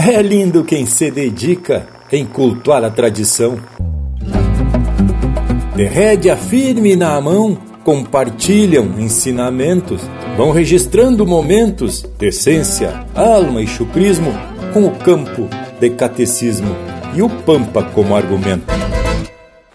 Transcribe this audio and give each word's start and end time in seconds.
É 0.00 0.22
lindo 0.22 0.62
quem 0.62 0.86
se 0.86 1.10
dedica 1.10 1.84
em 2.12 2.24
cultuar 2.24 2.84
a 2.84 2.88
tradição. 2.88 3.58
De 5.74 5.84
rédea 5.86 6.36
firme 6.36 6.94
na 6.94 7.20
mão, 7.20 7.58
compartilham 7.82 8.94
ensinamentos, 8.96 10.00
vão 10.36 10.52
registrando 10.52 11.26
momentos 11.26 12.06
de 12.16 12.28
essência, 12.28 13.04
alma 13.12 13.60
e 13.60 13.66
chucrismo 13.66 14.32
com 14.72 14.84
o 14.84 14.92
campo 14.92 15.48
de 15.80 15.90
catecismo 15.90 16.76
e 17.12 17.20
o 17.20 17.28
pampa 17.28 17.82
como 17.82 18.14
argumento. 18.14 18.72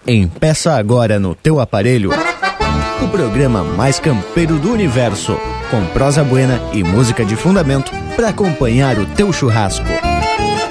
Empeça 0.07 0.71
agora 0.71 1.19
no 1.19 1.35
teu 1.35 1.59
aparelho 1.59 2.11
o 3.03 3.07
programa 3.09 3.61
mais 3.61 3.99
campeiro 3.99 4.57
do 4.57 4.71
universo, 4.71 5.37
com 5.69 5.85
prosa 5.87 6.23
buena 6.23 6.61
e 6.71 6.81
música 6.81 7.25
de 7.25 7.35
fundamento 7.35 7.91
para 8.15 8.29
acompanhar 8.29 8.97
o 8.97 9.05
teu 9.05 9.33
churrasco. 9.33 10.12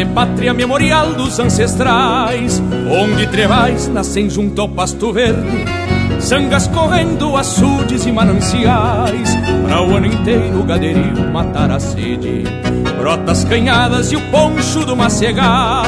De 0.00 0.06
pátria 0.14 0.54
memorial 0.54 1.12
dos 1.12 1.38
ancestrais, 1.38 2.62
onde 2.90 3.26
trevais 3.26 3.86
nascem 3.86 4.30
junto 4.30 4.62
ao 4.62 4.66
pasto 4.66 5.12
verde, 5.12 5.66
sangas 6.18 6.66
correndo, 6.68 7.36
açudes 7.36 8.06
e 8.06 8.12
mananciais, 8.12 9.36
para 9.62 9.82
o 9.82 9.94
ano 9.94 10.06
inteiro 10.06 10.60
o 10.60 10.64
gaderio 10.64 11.30
matar 11.30 11.70
a 11.70 11.78
sede, 11.78 12.44
brotas 12.98 13.44
canhadas 13.44 14.10
e 14.10 14.16
o 14.16 14.20
poncho 14.30 14.86
do 14.86 14.96
macegal, 14.96 15.84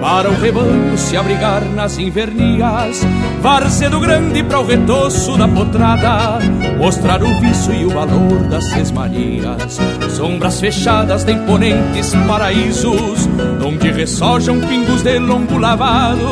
para 0.00 0.28
o 0.28 0.40
rebanho 0.40 0.98
se 0.98 1.16
abrigar 1.16 1.64
nas 1.64 1.98
invernias, 1.98 3.00
varzedo 3.40 4.00
grande 4.00 4.42
para 4.42 4.58
o 4.58 4.66
retoço 4.66 5.38
da 5.38 5.46
potrada, 5.46 6.40
mostrar 6.76 7.22
o 7.22 7.38
vício 7.38 7.72
e 7.72 7.84
o 7.84 7.90
valor 7.90 8.40
das 8.48 8.64
sesmarias, 8.70 9.78
sombras 10.22 10.60
fechadas 10.60 11.24
de 11.24 11.32
imponentes 11.32 12.14
paraísos, 12.28 13.28
onde 13.60 13.90
ressojam 13.90 14.60
pingos 14.60 15.02
de 15.02 15.18
longo 15.18 15.58
lavado, 15.58 16.30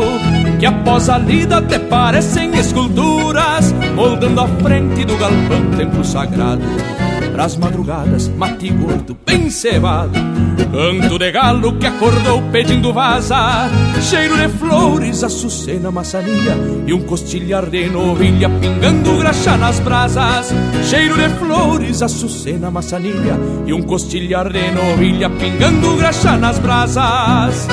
que 0.61 0.67
após 0.67 1.09
a 1.09 1.19
lida 1.19 1.59
até 1.59 1.77
parecem 1.77 2.57
esculturas, 2.57 3.75
moldando 3.97 4.43
a 4.43 4.47
frente 4.63 5.05
do 5.05 5.17
galpão 5.17 5.77
templo 5.77 6.05
sagrado. 6.05 6.63
Pras 7.33 7.57
madrugadas, 7.57 8.29
mate 8.29 8.71
gordo, 8.71 9.17
bem 9.27 9.51
cevado, 9.51 10.13
canto 10.71 11.19
de 11.19 11.31
galo 11.31 11.79
que 11.79 11.87
acordou 11.87 12.43
pedindo 12.53 12.93
vaza, 12.93 13.69
cheiro 14.01 14.37
de 14.37 14.49
flores, 14.49 15.23
açucena, 15.25 15.91
maçania 15.91 16.57
e 16.87 16.93
um 16.93 17.03
costilhar 17.03 17.67
de 17.67 17.89
novilha 17.89 18.49
pingando 18.49 19.17
graxa 19.19 19.57
nas 19.57 19.81
brasas. 19.81 20.53
Cheiro 20.89 21.17
de 21.17 21.29
flores, 21.37 22.03
açucena, 22.03 22.71
maçania 22.71 23.39
e 23.67 23.73
um 23.73 23.83
costilhar 23.83 24.53
de 24.53 24.71
novilha 24.71 25.31
pingando 25.31 25.97
graxa 25.97 26.37
nas 26.37 26.59
brasas. 26.59 27.69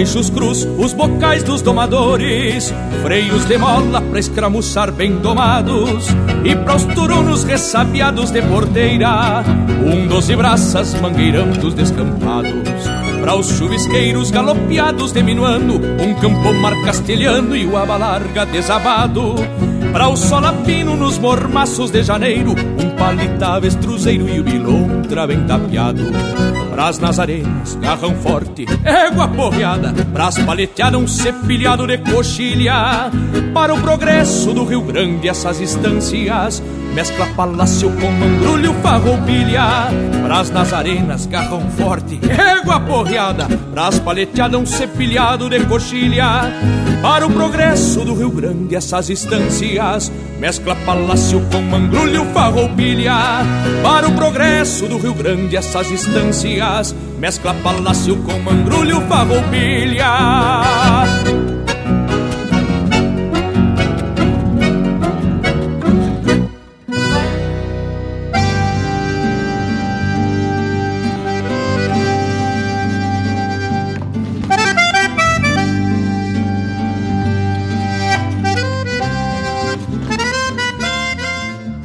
Queixos 0.00 0.30
cruz, 0.30 0.66
os 0.78 0.94
bocais 0.94 1.42
dos 1.42 1.60
domadores, 1.60 2.72
freios 3.02 3.44
de 3.44 3.58
mola 3.58 4.00
pra 4.00 4.18
escramuçar 4.18 4.90
bem 4.90 5.16
domados, 5.16 6.06
e 6.42 6.56
para 6.56 6.76
os 6.76 6.86
turunos 6.86 7.44
ressabiados 7.44 8.30
de 8.30 8.40
porteira, 8.40 9.44
um 9.84 10.06
doze 10.06 10.34
braças 10.34 10.98
mangueirando 11.02 11.66
os 11.66 11.74
descampados. 11.74 12.50
Para 13.20 13.36
os 13.36 13.50
chuvisqueiros 13.50 14.30
galopeados 14.30 15.12
de 15.12 15.22
minuano, 15.22 15.74
um 15.74 16.14
campo 16.14 16.54
mar 16.54 16.74
castelhano 16.82 17.54
e 17.54 17.66
o 17.66 17.76
aba 17.76 17.98
larga 17.98 18.46
desabado. 18.46 19.34
Para 19.92 20.08
o 20.08 20.16
solapino 20.16 20.96
nos 20.96 21.18
mormaços 21.18 21.90
de 21.90 22.02
janeiro, 22.02 22.52
um 22.52 22.96
palita 22.96 23.48
avestruzeiro 23.48 24.26
e 24.30 24.40
o 24.40 24.44
bilontra 24.44 25.26
bem 25.26 25.44
tapeado. 25.44 26.04
Pras 26.80 26.98
nazarenas, 26.98 27.74
garrão 27.74 28.14
forte, 28.14 28.64
égua 28.82 29.28
porreada 29.28 29.92
Pras 30.14 30.38
paleteadas, 30.38 30.98
um 30.98 31.06
cepilhado 31.06 31.86
de 31.86 31.98
coxilha. 31.98 33.10
Para 33.52 33.74
o 33.74 33.80
progresso 33.82 34.54
do 34.54 34.64
Rio 34.64 34.80
Grande, 34.80 35.28
essas 35.28 35.60
instâncias 35.60 36.62
Mescla 36.94 37.26
palácio 37.36 37.90
com 37.92 38.10
mandrulho, 38.10 38.74
farroupilha. 38.82 39.88
Pras 40.24 40.50
nazarenas, 40.50 41.26
garrão 41.26 41.68
forte, 41.70 42.20
égua 42.28 42.80
porreada. 42.80 43.46
Pras 43.72 43.98
paleteadas, 43.98 44.60
um 44.60 44.66
cepilhado 44.66 45.48
de 45.48 45.60
coxilha. 45.60 46.52
Para 47.00 47.26
o 47.26 47.30
progresso 47.30 48.04
do 48.04 48.14
Rio 48.14 48.30
Grande, 48.30 48.76
essas 48.76 49.08
instâncias 49.08 50.12
Mescla 50.38 50.74
palácio 50.86 51.40
com 51.52 51.60
mangrulho, 51.62 52.24
farroupilha. 52.32 53.14
Para 53.82 54.08
o 54.08 54.12
progresso 54.12 54.86
do 54.86 54.98
Rio 54.98 55.14
Grande, 55.14 55.56
essas 55.56 55.90
instâncias 55.90 56.94
Mescla 57.18 57.54
palácio 57.54 58.16
com 58.16 58.38
mangrulho, 58.38 59.00
farroupilha 59.02 60.10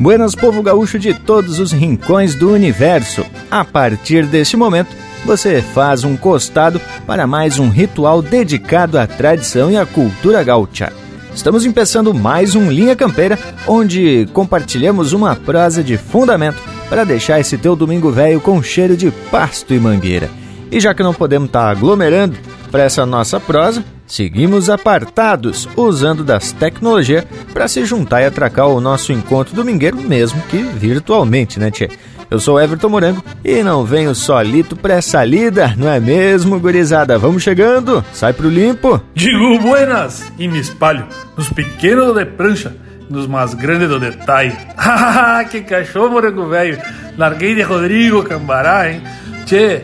Buenas, 0.06 0.36
povo 0.36 0.62
gaúcho 0.62 1.00
de 1.00 1.16
todos 1.16 1.58
os 1.58 1.72
rincões 1.72 2.36
do 2.36 2.54
universo. 2.54 3.26
A 3.50 3.66
partir 3.66 4.24
deste 4.28 4.56
momento, 4.56 4.96
você 5.26 5.64
faz 5.64 6.04
um 6.04 6.16
costado 6.16 6.80
para 7.08 7.26
mais 7.26 7.58
um 7.58 7.70
ritual 7.70 8.22
dedicado 8.22 9.00
à 9.00 9.08
tradição 9.08 9.72
e 9.72 9.76
à 9.76 9.84
cultura 9.84 10.44
gaúcha. 10.44 10.94
Estamos 11.34 11.66
começando 11.66 12.14
mais 12.14 12.54
um 12.54 12.70
Linha 12.70 12.96
Campeira, 12.96 13.40
onde 13.66 14.30
compartilhamos 14.32 15.12
uma 15.12 15.36
prosa 15.36 15.84
de 15.84 15.98
fundamento 15.98 16.62
para 16.88 17.04
deixar 17.04 17.40
esse 17.40 17.58
teu 17.58 17.76
domingo 17.76 18.12
velho 18.12 18.40
com 18.40 18.62
cheiro 18.62 18.96
de 18.96 19.10
pasto 19.32 19.74
e 19.74 19.80
mangueira. 19.80 20.30
E 20.72 20.80
já 20.80 20.94
que 20.94 21.02
não 21.02 21.16
podemos 21.16 21.48
estar 21.48 21.64
tá 21.64 21.72
aglomerando 21.72 22.38
para 22.70 22.84
essa 22.84 23.08
nossa 23.08 23.40
prosa, 23.40 23.84
seguimos 24.08 24.70
apartados, 24.70 25.68
usando 25.76 26.24
das 26.24 26.52
tecnologias 26.52 27.26
para 27.54 27.68
se 27.68 27.86
juntar 27.86 28.22
e 28.22 28.26
atracar 28.26 28.68
o 28.68 28.82
nosso 28.82 29.12
encontro 29.12 29.56
domingueiro, 29.56 29.98
mesmo 29.98 30.42
que 30.44 30.58
virtualmente, 30.58 31.60
né, 31.60 31.72
Tchê? 31.72 31.90
Eu 32.30 32.40
sou 32.40 32.60
Everton 32.60 32.90
Morango 32.90 33.24
e 33.44 33.62
não 33.62 33.86
venho 33.86 34.16
solito 34.16 34.76
pra 34.76 34.96
essa 34.96 35.24
lida, 35.24 35.76
não 35.78 35.90
é 35.90 36.00
mesmo, 36.00 36.60
gurizada? 36.60 37.20
Vamos 37.20 37.44
chegando, 37.44 38.04
sai 38.12 38.34
pro 38.34 38.50
limpo. 38.50 39.02
Digo 39.14 39.60
buenas 39.60 40.32
e 40.38 40.48
me 40.48 40.60
espalho 40.60 41.08
nos 41.38 41.50
pequenos 41.50 42.16
de 42.16 42.26
prancha, 42.26 42.76
nos 43.10 43.28
mais 43.28 43.54
grandes 43.54 43.88
do 43.88 44.00
detalhe. 44.00 44.56
que 45.52 45.62
cachorro, 45.62 46.10
morango 46.10 46.48
velho! 46.48 46.82
Larguei 47.18 47.54
de 47.54 47.62
Rodrigo 47.62 48.24
Cambará, 48.24 48.92
hein? 48.92 49.02
Tchê, 49.46 49.84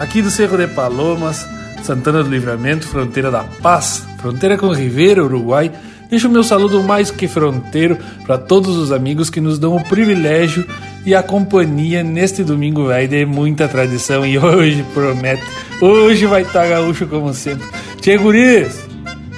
aqui 0.00 0.20
do 0.20 0.30
Cerro 0.30 0.58
de 0.58 0.66
Palomas, 0.66 1.46
Santana 1.82 2.22
do 2.22 2.30
Livramento, 2.30 2.86
fronteira 2.86 3.30
da 3.30 3.44
Paz, 3.44 4.06
fronteira 4.18 4.56
com 4.56 4.72
Ribeira, 4.72 5.24
Uruguai. 5.24 5.70
Deixo 6.08 6.28
o 6.28 6.30
meu 6.30 6.42
saludo 6.42 6.82
mais 6.82 7.10
que 7.10 7.26
fronteiro 7.26 7.98
para 8.24 8.38
todos 8.38 8.76
os 8.76 8.92
amigos 8.92 9.28
que 9.28 9.40
nos 9.40 9.58
dão 9.58 9.74
o 9.76 9.84
privilégio 9.84 10.64
e 11.04 11.14
a 11.14 11.22
companhia 11.22 12.02
neste 12.02 12.42
domingo 12.42 12.86
velho 12.86 13.08
de 13.08 13.24
muita 13.24 13.68
tradição 13.68 14.26
e 14.26 14.38
hoje 14.38 14.84
promete, 14.94 15.42
hoje 15.80 16.26
vai 16.26 16.42
estar 16.42 16.62
tá 16.62 16.68
gaúcho 16.68 17.06
como 17.06 17.32
sempre. 17.32 17.66
Tchê 18.00 18.16
guris, 18.16 18.86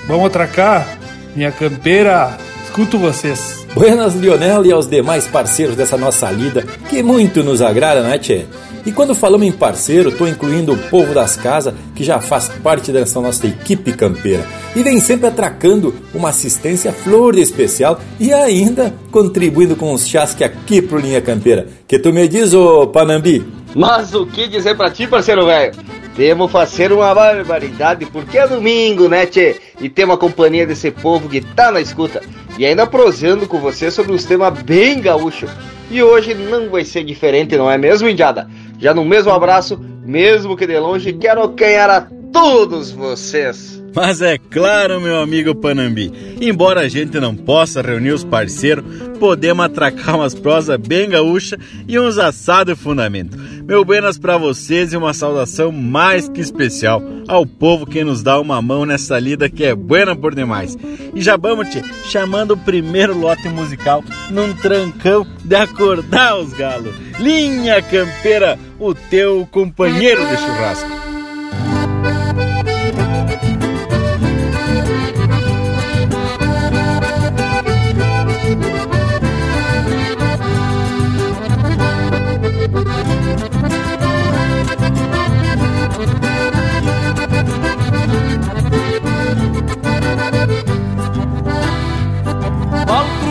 vamos 0.07 0.27
atracar? 0.27 0.99
Minha 1.35 1.53
campeira, 1.53 2.37
escuto 2.65 2.99
vocês. 2.99 3.67
Buenas 3.75 4.15
Lionel 4.15 4.65
e 4.65 4.73
aos 4.73 4.87
demais 4.87 5.27
parceiros 5.27 5.77
dessa 5.77 5.97
nossa 5.97 6.31
lida, 6.31 6.63
que 6.89 7.03
muito 7.03 7.45
nos 7.45 7.63
agrada, 7.63 8.03
né 8.03 8.19
Tchê? 8.19 8.47
E 8.87 8.93
quando 8.93 9.15
falamos 9.15 9.47
em 9.47 9.53
parceiro, 9.53 10.11
estou 10.11 10.29
incluindo 10.29 10.73
o 10.73 10.79
povo 10.89 11.15
das 11.15 11.37
casas 11.37 11.75
que 11.95 12.05
já 12.05 12.21
faz 12.21 12.49
parte 12.63 12.93
dessa 12.93 13.21
nossa 13.21 13.47
equipe 13.47 13.93
campeira 13.93 14.47
e 14.75 14.83
vem 14.83 15.01
sempre 15.01 15.27
atracando 15.27 15.95
uma 16.15 16.31
assistência 16.31 16.93
flor 16.93 17.35
de 17.35 17.41
especial 17.41 18.01
e 18.19 18.33
ainda 18.33 18.95
contribuindo 19.11 19.77
com 19.77 19.93
os 19.93 20.07
chás 20.07 20.35
que 20.35 20.45
aqui 20.45 20.81
pro 20.81 20.99
Linha 20.99 21.21
Campeira. 21.21 21.67
Que 21.87 21.99
tu 21.99 22.13
me 22.13 22.29
diz, 22.29 22.55
ô 22.55 22.87
Panambi? 22.87 23.45
Mas 23.79 24.13
o 24.13 24.27
que 24.27 24.49
dizer 24.49 24.77
pra 24.77 24.91
ti, 24.91 25.07
parceiro 25.07 25.47
velho? 25.47 25.73
Temos 26.17 26.51
fazer 26.51 26.91
uma 26.91 27.15
barbaridade, 27.15 28.07
porque 28.07 28.37
é 28.37 28.49
domingo, 28.49 29.09
né, 29.09 29.25
tchê? 29.25 29.55
E 29.81 29.89
temos 29.89 30.17
a 30.17 30.19
companhia 30.19 30.67
desse 30.67 30.91
povo 30.91 31.29
que 31.29 31.41
tá 31.41 31.71
na 31.71 31.81
escuta. 31.81 32.21
E 32.59 32.67
ainda 32.67 32.89
prosando 32.89 33.47
com 33.47 33.61
você 33.61 33.89
sobre 33.89 34.11
uns 34.11 34.25
temas 34.25 34.61
bem 34.63 35.01
gaúcho. 35.01 35.47
E 35.93 36.03
hoje 36.03 36.35
não 36.35 36.69
vai 36.69 36.85
ser 36.85 37.05
diferente, 37.05 37.57
não 37.57 37.71
é 37.71 37.79
mesmo, 37.79 38.09
Indiada? 38.09 38.51
Já 38.81 38.93
no 38.93 39.05
mesmo 39.05 39.31
abraço, 39.31 39.81
mesmo 40.09 40.57
que 40.57 40.67
de 40.67 40.79
longe, 40.79 41.13
quero 41.13 41.47
ganhar 41.49 41.91
a 41.91 42.01
todos 42.33 42.91
vocês. 42.91 43.79
Mas 43.95 44.23
é 44.23 44.39
claro, 44.39 45.01
meu 45.03 45.21
amigo 45.21 45.55
Panambi, 45.55 46.11
embora 46.41 46.81
a 46.81 46.89
gente 46.89 47.21
não 47.21 47.37
possa 47.37 47.83
reunir 47.83 48.13
os 48.13 48.25
parceiros, 48.25 48.85
podemos 49.19 49.67
atracar 49.67 50.17
umas 50.17 50.35
prosas 50.35 50.79
bem 50.79 51.11
gaúcha 51.11 51.59
e 51.87 51.99
uns 51.99 52.17
assados 52.17 52.75
de 52.75 52.81
fundamento. 52.81 53.37
Meu 53.67 53.85
buenas 53.85 54.19
para 54.19 54.39
vocês 54.39 54.95
e 54.95 54.97
uma 54.97 55.13
saudação 55.13 55.71
mais 55.71 56.27
que 56.27 56.41
especial 56.41 57.03
ao 57.27 57.45
povo 57.45 57.85
que 57.85 58.03
nos 58.03 58.23
dá 58.23 58.41
uma 58.41 58.63
mão 58.63 58.87
nessa 58.87 59.19
lida 59.19 59.51
que 59.51 59.65
é 59.65 59.75
buena 59.75 60.17
por 60.17 60.35
demais. 60.35 60.75
E 61.15 61.21
já 61.21 61.37
vamos 61.37 61.69
te 61.69 61.83
chamando 62.05 62.53
o 62.53 62.57
primeiro 62.57 63.19
lote 63.19 63.49
musical 63.51 64.03
num 64.31 64.55
trancão 64.55 65.27
de 65.45 65.55
acordar 65.55 66.39
os 66.39 66.55
galos. 66.55 66.95
Linha 67.19 67.83
Campeira, 67.83 68.59
o 68.79 68.95
teu 68.95 69.47
companheiro 69.51 70.25
de 70.27 70.37
churrasco. 70.37 71.09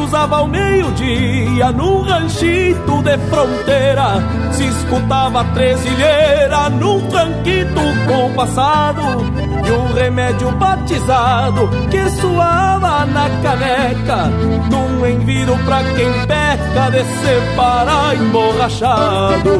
Cruzava 0.07 0.37
ao 0.37 0.47
meio-dia 0.47 1.69
num 1.73 1.99
ranchito 1.99 3.03
de 3.03 3.17
fronteira. 3.29 4.23
Se 4.53 4.63
escutava 4.65 5.43
tresilheira 5.53 6.69
num 6.69 7.05
tranquito 7.09 7.81
compassado. 8.07 9.01
E 9.67 9.71
um 9.71 9.93
remédio 9.93 10.49
batizado 10.51 11.69
que 11.91 12.09
suava 12.21 13.05
na 13.05 13.29
caneca. 13.43 14.27
Num 14.71 15.05
enviro 15.05 15.57
pra 15.65 15.83
quem 15.83 16.09
peca 16.25 16.89
de 16.89 17.03
separar 17.03 18.15
emborrachado. 18.15 19.57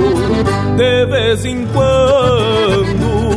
De 0.78 1.06
vez 1.08 1.44
em 1.44 1.68
quando 1.68 3.28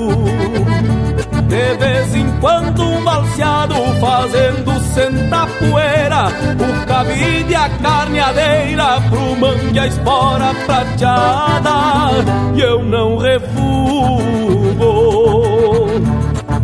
de 1.51 1.75
vez 1.79 2.15
em 2.15 2.30
quando 2.41 2.83
um 2.83 3.05
balseado 3.05 3.75
fazendo 4.01 4.81
sentar 4.95 5.47
poeira 5.59 6.29
O 6.59 6.87
cabide 6.87 7.55
a 7.55 7.69
carneadeira 7.69 9.01
pro 9.09 9.37
mangue 9.37 9.79
a 9.79 9.87
espora 9.87 10.55
prateada 10.67 11.71
E 12.55 12.61
eu 12.61 12.83
não 12.83 13.19
refugo 13.19 14.41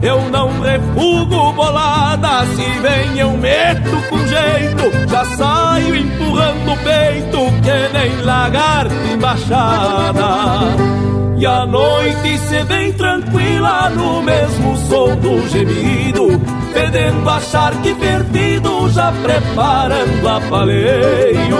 eu 0.02 0.20
não 0.30 0.60
refugo 0.60 1.52
bolada, 1.52 2.44
se 2.54 2.64
vem 2.80 3.18
eu 3.18 3.30
meto 3.32 3.96
com 4.08 4.18
jeito, 4.18 5.08
já 5.08 5.24
saio 5.24 5.96
empurrando 5.96 6.72
o 6.72 6.76
peito 6.76 7.38
que 7.62 7.88
nem 7.92 8.22
lagarto 8.22 8.94
embaixada. 9.12 11.15
E 11.38 11.44
a 11.44 11.66
noite 11.66 12.38
se 12.38 12.62
vem 12.64 12.92
tranquila 12.94 13.90
no 13.90 14.22
mesmo 14.22 14.74
som 14.88 15.14
do 15.16 15.46
gemido 15.50 16.40
Fedendo 16.72 17.28
a 17.28 17.40
charque 17.40 17.94
perdido, 17.94 18.88
já 18.88 19.12
preparando 19.12 20.28
a 20.28 20.40
paleio 20.48 21.58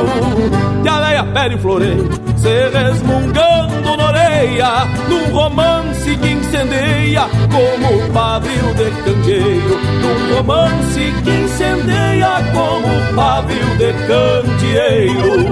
E 0.82 0.88
a 0.88 1.00
veia 1.00 1.24
pede 1.24 1.56
o 1.56 1.58
floreio, 1.58 2.08
se 2.36 2.68
resmungando 2.70 3.96
na 3.98 4.06
orelha 4.06 4.86
Num 5.10 5.34
romance 5.34 6.16
que 6.16 6.28
incendeia 6.30 7.26
como 7.50 8.12
pavio 8.14 8.74
de 8.74 8.90
candeeiro. 9.02 9.78
Num 10.00 10.36
romance 10.36 11.12
que 11.22 11.30
incendeia 11.30 12.40
como 12.54 13.14
pavio 13.14 13.76
de 13.76 13.92
candeeiro 14.06 15.46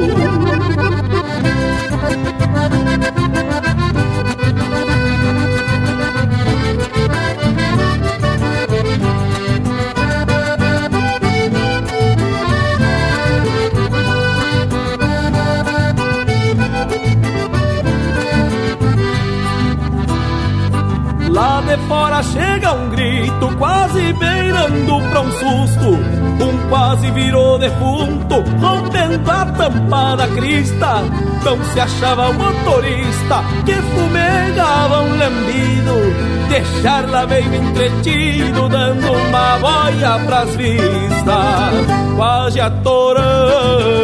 Lá 21.34 21.60
de 21.62 21.76
fora 21.88 22.22
chega 22.22 22.72
um 22.74 22.91
grito, 22.91 23.56
quase 23.58 24.12
beirando 24.12 25.00
pra 25.10 25.20
um 25.20 25.31
susto. 25.32 25.98
Um 26.41 26.69
quase 26.69 27.10
virou 27.10 27.58
defunto, 27.58 28.36
rompendo 28.60 29.29
a 29.29 29.44
tampa 29.44 30.14
da 30.14 30.29
crista. 30.29 31.03
Não 31.44 31.60
se 31.72 31.81
achava 31.81 32.31
o 32.31 32.34
motorista 32.34 33.43
que 33.67 33.72
fumegava 33.72 35.00
um 35.00 35.19
lambido. 35.19 36.48
Deixar 36.48 37.10
lá 37.10 37.26
meio 37.26 37.53
entretido, 37.53 38.69
dando 38.69 39.12
uma 39.12 39.58
boia 39.58 40.24
pras 40.26 40.55
vistas. 40.55 42.14
Quase 42.14 42.60
atorando 42.60 44.04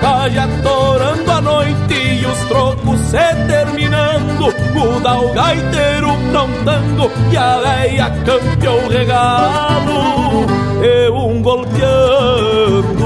quase 0.00 0.38
atorando 0.38 1.30
a 1.30 1.40
noite 1.42 1.94
e 1.94 2.24
os 2.24 2.38
trocos 2.48 2.98
se 3.00 3.34
terminando. 3.46 4.54
Muda 4.72 5.18
o 5.18 5.32
gaiteiro 5.34 6.08
prontando 6.30 7.10
e 7.30 7.36
a 7.36 7.58
veia 7.58 8.10
campeou 8.24 8.84
o 8.84 8.88
regalo. 8.88 10.46
E 10.82 11.10
um 11.10 11.42
golpeando, 11.42 13.04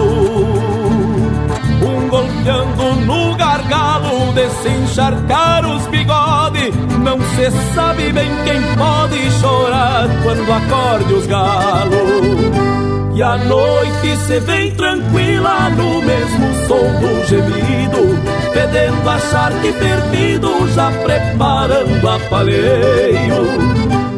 um 1.82 2.08
golpeando 2.08 2.94
no 3.06 3.34
gargalo 3.34 4.32
de 4.32 4.48
se 4.50 4.68
encharcar 4.68 5.66
os 5.66 5.86
bigodes. 5.88 6.91
Não 7.02 7.18
se 7.20 7.50
sabe 7.74 8.12
bem 8.12 8.30
quem 8.44 8.60
pode 8.76 9.30
chorar 9.40 10.08
quando 10.22 10.52
acorde 10.52 11.14
os 11.14 11.26
galos. 11.26 12.72
E 13.14 13.22
a 13.22 13.36
noite 13.36 14.16
se 14.16 14.40
vem 14.40 14.74
tranquila 14.74 15.68
no 15.70 16.00
mesmo 16.00 16.54
som 16.66 16.82
do 16.98 17.26
gemido 17.26 18.18
Fedendo 18.54 19.10
a 19.10 19.18
charque 19.18 19.70
perdido, 19.72 20.66
já 20.74 20.90
preparando 20.90 22.08
a 22.08 22.18
paleio 22.30 23.46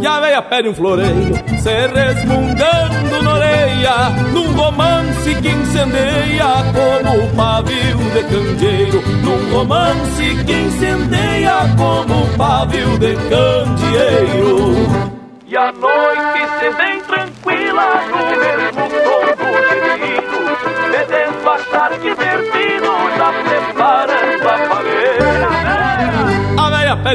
E 0.00 0.06
a 0.06 0.20
veia 0.20 0.42
pede 0.42 0.68
um 0.68 0.74
floreio 0.74 1.43
Se 1.64 1.86
resmungando 1.86 3.22
na 3.22 3.32
orelha 3.36 4.10
Num 4.34 4.54
romance 4.54 5.34
que 5.36 5.48
incendeia 5.48 6.62
Como 6.74 7.26
pavio 7.34 7.96
de 8.12 8.22
candeeiro. 8.24 9.02
Num 9.22 9.50
romance 9.50 10.44
que 10.44 10.52
incendeia 10.52 11.60
Como 11.78 12.26
pavio 12.36 12.98
de 12.98 13.14
candeeiro. 13.30 14.74
E 15.46 15.56
a 15.56 15.72
noite 15.72 16.48
se 16.58 16.68
vem 16.70 17.00
tranquila 17.00 17.86
no 18.10 18.26
mesmo 18.40 18.84
tom 19.04 19.24
do 19.38 19.52
gemido, 19.84 20.38
Vedendo 20.90 21.48
a 21.48 21.58
tarde 21.70 22.14
perdido, 22.14 22.92
já 23.16 23.32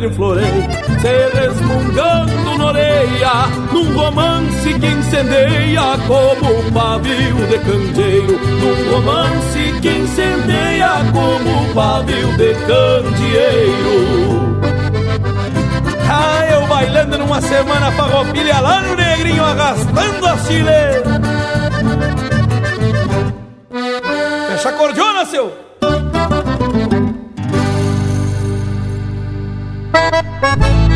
Um 0.02 0.14
floreio, 0.14 0.64
se 1.02 1.38
resmungando 1.38 2.58
na 2.58 2.66
orelha, 2.68 3.48
num 3.74 3.94
romance 3.98 4.74
que 4.74 4.86
incendeia 4.86 5.98
como 6.08 6.72
pavio 6.72 7.36
de 7.48 7.60
candeeiro, 7.60 8.40
num 8.40 8.92
romance 8.94 9.74
que 9.82 9.90
incendeia 9.90 10.90
como 11.12 11.74
pavio 11.74 12.38
de 12.38 12.54
candeeiro. 12.66 14.00
Ah, 16.10 16.46
eu 16.50 16.66
bailando 16.68 17.18
numa 17.18 17.42
semana 17.42 17.92
farroupilha 17.92 18.62
lá 18.62 18.82
no 18.82 18.96
negrinho 18.96 19.44
arrastando 19.44 20.28
a 20.28 20.38
chile. 20.38 21.04
Fecha 24.48 24.70
a 24.70 24.74
cordiona, 24.74 25.26
seu! 25.26 25.69
Tô 30.22 30.89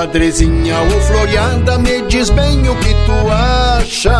mirada, 0.00 0.06
xadrezinha 0.06 0.78
ou 0.78 1.00
floreada, 1.02 1.78
me 1.78 2.02
diz 2.02 2.30
bem 2.30 2.68
o 2.68 2.76
que 2.76 2.94
tu 3.06 3.30
acha. 3.30 4.18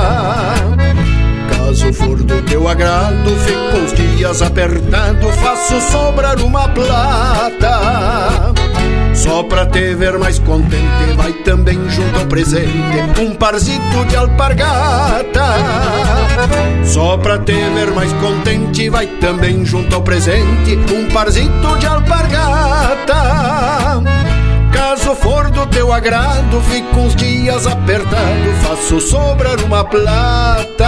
Caso 1.50 1.92
for 1.92 2.22
do 2.22 2.42
teu 2.42 2.68
agrado, 2.68 3.30
fico 3.44 3.76
uns 3.76 3.92
dias 3.92 4.42
apertado, 4.42 5.28
faço 5.32 5.80
sobrar 5.90 6.40
uma 6.40 6.68
plata. 6.68 8.52
Só 9.14 9.42
pra 9.42 9.66
te 9.66 9.94
ver 9.94 10.18
mais 10.18 10.38
contente, 10.38 11.14
vai 11.16 11.32
também 11.44 11.78
junto 11.88 12.18
ao 12.18 12.26
presente 12.26 13.20
um 13.20 13.34
parzito 13.34 14.04
de 14.08 14.16
alpargata. 14.16 15.54
Só 16.84 17.16
pra 17.18 17.38
te 17.38 17.52
ver 17.52 17.90
mais 17.92 18.12
contente, 18.14 18.88
vai 18.88 19.06
também 19.06 19.64
junto 19.64 19.94
ao 19.94 20.02
presente 20.02 20.78
um 20.92 21.08
parzito 21.12 21.78
de 21.78 21.87
alpargata. 21.87 23.20
Caso 25.11 25.23
for 25.23 25.50
do 25.50 25.67
teu 25.67 25.93
agrado, 25.93 26.61
fico 26.71 27.00
uns 27.00 27.17
dias 27.17 27.67
apertado, 27.67 28.52
faço 28.62 29.00
sobrar 29.00 29.59
uma 29.64 29.83
plata. 29.83 30.87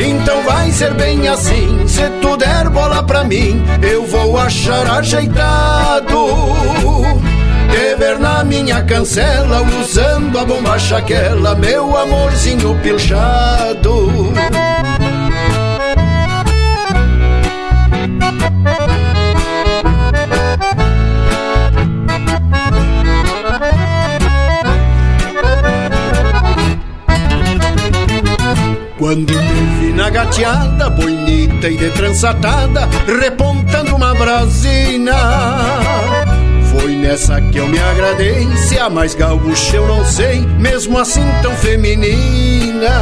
Então 0.00 0.44
vai 0.44 0.70
ser 0.70 0.94
bem 0.94 1.26
assim, 1.26 1.88
se 1.88 2.08
tu 2.20 2.36
der 2.36 2.68
bola 2.68 3.02
pra 3.02 3.24
mim, 3.24 3.60
eu 3.82 4.06
vou 4.06 4.38
achar 4.38 4.88
ajeitado. 4.98 6.28
Te 7.68 7.96
ver 7.96 8.20
na 8.20 8.44
minha 8.44 8.80
cancela, 8.84 9.62
usando 9.80 10.38
a 10.38 10.44
bombacha 10.44 10.98
aquela, 10.98 11.56
meu 11.56 11.96
amorzinho 11.96 12.78
pilchado. 12.80 14.32
Quando 29.02 29.34
te 29.34 29.64
vi 29.80 29.92
na 29.92 30.08
gateada, 30.10 30.88
bonita 30.88 31.68
e 31.68 31.76
de 31.76 31.90
trançatada, 31.90 32.88
repontando 33.20 33.96
uma 33.96 34.14
brasina. 34.14 35.12
Foi 36.70 36.94
nessa 36.94 37.40
que 37.40 37.58
eu 37.58 37.66
me 37.66 37.80
agradei, 37.80 38.46
se 38.56 38.78
a 38.78 38.88
mais 38.88 39.16
gaúcha 39.16 39.74
eu 39.76 39.88
não 39.88 40.04
sei, 40.04 40.46
mesmo 40.56 40.96
assim 41.00 41.24
tão 41.42 41.50
feminina. 41.56 42.92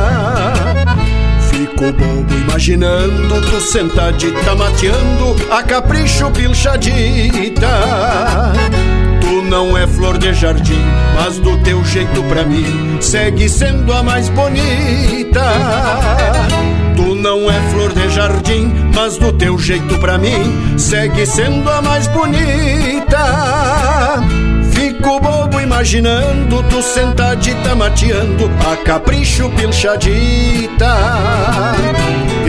Fico 1.51 1.93
bobo 1.93 2.33
imaginando 2.49 3.39
tu 3.51 3.61
sentadita 3.61 4.55
mateando 4.55 5.37
a 5.51 5.63
capricho 5.63 6.31
pilchadita. 6.31 7.69
Não 9.51 9.77
é 9.77 9.85
flor 9.85 10.17
de 10.17 10.33
jardim, 10.33 10.81
mas 11.17 11.41
do 11.41 11.59
teu 11.59 11.85
jeito 11.85 12.23
pra 12.29 12.45
mim 12.45 12.99
segue 13.01 13.49
sendo 13.49 13.93
a 13.93 14.01
mais 14.01 14.29
bonita. 14.29 15.43
Tu 16.95 17.17
não 17.17 17.51
é 17.51 17.61
flor 17.73 17.93
de 17.93 18.09
jardim, 18.11 18.73
mas 18.95 19.19
do 19.19 19.33
teu 19.33 19.59
jeito 19.59 19.99
pra 19.99 20.19
mim 20.19 20.79
segue 20.79 21.27
sendo 21.27 21.69
a 21.69 21.83
mais 21.83 22.07
bonita. 22.07 23.19
Fico 24.71 25.19
bobo 25.19 25.61
imaginando 25.61 26.63
tu 26.71 26.81
sentadita 26.81 27.75
mateando 27.75 28.49
a 28.71 28.77
capricho 28.77 29.51
pilchadita. 29.51 30.95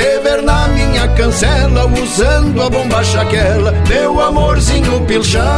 Te 0.00 0.18
ver 0.20 0.42
na 0.42 0.66
minha 0.68 1.06
cancela, 1.08 1.84
usando 1.84 2.62
a 2.62 2.70
bombacha 2.70 3.20
aquela, 3.20 3.70
meu 3.86 4.18
amorzinho 4.18 4.98
pilchado. 5.04 5.50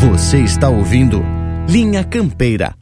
Você 0.00 0.40
está 0.40 0.68
ouvindo 0.68 1.24
Linha 1.66 2.04
Campeira. 2.04 2.74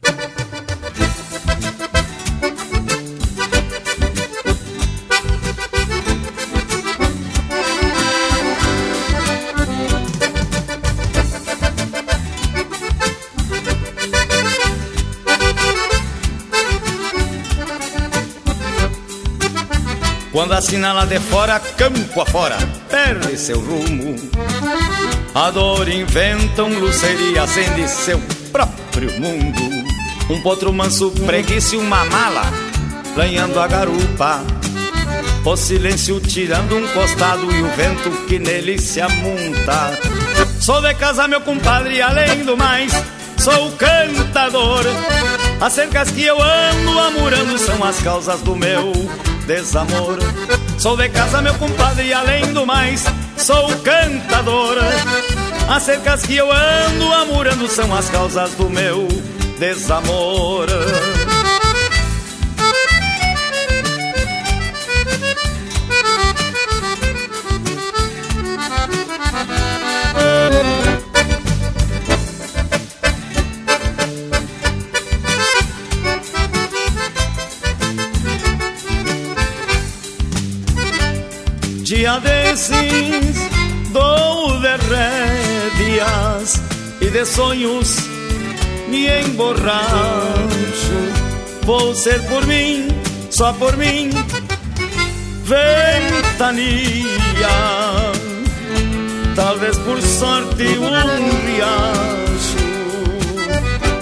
Quando 20.31 20.53
assinala 20.53 21.07
de 21.07 21.19
fora, 21.19 21.59
campo 21.59 22.21
afora, 22.21 22.57
perde 22.87 23.35
seu 23.35 23.59
rumo. 23.59 24.15
A 25.33 25.49
dor 25.49 25.89
inventa 25.89 26.63
um 26.63 26.79
luceria, 26.79 27.43
acende 27.43 27.87
seu 27.87 28.21
próprio 28.51 29.19
mundo. 29.19 29.59
Um 30.29 30.39
potro 30.43 30.71
manso 30.71 31.09
preguiça 31.25 31.77
uma 31.77 32.05
mala, 32.05 32.43
lanhando 33.15 33.59
a 33.59 33.67
garupa. 33.67 34.43
O 35.43 35.55
silêncio 35.57 36.19
tirando 36.19 36.75
um 36.75 36.87
costado 36.89 37.51
e 37.51 37.63
o 37.63 37.69
vento 37.71 38.11
que 38.27 38.37
nele 38.37 38.77
se 38.77 39.01
amunta. 39.01 39.97
Sou 40.59 40.79
de 40.79 40.93
casa, 40.93 41.27
meu 41.27 41.41
compadre, 41.41 42.03
além 42.03 42.43
do 42.43 42.55
mais, 42.55 42.93
sou 43.35 43.71
cantador. 43.71 44.83
As 45.59 45.73
cercas 45.73 46.11
que 46.11 46.23
eu 46.23 46.37
ando 46.39 46.99
amurando 46.99 47.57
são 47.57 47.83
as 47.83 47.99
causas 48.01 48.41
do 48.41 48.55
meu 48.55 48.93
desamor. 49.49 50.19
Sou 50.77 50.95
de 50.95 51.09
casa, 51.09 51.41
meu 51.41 51.55
compadre, 51.55 52.05
e 52.05 52.13
além 52.13 52.53
do 52.53 52.67
mais, 52.67 53.03
sou 53.35 53.67
cantador. 53.79 54.77
As 55.67 55.81
cercas 55.81 56.21
que 56.21 56.35
eu 56.35 56.51
ando 56.51 57.11
amurando 57.13 57.67
são 57.67 57.93
as 57.95 58.07
causas 58.09 58.51
do 58.51 58.69
meu 58.69 59.07
desamor. 59.57 60.67
De 87.09 87.25
sonhos 87.25 87.95
me 88.87 89.07
emborracho. 89.21 89.79
Vou 91.63 91.95
ser 91.95 92.21
por 92.27 92.45
mim, 92.45 92.87
só 93.29 93.53
por 93.53 93.75
mim, 93.77 94.09
ventania. 95.43 96.67
Talvez 99.35 99.77
por 99.77 100.01
sorte 100.01 100.63
um 100.77 100.89
riacho. 101.47 102.69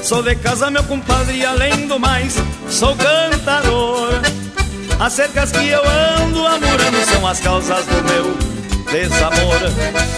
Sou 0.01 0.23
de 0.23 0.35
casa, 0.35 0.71
meu 0.71 0.83
compadre, 0.83 1.37
e 1.37 1.45
além 1.45 1.87
do 1.87 1.99
mais, 1.99 2.35
sou 2.69 2.95
cantador. 2.95 4.13
As 4.99 5.13
cercas 5.13 5.51
que 5.51 5.67
eu 5.67 5.81
ando 5.81 6.47
amorando 6.47 7.05
são 7.11 7.27
as 7.27 7.39
causas 7.39 7.85
do 7.85 8.03
meu 8.03 8.37
desamor. 8.91 9.59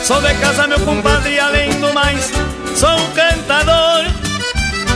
Sou 0.04 0.22
de 0.22 0.34
casa, 0.36 0.68
meu 0.68 0.80
compadre, 0.82 1.34
e 1.34 1.40
além 1.40 1.72
do 1.80 1.94
mais, 1.94 2.32
sou 2.80 2.98
cantador. 3.14 4.06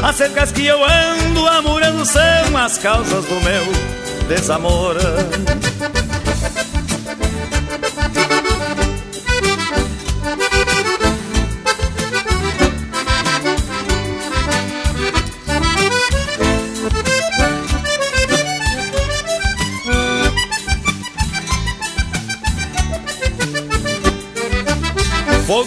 As 0.02 0.16
cercas 0.16 0.54
que 0.54 0.66
eu 0.66 0.82
ando 0.84 1.46
amorando 1.48 2.06
são 2.06 2.58
as 2.58 2.78
causas 2.78 3.26
do 3.26 3.36
meu 3.42 3.64
desamor. 4.30 4.96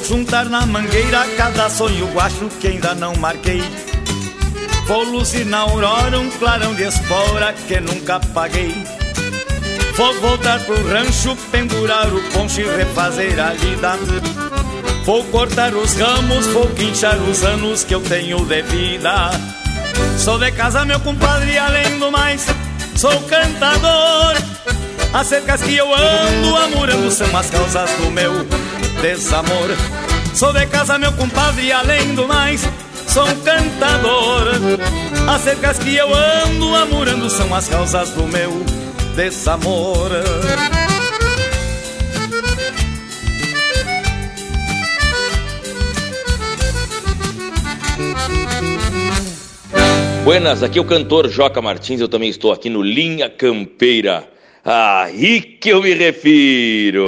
Juntar 0.06 0.46
na 0.46 0.64
mangueira 0.64 1.26
cada 1.36 1.68
sonho 1.68 2.06
guacho 2.12 2.48
que 2.60 2.68
ainda 2.68 2.94
não 2.94 3.14
marquei. 3.16 3.62
Vou 4.86 5.02
luzir 5.02 5.44
na 5.44 5.58
aurora 5.58 6.20
um 6.20 6.30
clarão 6.30 6.74
de 6.74 6.84
espora 6.84 7.52
que 7.52 7.80
nunca 7.80 8.20
paguei. 8.20 8.74
Vou 9.96 10.14
voltar 10.20 10.60
pro 10.60 10.88
rancho, 10.88 11.36
pendurar 11.50 12.06
o 12.12 12.22
poncho 12.30 12.60
e 12.60 12.76
refazer 12.76 13.38
a 13.40 13.52
lida. 13.52 13.98
Vou 15.04 15.24
cortar 15.24 15.74
os 15.74 15.94
ramos, 15.94 16.46
vou 16.48 16.66
quinchar 16.68 17.16
os 17.22 17.42
anos 17.42 17.82
que 17.82 17.94
eu 17.94 18.00
tenho 18.00 18.44
de 18.44 18.62
vida. 18.62 19.30
Sou 20.18 20.38
de 20.38 20.52
casa, 20.52 20.84
meu 20.84 21.00
compadre, 21.00 21.58
além 21.58 21.98
do 21.98 22.12
mais, 22.12 22.46
sou 22.94 23.20
cantador. 23.22 24.36
As 25.12 25.26
cercas 25.26 25.62
que 25.62 25.76
eu 25.76 25.92
ando 25.94 26.56
amurando 26.56 27.10
são 27.10 27.34
as 27.36 27.50
causas 27.50 27.90
do 27.92 28.10
meu 28.10 28.32
desamor. 29.00 29.68
Sou 30.36 30.52
de 30.52 30.66
casa, 30.66 30.98
meu 30.98 31.10
compadre, 31.12 31.72
além 31.72 32.14
do 32.14 32.28
mais, 32.28 32.60
sou 33.08 33.24
um 33.24 33.40
cantador. 33.40 34.42
As 35.26 35.40
cercas 35.40 35.78
que 35.78 35.96
eu 35.96 36.14
ando 36.14 36.76
amurando 36.76 37.30
são 37.30 37.54
as 37.54 37.66
causas 37.66 38.10
do 38.10 38.24
meu 38.24 38.52
desamor. 39.14 40.10
Buenas, 50.22 50.62
aqui 50.62 50.78
é 50.78 50.82
o 50.82 50.84
cantor 50.84 51.30
Joca 51.30 51.62
Martins, 51.62 52.02
eu 52.02 52.08
também 52.08 52.28
estou 52.28 52.52
aqui 52.52 52.68
no 52.68 52.82
Linha 52.82 53.30
Campeira. 53.30 54.28
Aí 54.62 55.40
que 55.40 55.70
eu 55.70 55.80
me 55.80 55.94
refiro. 55.94 57.06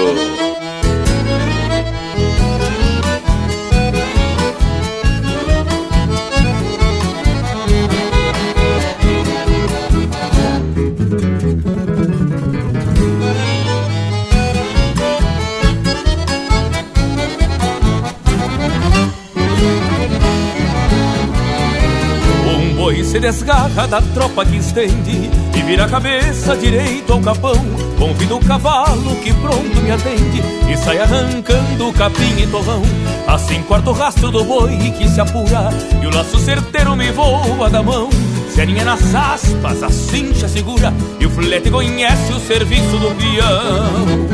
Se 23.19 23.21
desgarra 23.21 23.87
da 23.89 24.01
tropa 24.01 24.45
que 24.45 24.57
estende 24.57 25.29
e 25.57 25.63
vira 25.63 25.87
a 25.87 25.89
cabeça 25.89 26.57
direito 26.57 27.13
ao 27.13 27.21
capão. 27.21 27.57
Convido 27.99 28.37
o 28.37 28.45
cavalo 28.45 29.17
que 29.17 29.33
pronto 29.35 29.81
me 29.83 29.91
atende 29.91 30.41
e 30.71 30.77
sai 30.77 30.99
arrancando 30.99 31.93
capim 31.95 32.41
e 32.41 32.47
torrão. 32.47 32.83
Assim 33.27 33.61
corta 33.63 33.91
o 33.91 33.93
rastro 33.93 34.31
do 34.31 34.45
boi 34.45 34.93
que 34.97 35.09
se 35.09 35.21
apura 35.21 35.71
e 36.01 36.07
o 36.07 36.15
laço 36.15 36.39
certeiro 36.39 36.95
me 36.95 37.11
voa 37.11 37.69
da 37.69 37.83
mão. 37.83 38.09
Se 38.55 38.61
aninha 38.61 38.85
nas 38.85 39.13
aspas, 39.13 39.83
a 39.83 39.91
cincha 39.91 40.49
segura 40.49 40.95
e 41.19 41.27
o 41.27 41.31
flete 41.31 41.71
conhece 41.71 42.33
o 42.33 42.39
serviço 42.39 42.99
do 42.99 43.15
peão. 43.17 44.29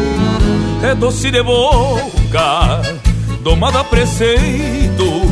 É 0.90 0.94
doce 0.94 1.30
de 1.30 1.42
boca, 1.42 2.82
domado 3.40 3.78
a 3.78 3.84
preceito 3.84 5.22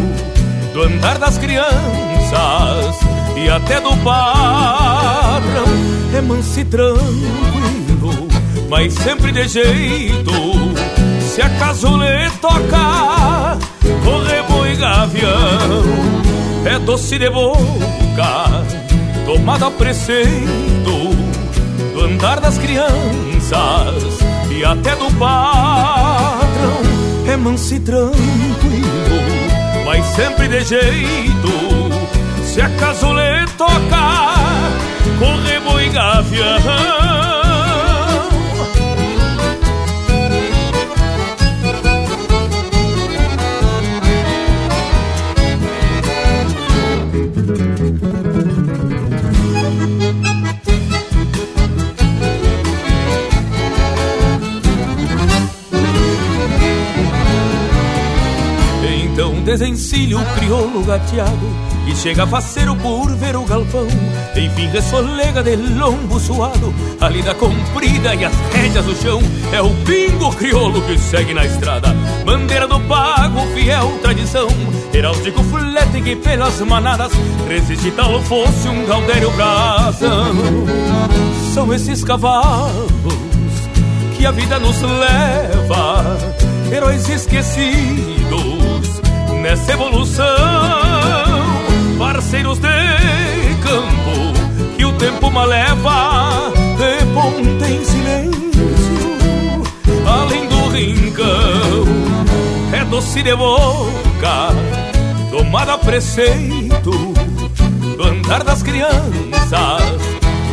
do 0.72 0.82
andar 0.82 1.18
das 1.18 1.36
crianças 1.36 3.11
e 3.44 3.50
até 3.50 3.80
do 3.80 3.96
patrão. 3.98 5.64
É 6.16 6.20
manso 6.20 6.60
e 6.60 6.64
tranquilo, 6.64 8.28
mas 8.68 8.92
sempre 8.94 9.32
de 9.32 9.48
jeito. 9.48 10.32
Se 11.20 11.40
acaso 11.42 11.88
lhe 11.96 12.30
toca, 12.40 13.58
correbo 14.04 14.66
e 14.66 14.76
gavião. 14.76 15.82
É 16.64 16.78
doce 16.78 17.18
de 17.18 17.28
boca, 17.30 18.64
tomado 19.26 19.64
a 19.66 19.70
preceito 19.70 21.10
do 21.94 22.04
andar 22.04 22.40
das 22.40 22.58
crianças 22.58 24.20
e 24.50 24.64
até 24.64 24.94
do 24.94 25.10
patrão. 25.18 26.82
É 27.26 27.36
manso 27.36 27.74
e 27.74 27.80
tranquilo 27.80 29.22
mas 29.84 30.06
sempre 30.06 30.48
de 30.48 30.64
jeito. 30.64 32.01
Se 32.52 32.60
acaso 32.60 33.14
lhe 33.14 33.46
toca, 33.56 34.34
correbo 35.18 35.80
e 35.80 35.88
gavião. 35.88 37.21
Desencilho 59.52 60.18
o 60.18 60.24
crioulo 60.34 60.82
gateado 60.82 61.46
Que 61.84 61.94
chega 61.94 62.26
faceiro 62.26 62.74
por 62.76 63.14
ver 63.16 63.36
o 63.36 63.44
galpão. 63.44 63.86
Enfim 64.34 64.66
ressolega 64.68 65.42
de 65.42 65.56
lombo 65.56 66.18
suado 66.18 66.72
A 66.98 67.08
lida 67.10 67.34
comprida 67.34 68.14
e 68.14 68.24
as 68.24 68.32
rédeas 68.50 68.86
no 68.86 68.96
chão. 68.96 69.20
É 69.52 69.60
o 69.60 69.68
pingo 69.84 70.34
crioulo 70.36 70.80
que 70.82 70.96
segue 70.96 71.34
na 71.34 71.44
estrada 71.44 71.94
Bandeira 72.24 72.66
do 72.66 72.80
pago, 72.80 73.40
fiel 73.54 73.98
tradição. 74.00 74.48
Heráldico 74.94 75.42
flete 75.42 76.00
que 76.00 76.16
pelas 76.16 76.58
manadas 76.60 77.12
Resiste 77.46 77.90
tal 77.90 78.22
fosse 78.22 78.68
um 78.68 78.86
gaudério 78.86 79.30
brasão. 79.32 80.34
São 81.52 81.74
esses 81.74 82.02
cavalos 82.02 82.90
que 84.16 84.24
a 84.24 84.30
vida 84.30 84.58
nos 84.58 84.80
leva 84.80 86.16
Heróis 86.70 87.06
esquecidos 87.10 88.61
nessa 89.42 89.72
evolução. 89.72 90.24
Parceiros 91.98 92.58
de 92.58 92.68
campo 93.62 94.76
que 94.76 94.84
o 94.84 94.92
tempo 94.92 95.30
me 95.30 95.46
leva 95.46 96.52
de 96.78 97.04
ponta 97.12 97.68
em 97.68 97.84
silêncio, 97.84 99.62
além 100.06 100.46
do 100.48 100.68
rincão, 100.68 101.84
é 102.72 102.84
doce 102.84 103.22
de 103.22 103.34
boca, 103.34 104.48
tomada 105.30 105.74
a 105.74 105.78
preceito, 105.78 106.90
do 106.90 108.02
andar 108.02 108.42
das 108.44 108.62
crianças 108.62 109.82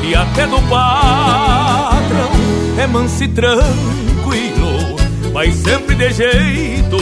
e 0.03 0.15
até 0.15 0.45
do 0.47 0.61
patrão, 0.63 2.31
é 2.77 2.87
manso 2.87 3.23
e 3.23 3.27
tranquilo, 3.27 4.95
mas 5.33 5.55
sempre 5.55 5.95
de 5.95 6.11
jeito, 6.11 6.97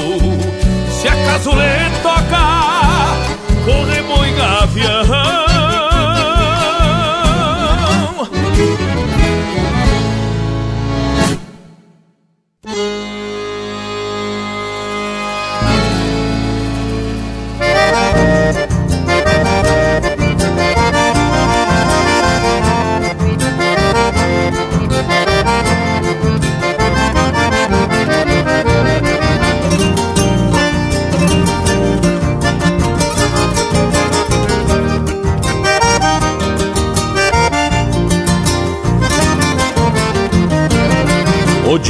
se 1.07 1.09
acaso 1.09 1.51
lhe 1.51 1.89
toca, 2.03 3.15
corre 3.65 4.01
boi 4.01 4.31
gavião. 4.33 5.46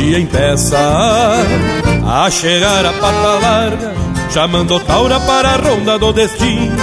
O 0.08 0.10
dia 0.10 0.20
empeça 0.20 0.78
a 2.08 2.30
chegar 2.30 2.86
a 2.86 2.94
pata 2.94 3.40
larga, 3.42 3.94
chamando 4.30 4.80
taura 4.80 5.20
para 5.20 5.50
a 5.50 5.58
ronda 5.58 6.00
do 6.00 6.14
destino. 6.14 6.78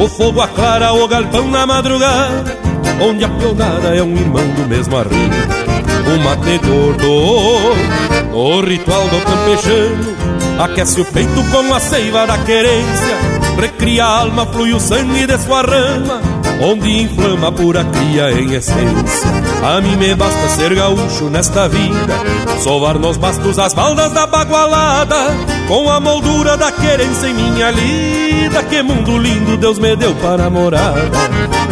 O 0.00 0.08
fogo 0.08 0.40
aclara 0.40 0.92
o 0.92 1.06
galpão 1.06 1.48
na 1.48 1.64
madrugada, 1.68 2.58
onde 3.00 3.24
a 3.24 3.28
pionada 3.28 3.94
é 3.94 4.02
um 4.02 4.16
irmão 4.16 4.44
do 4.56 4.66
mesmo 4.66 4.96
arrimo. 4.96 5.34
O 6.04 6.24
mate 6.24 6.58
gordo, 6.66 8.36
o 8.36 8.60
ritual 8.62 9.04
do 9.04 9.20
campechano, 9.20 10.16
aquece 10.58 11.00
o 11.00 11.04
peito 11.04 11.44
com 11.52 11.72
a 11.72 11.78
seiva 11.78 12.26
da 12.26 12.38
querência, 12.38 13.16
recria 13.56 14.04
a 14.04 14.18
alma, 14.18 14.46
flui 14.46 14.74
o 14.74 14.80
sangue 14.80 15.28
de 15.28 15.38
sua 15.38 15.62
rama, 15.62 16.20
onde 16.60 17.02
inflama 17.02 17.46
a 17.46 17.52
pura 17.52 17.84
cria 17.84 18.32
em 18.32 18.52
essência. 18.52 19.53
A 19.64 19.80
mim 19.80 19.96
me 19.96 20.14
basta 20.14 20.46
ser 20.50 20.74
gaúcho 20.74 21.30
nesta 21.30 21.66
vida, 21.68 22.18
sovar 22.62 22.98
nos 22.98 23.16
bastos 23.16 23.58
as 23.58 23.72
baldas 23.72 24.12
da 24.12 24.26
bagualada, 24.26 25.16
com 25.66 25.90
a 25.90 25.98
moldura 25.98 26.54
da 26.54 26.70
querência 26.70 27.28
em 27.28 27.32
minha 27.32 27.70
lida. 27.70 28.62
Que 28.64 28.82
mundo 28.82 29.16
lindo 29.16 29.56
Deus 29.56 29.78
me 29.78 29.96
deu 29.96 30.14
para 30.16 30.50
morada. 30.50 31.18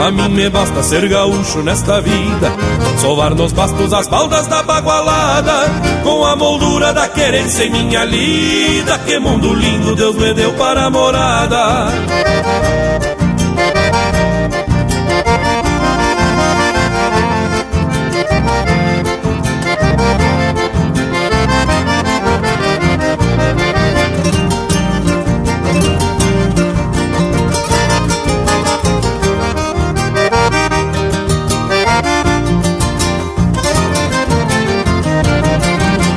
A 0.03 0.11
mim 0.11 0.31
me 0.31 0.49
basta 0.49 0.83
ser 0.83 1.07
gaúcho 1.07 1.63
nesta 1.63 2.01
vida, 2.01 2.51
sovar 2.99 3.35
nos 3.35 3.53
bastos 3.53 3.93
as 3.93 4.09
baldas 4.09 4.47
da 4.47 4.63
bagualada, 4.63 5.69
com 6.03 6.25
a 6.25 6.35
moldura 6.35 6.95
da 6.95 7.07
querência 7.09 7.65
em 7.65 7.71
minha 7.71 8.07
lida. 8.07 8.99
Que 9.01 9.19
mundo 9.19 9.53
lindo 9.53 9.95
Deus 9.95 10.17
me 10.17 10.33
deu 10.33 10.55
para 10.55 10.89
morada. 10.89 11.89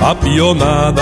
A 0.05 0.13
pionada 0.13 1.01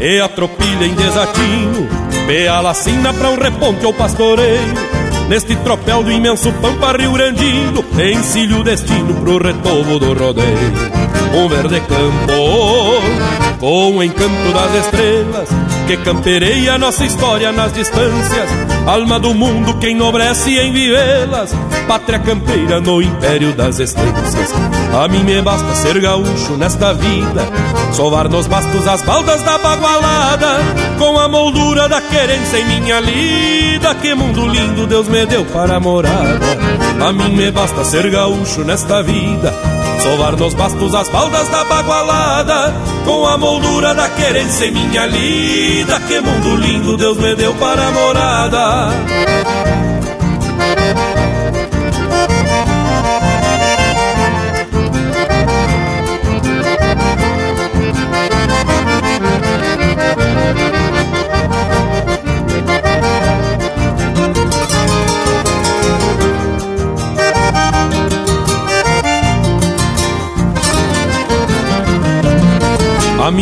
e 0.00 0.18
a 0.18 0.26
tropilha 0.30 0.86
em 0.86 0.94
desatino 0.94 1.86
Vê 2.26 2.48
a 2.48 2.58
lacina 2.62 3.12
pra 3.12 3.28
um 3.28 3.38
reponte 3.38 3.84
ou 3.84 3.92
pastoreio. 3.92 4.72
Neste 5.28 5.54
tropel 5.56 6.02
do 6.02 6.10
imenso 6.10 6.50
pampa 6.54 6.96
rio 6.96 7.12
grandino 7.12 7.84
Encilho 7.98 8.60
o 8.60 8.64
destino 8.64 9.14
pro 9.16 9.36
retovo 9.36 9.98
do 9.98 10.14
rodeio. 10.14 10.72
Um 11.34 11.48
verde 11.50 11.78
campo 11.80 13.58
com 13.60 13.98
o 13.98 14.02
encanto 14.02 14.52
das 14.54 14.86
estrelas 14.86 15.75
Que 15.86 15.96
campereia 15.98 16.76
nossa 16.78 17.04
história 17.04 17.52
nas 17.52 17.72
distâncias. 17.72 18.48
Alma 18.86 19.20
do 19.20 19.32
mundo 19.32 19.74
que 19.78 19.88
enobrece 19.88 20.58
em 20.58 20.72
vivê-las 20.72 21.54
Pátria 21.86 22.18
campeira 22.18 22.80
no 22.80 23.00
império 23.00 23.52
das 23.52 23.78
estâncias. 23.78 24.52
A 24.92 25.06
mim 25.06 25.22
me 25.22 25.40
basta 25.40 25.72
ser 25.76 26.00
gaúcho 26.00 26.56
nesta 26.56 26.92
vida. 26.92 27.46
Sovar 27.92 28.28
nos 28.28 28.48
bastos 28.48 28.88
as 28.88 29.02
baldas 29.02 29.40
da 29.42 29.58
bagualada. 29.58 30.58
Com 30.98 31.16
a 31.18 31.28
moldura 31.28 31.88
da 31.88 32.00
querência 32.00 32.58
em 32.58 32.80
minha 32.80 32.98
lida. 32.98 33.94
Que 33.94 34.12
mundo 34.14 34.48
lindo 34.48 34.88
Deus 34.88 35.06
me 35.06 35.24
deu 35.26 35.44
para 35.44 35.78
morada. 35.78 36.40
A 37.00 37.12
mim 37.12 37.36
me 37.36 37.52
basta 37.52 37.84
ser 37.84 38.10
gaúcho 38.10 38.64
nesta 38.64 39.00
vida 39.04 39.75
Sovar 40.06 40.36
nos 40.36 40.54
bastos 40.54 40.94
as 40.94 41.08
baldas 41.08 41.48
da 41.48 41.64
bagualada 41.64 42.72
Com 43.04 43.26
a 43.26 43.36
moldura 43.36 43.92
da 43.92 44.08
querência 44.08 44.66
em 44.66 44.70
minha 44.70 45.04
lida 45.04 45.98
Que 45.98 46.20
mundo 46.20 46.54
lindo 46.54 46.96
Deus 46.96 47.16
me 47.16 47.34
deu 47.34 47.52
para 47.54 47.90
morada 47.90 48.90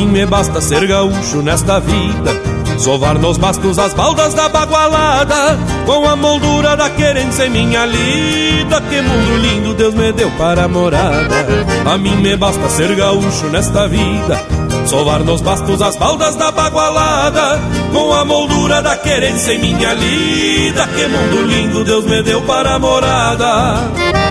mim 0.05 0.13
me 0.13 0.27
basta 0.27 0.61
ser 0.61 0.87
gaúcho 0.87 1.43
nesta 1.43 1.81
vida. 1.81 2.31
Sovar 2.79 3.19
nos 3.19 3.39
bastos 3.39 3.79
as 3.79 3.95
baldas 3.95 4.35
da 4.35 4.49
bagualada 4.49 5.57
Com 5.87 6.09
a 6.09 6.17
moldura 6.17 6.77
da 6.77 6.91
querência 6.91 7.45
em 7.47 7.51
minha 7.51 7.87
lida. 7.87 8.81
Que 8.81 9.01
mundo 9.01 9.37
lindo 9.37 9.75
Deus 9.75 9.95
me 9.95 10.13
deu 10.13 10.31
para 10.33 10.67
morada. 10.69 11.47
A 11.87 11.97
mim 11.97 12.17
me 12.17 12.37
basta 12.37 12.69
ser 12.69 12.95
gaúcho 12.97 13.47
nesta 13.47 13.87
vida. 13.87 14.43
Sovar 14.87 15.21
nos 15.21 15.41
bastos 15.41 15.81
as 15.81 15.97
baldas 15.97 16.37
da 16.37 16.51
bagualada 16.51 17.59
Com 17.91 18.13
a 18.13 18.25
moldura 18.25 18.83
da 18.83 18.97
querência 18.97 19.53
em 19.53 19.59
minha 19.59 19.95
lida. 19.95 20.87
Que 20.89 21.07
mundo 21.07 21.43
lindo 21.47 21.85
Deus 21.85 22.05
me 22.05 22.23
deu 22.23 22.43
para 22.43 22.79
morada 22.79 24.24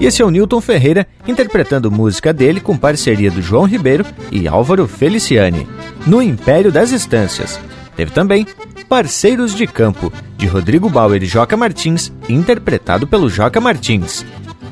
E 0.00 0.06
esse 0.06 0.22
é 0.22 0.24
o 0.24 0.30
Newton 0.30 0.60
Ferreira 0.60 1.06
interpretando 1.26 1.90
música 1.90 2.32
dele 2.32 2.60
com 2.60 2.76
parceria 2.76 3.30
do 3.30 3.42
João 3.42 3.64
Ribeiro 3.64 4.04
e 4.30 4.46
Álvaro 4.46 4.86
Feliciani, 4.86 5.66
no 6.06 6.22
Império 6.22 6.70
das 6.70 6.92
Estâncias. 6.92 7.58
Teve 7.96 8.12
também 8.12 8.46
Parceiros 8.88 9.54
de 9.54 9.66
Campo, 9.66 10.12
de 10.36 10.46
Rodrigo 10.46 10.88
Bauer 10.88 11.22
e 11.22 11.26
Joca 11.26 11.56
Martins, 11.56 12.12
interpretado 12.28 13.06
pelo 13.06 13.28
Joca 13.28 13.60
Martins. 13.60 14.24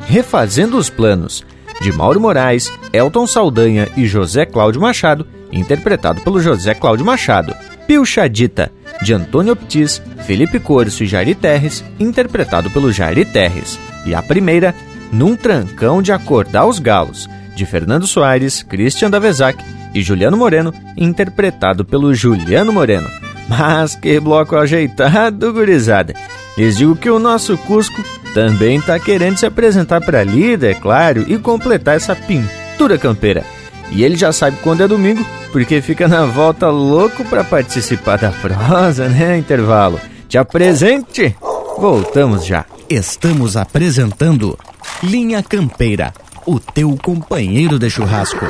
Refazendo 0.07 0.79
os 0.79 0.89
Planos, 0.89 1.45
de 1.81 1.93
Mauro 1.93 2.21
Moraes, 2.21 2.73
Elton 2.93 3.27
Saldanha 3.27 3.89
e 3.97 4.07
José 4.07 4.47
Cláudio 4.47 4.81
Machado, 4.81 5.27
interpretado 5.53 6.21
pelo 6.21 6.41
José 6.41 6.73
Cláudio 6.73 7.05
Machado. 7.05 7.55
Pilchadita, 7.87 8.73
de 9.03 9.13
Antônio 9.13 9.53
Optis, 9.53 10.03
Felipe 10.27 10.59
Corso 10.59 11.05
e 11.05 11.07
Jairi 11.07 11.35
Terres, 11.35 11.85
interpretado 12.01 12.71
pelo 12.71 12.91
Jairi 12.91 13.25
Terres. 13.25 13.79
E 14.05 14.15
a 14.15 14.23
primeira, 14.23 14.75
Num 15.13 15.37
Trancão 15.37 16.03
de 16.03 16.13
Acordar 16.13 16.67
os 16.67 16.79
Galos, 16.79 17.29
de 17.55 17.65
Fernando 17.65 18.07
Soares, 18.07 18.63
Christian 18.63 19.11
Davezac 19.11 19.63
e 19.95 20.03
Juliano 20.03 20.37
Moreno, 20.37 20.75
interpretado 20.97 21.85
pelo 21.85 22.15
Juliano 22.15 22.73
Moreno. 22.73 23.09
Mas 23.49 23.95
que 23.95 24.19
bloco 24.19 24.57
ajeitado, 24.57 25.53
gurizada! 25.53 26.15
Lhes 26.57 26.77
digo 26.77 26.97
que 26.97 27.11
o 27.11 27.19
nosso 27.19 27.57
Cusco 27.59 28.03
também 28.35 28.79
está 28.79 28.99
querendo 28.99 29.37
se 29.37 29.47
apresentar 29.47 30.01
para 30.01 30.25
lida, 30.25 30.71
é 30.71 30.75
claro, 30.75 31.25
e 31.29 31.39
completar 31.39 31.97
essa 31.97 32.17
pintura 32.17 32.99
campeira. 32.99 33.45
E 33.91 34.03
ele 34.03 34.17
já 34.17 34.33
sabe 34.33 34.57
quando 34.63 34.83
é 34.83 34.89
domingo, 34.89 35.25
porque 35.53 35.81
fica 35.81 36.09
na 36.09 36.25
volta 36.25 36.69
louco 36.69 37.25
para 37.25 37.45
participar 37.45 38.19
da 38.19 38.31
prosa, 38.31 39.09
né, 39.09 39.39
intervalo? 39.39 40.01
Te 40.29 40.39
apresente! 40.39 41.37
Voltamos 41.79 42.45
já. 42.45 42.65
Estamos 42.89 43.57
apresentando 43.57 44.59
Linha 45.03 45.43
Campeira, 45.43 46.15
o 46.47 46.59
teu 46.59 46.97
companheiro 47.03 47.79
de 47.79 47.91
churrasco. 47.91 48.47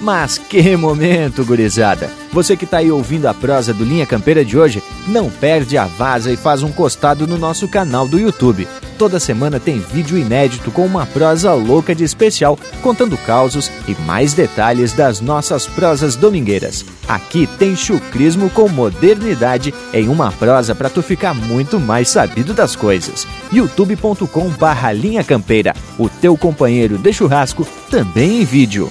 Mas 0.00 0.38
que 0.38 0.76
momento, 0.76 1.44
gurizada! 1.44 2.10
Você 2.32 2.56
que 2.56 2.64
está 2.64 2.78
aí 2.78 2.90
ouvindo 2.90 3.26
a 3.26 3.34
prosa 3.34 3.74
do 3.74 3.84
Linha 3.84 4.06
Campeira 4.06 4.44
de 4.44 4.58
hoje, 4.58 4.82
não 5.06 5.28
perde 5.30 5.76
a 5.76 5.84
vaza 5.84 6.32
e 6.32 6.36
faz 6.36 6.62
um 6.62 6.72
costado 6.72 7.26
no 7.26 7.36
nosso 7.36 7.68
canal 7.68 8.08
do 8.08 8.18
YouTube. 8.18 8.66
Toda 8.98 9.18
semana 9.18 9.58
tem 9.58 9.80
vídeo 9.80 10.16
inédito 10.16 10.70
com 10.70 10.86
uma 10.86 11.04
prosa 11.04 11.52
louca 11.52 11.94
de 11.94 12.04
especial, 12.04 12.56
contando 12.80 13.18
causos 13.18 13.70
e 13.88 13.94
mais 14.02 14.34
detalhes 14.34 14.92
das 14.92 15.20
nossas 15.20 15.66
prosas 15.66 16.14
domingueiras. 16.14 16.84
Aqui 17.08 17.46
tem 17.58 17.74
chucrismo 17.74 18.48
com 18.50 18.68
modernidade 18.68 19.74
em 19.92 20.08
uma 20.08 20.30
prosa 20.30 20.74
para 20.74 20.88
tu 20.88 21.02
ficar 21.02 21.34
muito 21.34 21.80
mais 21.80 22.08
sabido 22.08 22.54
das 22.54 22.76
coisas. 22.76 23.26
youtube.com 23.52 24.48
barra 24.50 24.92
Linha 24.92 25.24
Campeira, 25.24 25.74
o 25.98 26.08
teu 26.08 26.36
companheiro 26.36 26.96
de 26.96 27.12
churrasco, 27.12 27.66
também 27.90 28.42
em 28.42 28.44
vídeo. 28.44 28.90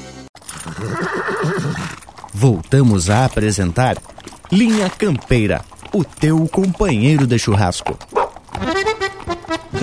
Voltamos 2.34 3.10
a 3.10 3.24
apresentar 3.24 3.96
Linha 4.52 4.90
Campeira, 4.90 5.62
o 5.94 6.04
teu 6.04 6.46
companheiro 6.48 7.26
de 7.26 7.40
churrasco. 7.40 7.98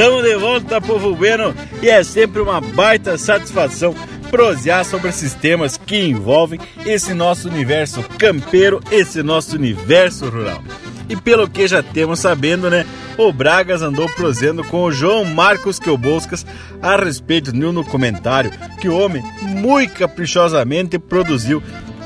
Estamos 0.01 0.23
de 0.23 0.35
volta, 0.35 0.81
povo 0.81 1.15
bueno, 1.15 1.55
e 1.83 1.91
é 1.91 2.03
sempre 2.03 2.41
uma 2.41 2.59
baita 2.59 3.19
satisfação 3.19 3.95
prosear 4.31 4.83
sobre 4.83 5.11
esses 5.11 5.35
temas 5.35 5.77
que 5.77 6.01
envolvem 6.01 6.59
esse 6.87 7.13
nosso 7.13 7.51
universo 7.51 8.03
campeiro, 8.17 8.81
esse 8.91 9.23
nosso 9.23 9.57
universo 9.57 10.31
rural. 10.31 10.65
E 11.07 11.15
pelo 11.15 11.47
que 11.47 11.69
já 11.69 11.83
temos 11.83 12.19
sabendo, 12.19 12.71
né, 12.71 12.87
o 13.19 13.31
Bragas 13.31 13.83
andou 13.83 14.09
prosendo 14.09 14.65
com 14.65 14.85
o 14.85 14.91
João 14.91 15.23
Marcos 15.23 15.79
Queuboscas 15.79 16.47
a 16.81 16.97
respeito 16.97 17.53
de 17.53 17.63
um 17.63 17.85
comentário 17.85 18.51
que 18.81 18.89
o 18.89 18.97
homem 18.97 19.23
muito 19.43 19.93
caprichosamente 19.93 20.99
produziu 20.99 21.63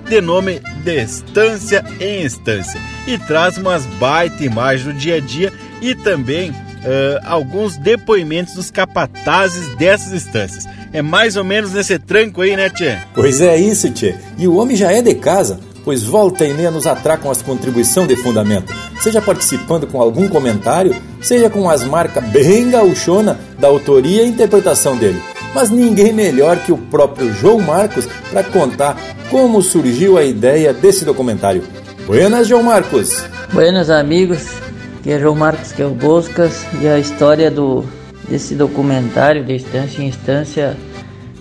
de 0.08 0.20
nome 0.20 0.60
de 0.82 1.00
Estância 1.00 1.84
em 2.00 2.24
Estância 2.24 2.80
e 3.06 3.16
traz 3.18 3.56
umas 3.56 3.86
baita 3.86 4.44
imagens 4.44 4.84
do 4.84 4.92
dia 4.92 5.18
a 5.18 5.20
dia 5.20 5.52
e 5.80 5.94
também 5.94 6.52
uh, 6.84 7.20
alguns 7.24 7.76
depoimentos 7.76 8.54
dos 8.54 8.70
capatazes 8.70 9.74
dessas 9.76 10.12
estâncias. 10.12 10.66
É 10.92 11.02
mais 11.02 11.36
ou 11.36 11.44
menos 11.44 11.72
nesse 11.72 11.98
tranco 11.98 12.42
aí, 12.42 12.54
né, 12.56 12.70
Tchê? 12.70 12.98
Pois 13.14 13.40
é 13.40 13.56
isso, 13.56 13.90
Tchê. 13.90 14.14
E 14.38 14.46
o 14.46 14.56
homem 14.56 14.76
já 14.76 14.92
é 14.92 15.02
de 15.02 15.14
casa, 15.14 15.58
pois 15.84 16.02
volta 16.02 16.44
e 16.44 16.54
meia 16.54 16.70
nos 16.70 16.86
atracam 16.86 17.30
as 17.30 17.42
contribuição 17.42 18.06
de 18.06 18.16
fundamento, 18.16 18.72
seja 19.00 19.20
participando 19.20 19.86
com 19.86 20.00
algum 20.00 20.28
comentário, 20.28 20.94
seja 21.20 21.50
com 21.50 21.68
as 21.68 21.82
marcas 21.84 22.24
bem 22.28 22.70
gauchona 22.70 23.38
da 23.58 23.68
autoria 23.68 24.22
e 24.22 24.28
interpretação 24.28 24.96
dele. 24.96 25.20
Mas 25.54 25.70
ninguém 25.70 26.12
melhor 26.12 26.58
que 26.58 26.72
o 26.72 26.78
próprio 26.78 27.32
João 27.32 27.60
Marcos 27.60 28.08
para 28.30 28.42
contar 28.42 28.96
como 29.30 29.62
surgiu 29.62 30.18
a 30.18 30.24
ideia 30.24 30.72
desse 30.72 31.04
documentário. 31.04 31.62
Buenas, 32.06 32.48
João 32.48 32.62
Marcos! 32.62 33.22
Buenas, 33.52 33.88
amigos. 33.88 34.63
Aqui 35.04 35.12
é 35.12 35.20
João 35.20 35.34
Marcos 35.34 35.70
que 35.70 35.82
é 35.82 35.84
o 35.84 35.90
Boscas 35.90 36.66
e 36.80 36.88
a 36.88 36.98
história 36.98 37.50
do, 37.50 37.84
desse 38.26 38.54
documentário 38.54 39.44
de 39.44 39.52
Instância 39.52 40.02
em 40.02 40.06
Instância 40.06 40.74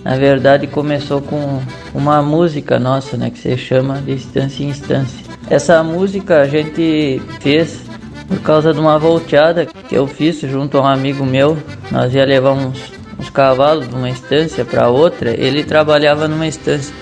na 0.03 0.17
verdade 0.17 0.67
começou 0.67 1.21
com 1.21 1.61
uma 1.95 2.21
música 2.21 2.77
nossa, 2.77 3.15
né, 3.15 3.29
que 3.29 3.39
se 3.39 3.55
chama 3.55 4.01
de 4.01 4.11
Instância 4.11 4.65
em 4.65 4.67
Instância. 4.67 5.17
Essa 5.49 5.81
música 5.81 6.41
a 6.41 6.45
gente 6.45 7.21
fez 7.39 7.79
por 8.27 8.41
causa 8.41 8.73
de 8.73 8.81
uma 8.81 8.99
volteada 8.99 9.65
que 9.65 9.95
eu 9.95 10.07
fiz 10.07 10.41
junto 10.41 10.77
a 10.77 10.81
um 10.81 10.87
amigo 10.87 11.25
meu. 11.25 11.57
Nós 11.89 12.13
ia 12.13 12.25
levar 12.25 12.51
uns, 12.51 12.91
cavalos 13.33 13.87
de 13.87 13.95
uma 13.95 14.09
estância 14.09 14.65
para 14.65 14.89
outra. 14.89 15.31
Ele 15.31 15.63
trabalhava 15.63 16.27
numa 16.27 16.47
estância 16.47 16.93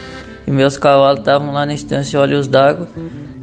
e 0.45 0.51
meus 0.51 0.77
cavalos 0.77 1.21
estavam 1.21 1.53
lá 1.53 1.65
na 1.65 1.73
estância 1.73 2.19
Olhos 2.19 2.47
d'Água, 2.47 2.87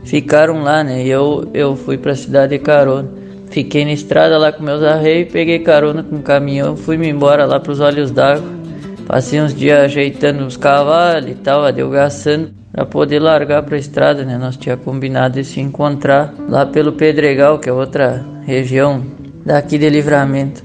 ficaram 0.09 0.63
lá, 0.63 0.83
né? 0.83 1.05
E 1.05 1.11
eu 1.11 1.49
eu 1.53 1.77
fui 1.77 1.99
para 1.99 2.13
a 2.13 2.17
cidade 2.17 2.57
de 2.57 2.63
carona. 2.63 3.09
Fiquei 3.51 3.85
na 3.85 3.93
estrada 3.93 4.37
lá 4.39 4.53
com 4.53 4.63
meus 4.63 4.83
arreios, 4.83 5.33
peguei 5.33 5.59
carona 5.61 6.03
com 6.03 6.17
o 6.17 6.23
caminhão, 6.23 6.77
fui-me 6.77 7.09
embora 7.09 7.45
lá 7.47 7.61
para 7.61 7.73
os 7.73 7.81
Olhos 7.81 8.11
d'Água. 8.11 8.59
Passei 9.07 9.41
uns 9.41 9.55
dias 9.55 9.79
ajeitando 9.81 10.45
os 10.45 10.57
cavalos 10.57 11.31
e 11.31 11.35
tal, 11.35 11.65
adelgaçando, 11.65 12.51
para 12.71 12.85
poder 12.85 13.21
largar 13.21 13.63
para 13.63 13.77
a 13.77 13.79
estrada, 13.79 14.25
né? 14.25 14.37
Nós 14.37 14.57
tinha 14.57 14.77
combinado 14.77 15.35
de 15.35 15.45
se 15.45 15.61
encontrar 15.61 16.35
lá 16.47 16.67
pelo 16.67 16.93
Pedregal, 16.93 17.59
que 17.59 17.71
é 17.71 17.73
outra 17.73 18.23
região 18.45 19.03
daqui 19.45 19.79
de 19.79 19.89
Livramento. 19.89 20.63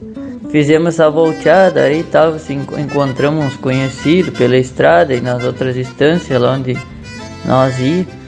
Fizemos 0.49 0.89
essa 0.89 1.09
volteada 1.09 1.81
aí 1.83 2.01
e 2.01 2.03
tal, 2.03 2.37
se 2.37 2.53
encontramos 2.53 3.45
uns 3.45 3.57
conhecidos 3.57 4.37
pela 4.37 4.57
estrada 4.57 5.13
e 5.13 5.21
nas 5.21 5.43
outras 5.43 5.75
instâncias 5.77 6.39
lá 6.39 6.53
onde 6.53 6.77
nós 7.45 7.79
ia. 7.79 8.22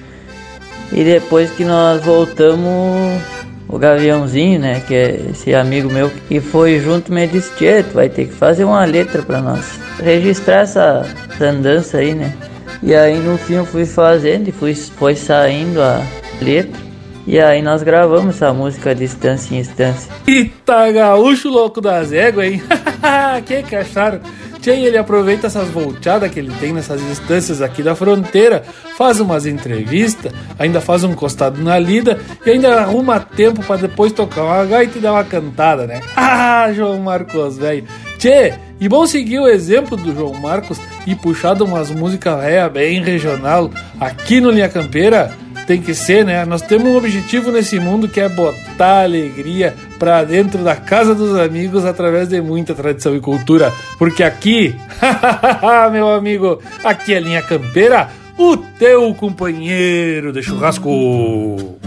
E 0.95 1.03
depois 1.03 1.51
que 1.51 1.65
nós 1.65 2.01
voltamos, 2.05 3.21
o 3.67 3.77
Gaviãozinho, 3.77 4.61
né, 4.61 4.81
que 4.87 4.95
é 4.95 5.19
esse 5.29 5.53
amigo 5.53 5.91
meu 5.91 6.09
que 6.09 6.39
foi 6.39 6.79
junto, 6.79 7.11
me 7.11 7.27
disse: 7.27 7.53
Tchê, 7.57 7.81
vai 7.81 8.07
ter 8.07 8.27
que 8.27 8.33
fazer 8.33 8.63
uma 8.63 8.85
letra 8.85 9.21
para 9.21 9.41
nós 9.41 9.77
registrar 10.01 10.61
essa, 10.61 11.05
essa 11.29 11.45
andança 11.47 11.97
aí, 11.97 12.13
né? 12.13 12.33
E 12.81 12.95
aí 12.95 13.19
no 13.19 13.37
fim 13.37 13.55
eu 13.55 13.65
fui 13.65 13.85
fazendo 13.85 14.47
e 14.47 14.53
fui, 14.53 14.73
foi 14.73 15.17
saindo 15.17 15.81
a 15.81 16.01
letra. 16.41 16.85
E 17.27 17.41
aí 17.41 17.61
nós 17.61 17.83
gravamos 17.83 18.35
essa 18.35 18.53
música 18.53 18.95
Distância 18.95 19.53
em 19.53 19.59
Instância. 19.59 20.09
Eita, 20.25 20.91
gaúcho 20.93 21.49
louco 21.49 21.81
das 21.81 22.13
éguas, 22.13 22.53
hein? 22.53 22.63
que 23.45 23.63
que 23.63 23.75
acharam? 23.75 24.21
Tchê, 24.65 24.71
ele 24.71 24.97
aproveita 24.97 25.45
essas 25.45 25.69
volteadas 25.69 26.31
que 26.31 26.39
ele 26.39 26.51
tem 26.59 26.73
nessas 26.73 26.99
instâncias 26.99 27.61
aqui 27.61 27.83
da 27.83 27.93
fronteira, 27.93 28.63
faz 28.97 29.19
umas 29.19 29.45
entrevistas, 29.45 30.33
ainda 30.57 30.81
faz 30.81 31.03
um 31.03 31.13
costado 31.13 31.61
na 31.61 31.77
lida 31.77 32.19
e 32.43 32.49
ainda 32.49 32.81
arruma 32.81 33.19
tempo 33.19 33.63
para 33.63 33.81
depois 33.81 34.11
tocar 34.11 34.41
uma 34.41 34.65
gaita 34.65 34.97
e 34.97 35.01
dar 35.01 35.11
uma 35.11 35.23
cantada, 35.23 35.85
né? 35.85 36.01
Ah, 36.17 36.73
João 36.73 36.99
Marcos, 36.99 37.59
velho. 37.59 37.85
Tchê, 38.17 38.55
e 38.79 38.89
bom 38.89 39.05
seguir 39.05 39.37
o 39.37 39.47
exemplo 39.47 39.95
do 39.95 40.15
João 40.15 40.33
Marcos 40.33 40.79
e 41.05 41.13
puxar 41.13 41.61
umas 41.61 41.91
músicas 41.91 42.39
véia 42.39 42.67
bem 42.67 43.03
regional 43.03 43.69
aqui 43.99 44.41
no 44.41 44.49
Linha 44.49 44.67
Campeira. 44.67 45.31
Tem 45.67 45.81
que 45.81 45.95
ser, 45.95 46.23
né? 46.23 46.45
Nós 46.45 46.61
temos 46.61 46.87
um 46.87 46.95
objetivo 46.95 47.51
nesse 47.51 47.79
mundo 47.79 48.07
que 48.07 48.19
é 48.19 48.29
botar 48.29 49.03
alegria 49.03 49.73
pra 49.97 50.23
dentro 50.23 50.63
da 50.63 50.75
casa 50.75 51.15
dos 51.15 51.35
amigos 51.37 51.85
através 51.85 52.29
de 52.29 52.39
muita 52.39 52.75
tradição 52.75 53.15
e 53.15 53.19
cultura. 53.19 53.73
Porque 53.97 54.23
aqui, 54.23 54.75
meu 55.91 56.09
amigo, 56.09 56.61
aqui 56.83 57.13
é 57.13 57.19
Linha 57.19 57.41
Campeira, 57.41 58.09
o 58.37 58.57
teu 58.57 59.13
companheiro 59.15 60.31
de 60.31 60.43
churrasco. 60.43 61.84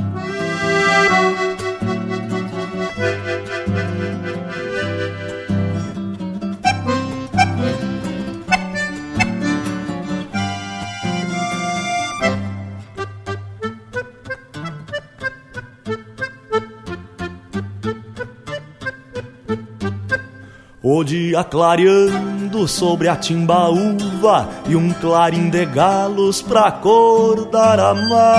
O 20.90 21.04
dia 21.04 21.44
clareando 21.44 22.66
sobre 22.66 23.08
a 23.08 23.16
timbaúva 23.16 24.48
e 24.66 24.74
um 24.74 24.90
clarim 24.90 25.50
de 25.50 25.66
galos 25.66 26.40
pra 26.40 26.68
acordar 26.68 27.78
amargos. 27.78 28.32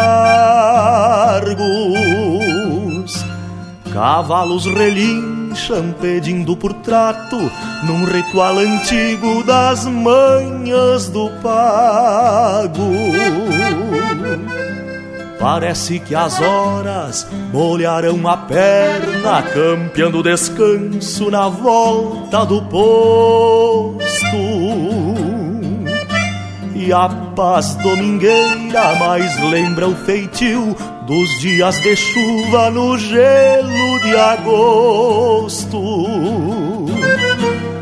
Cavalos 3.94 4.66
relincham 4.66 5.94
pedindo 6.02 6.58
por 6.58 6.74
trato 6.74 7.38
num 7.86 8.04
ritual 8.06 8.58
antigo 8.58 9.44
das 9.44 9.86
manhas 9.86 11.08
do 11.08 11.30
pago. 11.44 12.90
Parece 15.40 16.00
que 16.00 16.14
as 16.14 16.40
horas 16.42 17.26
molharão 17.54 18.28
a 18.28 18.36
perna, 18.36 19.42
campeando 19.42 20.22
descanso 20.22 21.32
na 21.32 21.48
volta 21.48 22.46
do 22.46 22.62
posto. 22.64 24.10
E 26.76 26.92
a 26.92 27.08
paz 27.08 27.76
domingueira 27.76 28.96
mais 29.00 29.40
lembra 29.44 29.88
o 29.88 29.96
feitio 29.96 30.76
dos 31.08 31.40
dias 31.40 31.80
de 31.82 31.96
chuva 31.96 32.70
no 32.70 32.98
gelo 32.98 34.00
de 34.02 34.16
agosto. 34.18 35.80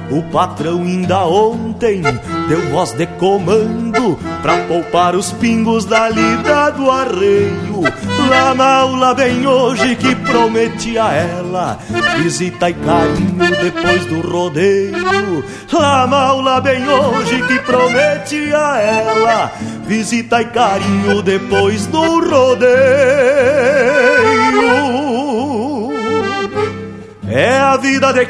O 0.10 0.24
patrão 0.32 0.84
ainda 0.84 1.26
ontem 1.26 2.02
deu 2.48 2.62
voz 2.70 2.94
de 2.94 3.06
comando 3.06 4.18
pra 4.42 4.58
poupar 4.66 5.16
os 5.16 5.32
pingos 5.34 5.86
da 5.86 6.10
lida 6.10 6.70
do 6.72 6.90
arreio. 6.90 7.82
Lá 8.30 8.56
na 8.56 8.76
aula 8.78 9.14
bem 9.14 9.46
hoje 9.46 9.96
que 9.96 10.16
prometi 10.16 10.98
a 10.98 11.12
ela 11.12 11.80
visita 12.18 12.70
e 12.70 12.74
carinho 12.74 13.50
depois 13.62 14.06
do 14.06 14.22
rodeio. 14.22 15.44
Lá 15.72 16.08
na 16.08 16.18
aula 16.18 16.62
bem 16.62 16.88
hoje 16.88 17.42
que 17.44 17.60
prometi 17.60 18.54
a 18.54 18.78
ela 18.80 19.52
visita 19.86 20.42
e 20.42 20.46
carinho 20.46 21.22
depois 21.22 21.86
do 21.88 22.30
rodeio. 22.30 22.78
É 27.30 27.60
a 27.60 27.76
vida 27.76 28.14
de 28.14 28.26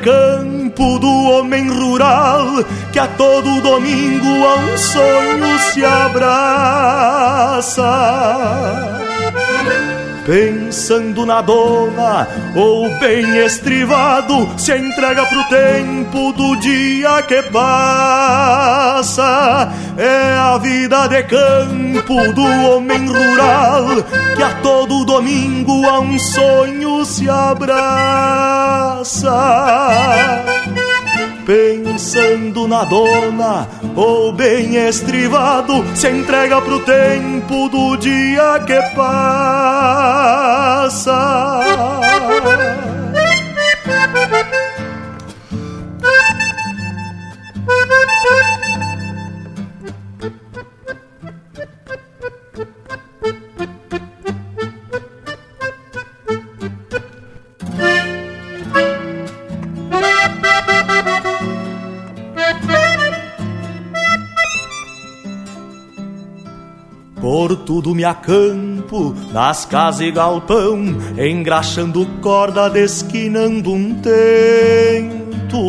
campo 0.78 1.00
do 1.00 1.24
homem 1.32 1.68
rural 1.70 2.64
que 2.94 3.00
a 3.00 3.08
todo 3.08 3.62
domingo 3.62 4.28
a 4.28 4.56
um 4.58 4.78
sonho 4.78 5.60
se 5.74 5.84
abraça 5.84 7.58
pensando 10.28 11.26
na 11.26 11.42
dona, 11.42 12.28
ou 12.54 12.90
bem 13.00 13.38
estrivado, 13.38 14.50
se 14.58 14.78
entrega 14.78 15.26
pro 15.26 15.42
tempo 15.46 16.34
do 16.34 16.58
dia 16.58 17.22
que 17.24 17.42
passa. 17.44 18.44
É 19.98 20.38
a 20.38 20.58
vida 20.58 21.08
de 21.08 21.24
campo 21.24 22.34
do 22.34 22.44
homem 22.44 23.08
rural, 23.08 24.04
que 24.36 24.44
a 24.44 24.54
todo 24.62 25.06
domingo 25.06 25.88
a 25.88 26.02
um 26.02 26.20
sonho 26.20 27.06
se 27.06 27.30
abraça 27.30 28.98
pensando 31.48 32.68
na 32.68 32.84
dona, 32.84 33.70
ou 33.96 34.34
bem 34.34 34.76
estrivado, 34.76 35.82
se 35.96 36.10
entrega 36.10 36.60
pro 36.62 36.82
tempo 36.82 37.70
do 37.70 37.96
dia 37.96 38.60
que 38.68 38.82
passa. 38.94 39.08
Tudo 67.78 67.94
me 67.94 68.04
acampo, 68.04 69.14
nas 69.32 69.64
casas 69.64 70.02
e 70.02 70.10
galpão, 70.10 70.98
engraxando 71.16 72.08
corda, 72.24 72.72
desquinando 72.72 73.72
um 73.72 73.94
tento. 74.02 75.62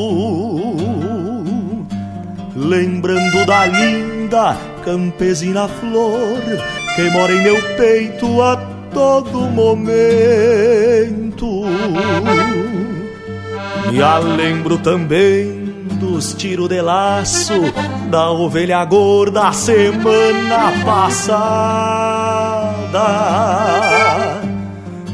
Lembrando 2.57 3.45
da 3.45 3.67
linda 3.67 4.57
campesina 4.83 5.69
flor, 5.69 6.41
que 6.97 7.11
mora 7.11 7.35
em 7.35 7.43
meu 7.43 7.63
peito 7.77 8.41
a 8.41 8.57
todo 8.91 9.41
momento. 9.41 9.87
Me 13.93 14.01
a 14.01 14.19
lembro 14.19 14.79
também 14.79 15.58
dos 15.99 16.33
tiros 16.35 16.69
de 16.69 16.81
laço 16.81 17.55
da 18.11 18.31
ovelha 18.31 18.85
gorda 18.85 19.53
semana 19.53 20.73
passada. 20.85 22.19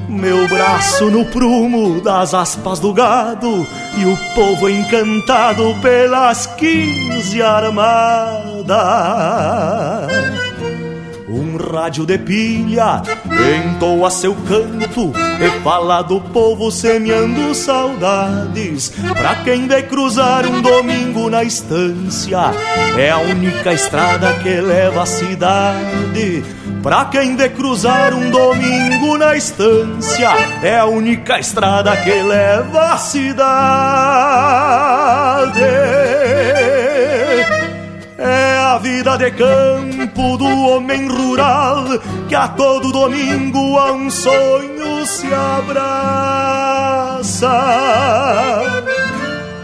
Meu 0.08 0.46
braço 0.48 1.10
no 1.10 1.24
prumo 1.26 2.00
das 2.00 2.32
aspas 2.34 2.78
do 2.78 2.92
gado 2.92 3.66
e 3.96 4.04
o 4.06 4.16
povo 4.34 4.68
encantado 4.68 5.74
pelas 5.82 6.46
quinze 6.46 7.42
armadas 7.42 8.64
rádio 11.56 12.06
de 12.06 12.18
pilha 12.18 13.02
entoa 13.52 14.10
seu 14.10 14.34
canto 14.34 15.12
e 15.40 15.62
fala 15.62 16.02
do 16.02 16.20
povo 16.20 16.70
semeando 16.70 17.54
saudades. 17.54 18.92
Pra 19.16 19.36
quem 19.36 19.66
vai 19.66 19.82
cruzar 19.82 20.46
um 20.46 20.60
domingo 20.60 21.28
na 21.28 21.42
estância, 21.42 22.52
é 22.96 23.10
a 23.10 23.18
única 23.18 23.72
estrada 23.72 24.32
que 24.34 24.60
leva 24.60 25.02
à 25.02 25.06
cidade. 25.06 26.44
Pra 26.82 27.06
quem 27.06 27.34
de 27.34 27.48
cruzar 27.48 28.12
um 28.14 28.30
domingo 28.30 29.16
na 29.16 29.34
estância, 29.34 30.30
é 30.62 30.78
a 30.78 30.84
única 30.84 31.38
estrada 31.38 31.96
que 31.96 32.12
leva 32.12 32.92
à 32.92 32.98
cidade. 32.98 33.44
É 38.74 38.76
a 38.76 38.78
vida 38.80 39.16
de 39.16 39.30
campo 39.30 40.36
do 40.36 40.46
homem 40.46 41.06
rural 41.06 41.84
que 42.28 42.34
a 42.34 42.48
todo 42.48 42.90
domingo 42.90 43.78
a 43.78 43.92
um 43.92 44.10
sonho 44.10 45.06
se 45.06 45.32
abraça. 45.32 46.42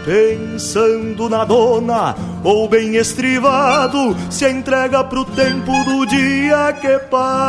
Pensando 0.05 1.27
na 1.27 1.43
dona 1.43 2.15
ou 2.41 2.69
bem 2.69 2.95
estrivado, 2.95 4.15
se 4.29 4.49
entrega 4.49 5.03
pro 5.03 5.25
tempo 5.25 5.73
do 5.83 6.05
dia 6.05 6.71
que 6.79 6.97
passa 7.09 7.41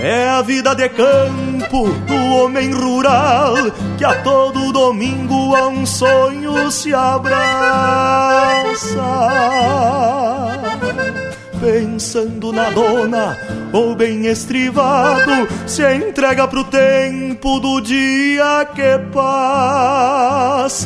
é 0.00 0.28
a 0.28 0.42
vida 0.42 0.74
de 0.74 0.88
campo 0.88 1.88
do 1.88 2.36
homem 2.36 2.72
rural 2.72 3.54
que 3.96 4.04
a 4.04 4.22
todo 4.22 4.72
domingo 4.72 5.54
a 5.56 5.68
um 5.68 5.84
sonho 5.84 6.70
se 6.70 6.94
abraça. 6.94 7.38
Pensando 11.60 12.52
na 12.52 12.70
dona 12.70 13.36
ou 13.72 13.96
bem 13.96 14.26
estrivado, 14.26 15.48
se 15.66 15.82
entrega 15.94 16.46
pro 16.46 16.62
tempo 16.64 17.58
do 17.58 17.80
dia 17.80 18.68
que 18.74 18.98
passa. 19.12 20.78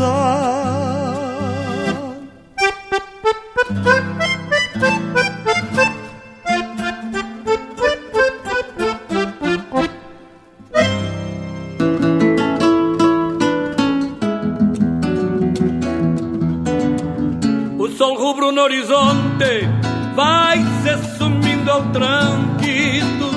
No 18.53 18.63
horizonte 18.63 19.69
vai 20.15 20.59
se 20.83 21.17
sumindo 21.17 21.71
ao 21.71 21.83
tranquilo. 21.85 23.31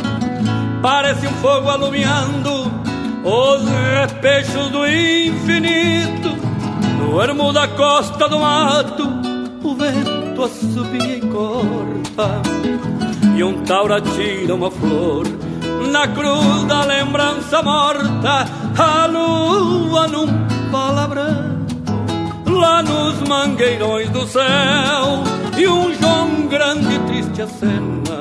Parece 0.81 1.25
um 1.27 1.33
fogo 1.35 1.69
alumiando 1.69 2.71
os 3.23 3.63
repechos 3.65 4.69
do 4.69 4.85
infinito. 4.85 6.35
No 6.99 7.21
ermo 7.21 7.53
da 7.53 7.67
costa 7.67 8.27
do 8.27 8.39
mato, 8.39 9.03
o 9.63 9.75
vento 9.75 10.43
assobia 10.43 11.17
e 11.17 11.21
corta. 11.21 12.41
E 13.35 13.43
um 13.43 13.63
taura 13.63 14.01
tira 14.01 14.53
uma 14.53 14.69
flor 14.69 15.25
na 15.91 16.07
cruz 16.07 16.63
da 16.65 16.83
lembrança 16.83 17.63
morta. 17.63 18.45
A 18.77 19.05
lua 19.05 20.07
num 20.07 20.27
palavrão 20.71 21.54
lá 22.55 22.81
nos 22.81 23.21
mangueirões 23.27 24.09
do 24.09 24.25
céu 24.27 25.23
e 25.57 25.67
um 25.67 25.93
João 25.93 26.47
grande 26.47 26.97
triste 27.07 27.41
acena, 27.41 28.19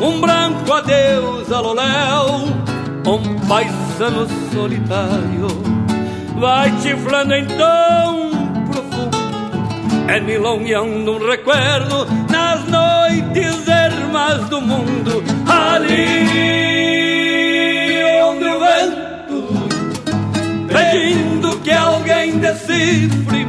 um 0.00 0.20
branco 0.20 0.72
adeus 0.72 1.50
a 1.52 1.60
Loléu, 1.60 2.48
um 3.06 3.46
paisano 3.46 4.26
solitário 4.52 5.80
vai 6.40 6.72
chiflando 6.80 7.34
então 7.34 8.30
profundo, 8.72 9.18
é 10.08 10.20
milongueando 10.20 11.12
um 11.12 11.28
recuerdo 11.28 12.06
nas 12.30 12.64
noites 12.64 13.68
ermas 13.68 14.48
do 14.48 14.60
mundo, 14.62 15.22
ali 15.46 16.30
onde 18.22 18.44
o 18.44 18.58
vento 18.58 18.99
pedindo 20.80 21.58
que 21.60 21.70
alguém 21.70 22.38
decifre 22.38 23.46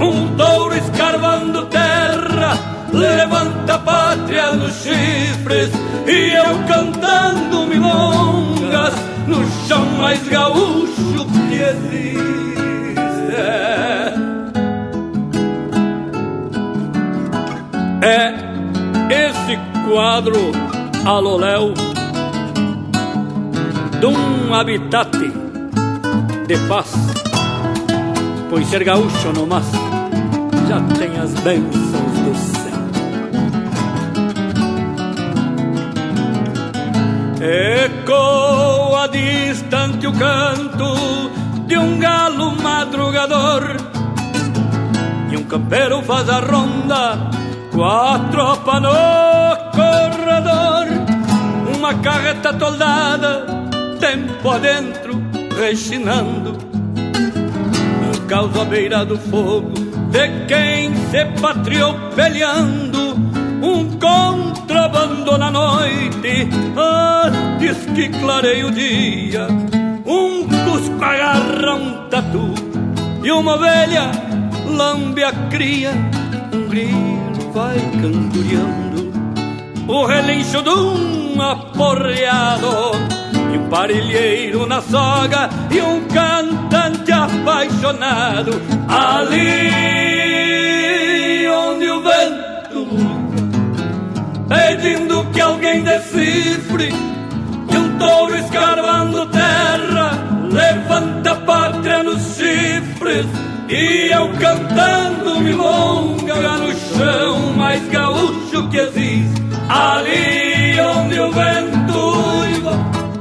um 0.00 0.34
touro 0.36 0.74
escarvando 0.76 1.66
terra 1.66 2.58
levanta 2.92 3.74
a 3.74 3.78
pátria 3.78 4.52
nos 4.52 4.72
chifres 4.82 5.70
e 6.06 6.32
eu 6.32 6.66
cantando 6.66 7.66
milongas 7.66 8.94
no 9.26 9.44
chão 9.66 9.84
mais 9.98 10.26
gaúcho 10.28 11.26
que 11.48 11.54
existe. 11.54 12.24
É 18.02 18.34
esse 19.10 19.58
quadro 19.88 20.52
aloléu 21.04 21.74
de 24.00 24.06
um 24.06 24.54
habitat 24.54 25.43
de 26.46 26.58
paz, 26.68 26.92
pois 28.50 28.66
ser 28.68 28.84
gaúcho 28.84 29.32
no 29.32 29.46
mas 29.46 29.64
já 30.68 30.80
tem 30.98 31.18
as 31.18 31.32
bênçãos 31.40 32.18
do 32.20 32.34
céu. 32.34 32.64
Ecoa 37.40 39.08
distante 39.08 40.06
o 40.06 40.12
canto 40.12 41.30
de 41.66 41.78
um 41.78 41.98
galo 41.98 42.54
madrugador 42.62 43.76
E 45.30 45.36
um 45.36 45.44
campeiro 45.44 46.02
faz 46.02 46.28
a 46.28 46.40
ronda 46.40 47.30
com 47.72 47.84
a 47.84 48.18
tropa 48.30 48.80
no 48.80 48.90
corredor 49.72 50.88
Uma 51.76 51.94
carreta 51.94 52.52
toldada, 52.52 53.46
tempo 53.98 54.50
adentro, 54.50 55.23
rechinando 55.58 56.58
Um 56.96 58.26
caos 58.26 58.56
à 58.58 58.64
beira 58.64 59.04
do 59.04 59.18
fogo 59.18 59.72
de 60.10 60.28
quem 60.46 60.94
se 61.10 61.24
patriou 61.40 61.94
peleando 62.14 63.14
um 63.62 63.98
contrabando 63.98 65.38
na 65.38 65.50
noite 65.50 66.48
antes 66.76 67.78
que 67.94 68.08
clareie 68.10 68.64
o 68.64 68.70
dia. 68.70 69.48
Um 70.04 70.46
cusco 70.46 71.02
agarra 71.02 71.74
um 71.74 72.08
tatu 72.08 72.54
e 73.22 73.30
uma 73.32 73.54
ovelha 73.54 74.10
lambe 74.66 75.24
a 75.24 75.32
cria. 75.48 75.92
Um 76.52 76.68
grilo 76.68 77.52
vai 77.52 77.78
cantoriando 78.00 79.12
o 79.88 80.06
relincho 80.06 80.62
de 80.62 80.70
um 80.70 81.40
aporreado. 81.40 83.23
E 83.54 83.56
um 83.56 83.68
parilheiro 83.68 84.66
na 84.66 84.82
soga 84.82 85.48
e 85.70 85.80
um 85.80 86.00
cantante 86.08 87.12
apaixonado. 87.12 88.60
Ali 88.88 89.70
onde 91.46 91.88
o 91.88 92.02
vento 92.02 92.88
pedindo 94.48 95.24
que 95.26 95.40
alguém 95.40 95.84
decifre 95.84 96.88
que 97.68 97.76
um 97.76 97.96
touro 97.96 98.36
escarbando 98.36 99.24
terra 99.26 100.10
levanta 100.50 101.30
a 101.30 101.36
pátria 101.36 102.02
nos 102.02 102.34
chifres 102.34 103.26
e 103.68 104.10
eu 104.12 104.32
cantando 104.32 105.38
milonga 105.38 106.58
no 106.58 106.72
chão 106.72 107.52
mais 107.56 107.86
gaúcho 107.88 108.68
que 108.68 108.78
existe. 108.78 109.44
Ali 109.68 110.80
onde 110.80 111.20
o 111.20 111.30
vento 111.30 111.83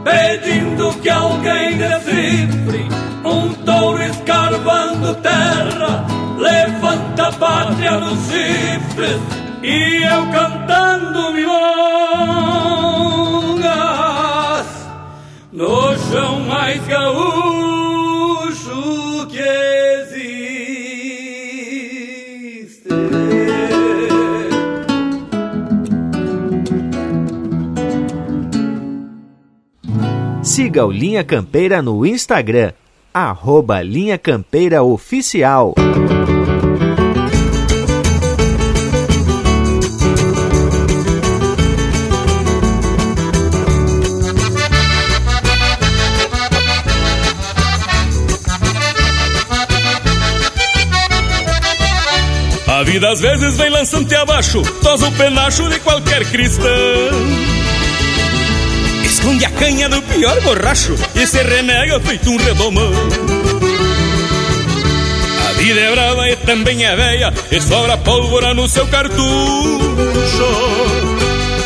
pedindo 0.04 0.93
que 1.01 1.10
alguém 1.10 1.78
decifre 1.78 2.88
um 3.24 3.54
touro 3.66 4.04
escarbando 4.04 5.16
terra. 5.16 6.06
Levanta 6.38 7.28
a 7.28 7.32
pátria 7.32 7.99
nos 7.99 8.20
chifres 8.28 9.20
e 9.62 10.04
eu 10.04 10.28
cantando 10.32 11.32
milongas 11.32 11.54
no 15.51 15.97
chão 15.97 16.39
mais 16.41 16.86
gaúcho 16.86 17.24
que 19.30 19.82
Siga 30.43 30.85
o 30.85 30.91
Linha 30.91 31.23
Campeira 31.23 31.81
no 31.81 32.05
Instagram, 32.05 32.73
arroba 33.13 33.81
Linha 33.81 34.17
Campeira 34.17 34.83
Oficial. 34.83 35.73
A 52.67 52.83
vida 52.83 53.09
às 53.09 53.21
vezes 53.21 53.55
vem 53.55 53.69
lançante 53.69 54.13
abaixo, 54.13 54.61
tosa 54.81 55.07
o 55.07 55.11
penacho 55.13 55.69
de 55.69 55.79
qualquer 55.79 56.29
cristão. 56.29 57.62
Esconde 59.24 59.45
a 59.45 59.51
canha 59.51 59.88
do 59.88 60.01
pior 60.01 60.41
borracho 60.41 60.93
e 61.15 61.26
se 61.26 61.41
renega 61.41 61.97
feito 62.01 62.30
um 62.30 62.36
redomão. 62.36 62.91
A 65.47 65.53
vida 65.53 65.80
é 65.80 65.91
brava 65.91 66.30
e 66.30 66.36
também 66.36 66.84
é 66.84 66.93
velha, 66.93 67.34
e 67.49 67.61
sobra 67.61 67.97
pólvora 67.99 68.53
no 68.53 68.67
seu 68.67 68.86
cartucho. 68.88 69.24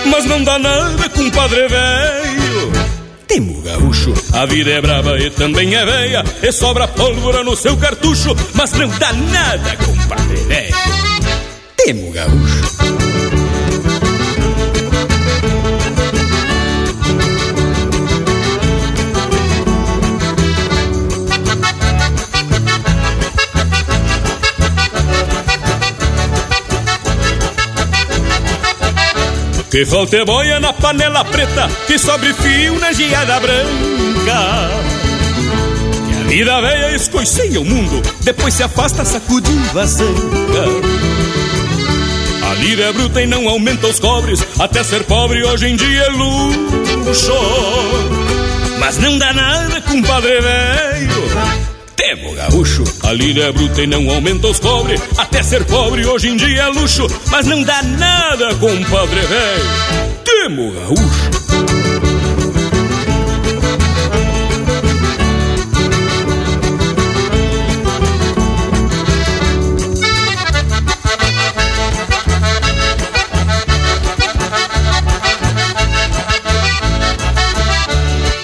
Mas 0.06 0.26
não 0.26 0.44
dá 0.44 0.60
nada 0.60 1.10
com 1.10 1.32
padre 1.32 1.68
velho. 1.68 2.72
Temo 3.28 3.60
gaúcho, 3.64 4.14
a 4.34 4.46
vida 4.46 4.70
é 4.70 4.80
brava 4.80 5.18
e 5.18 5.32
também 5.32 5.74
é 5.74 5.84
velha, 5.84 6.24
e 6.44 6.52
sobra 6.52 6.88
pólvora 6.88 7.44
no 7.44 7.56
seu 7.56 7.76
cartucho. 7.76 8.36
Mas 8.54 8.72
não 8.74 8.88
dá 8.88 9.12
nada 9.14 9.76
com 9.78 9.98
padre 10.08 10.36
velho. 10.44 10.76
Temo 11.76 12.12
gaúcho. 12.12 12.97
Que 29.78 29.86
falta 29.86 30.26
boia 30.26 30.60
na 30.60 30.74
panela 30.74 31.24
preta, 31.24 31.70
que 31.86 32.00
sobre 32.00 32.34
fio 32.34 32.80
na 32.80 32.92
geada 32.92 33.40
branca. 33.40 34.72
Que 36.08 36.16
a 36.16 36.24
vida 36.28 36.62
velha 36.62 36.96
escoiceia 36.96 37.62
o 37.62 37.64
mundo, 37.64 38.02
depois 38.22 38.56
se 38.56 38.64
afasta 38.64 39.06
sacudindo 39.06 39.80
a 39.80 39.86
zanca. 39.86 40.66
A 42.50 42.54
lira 42.56 42.86
é 42.86 42.92
bruta 42.92 43.22
e 43.22 43.28
não 43.28 43.48
aumenta 43.48 43.86
os 43.86 44.00
cobres, 44.00 44.44
até 44.58 44.84
ser 44.84 45.04
pobre 45.04 45.46
hoje 45.46 45.68
em 45.68 45.76
dia 45.76 46.06
é 46.06 46.10
luxo. 46.10 47.34
Mas 48.80 48.98
não 48.98 49.16
dá 49.20 49.32
nada, 49.32 49.80
compadre 49.82 50.42
velho. 50.42 51.57
Temo 51.98 52.32
gaúcho, 52.36 52.84
a 53.04 53.12
lira 53.12 53.46
é 53.46 53.52
bruta 53.52 53.82
e 53.82 53.88
não 53.88 54.08
aumenta 54.12 54.48
os 54.48 54.60
cobre. 54.60 55.02
Até 55.18 55.42
ser 55.42 55.66
pobre 55.66 56.06
hoje 56.06 56.30
em 56.30 56.38
dia 56.38 56.62
é 56.62 56.68
luxo, 56.68 57.08
mas 57.32 57.48
não 57.48 57.64
dá 57.64 57.82
nada, 57.82 58.54
compadre 58.56 59.20
velho. 59.20 60.24
Temo 60.24 60.72
gaúcho. 60.72 61.37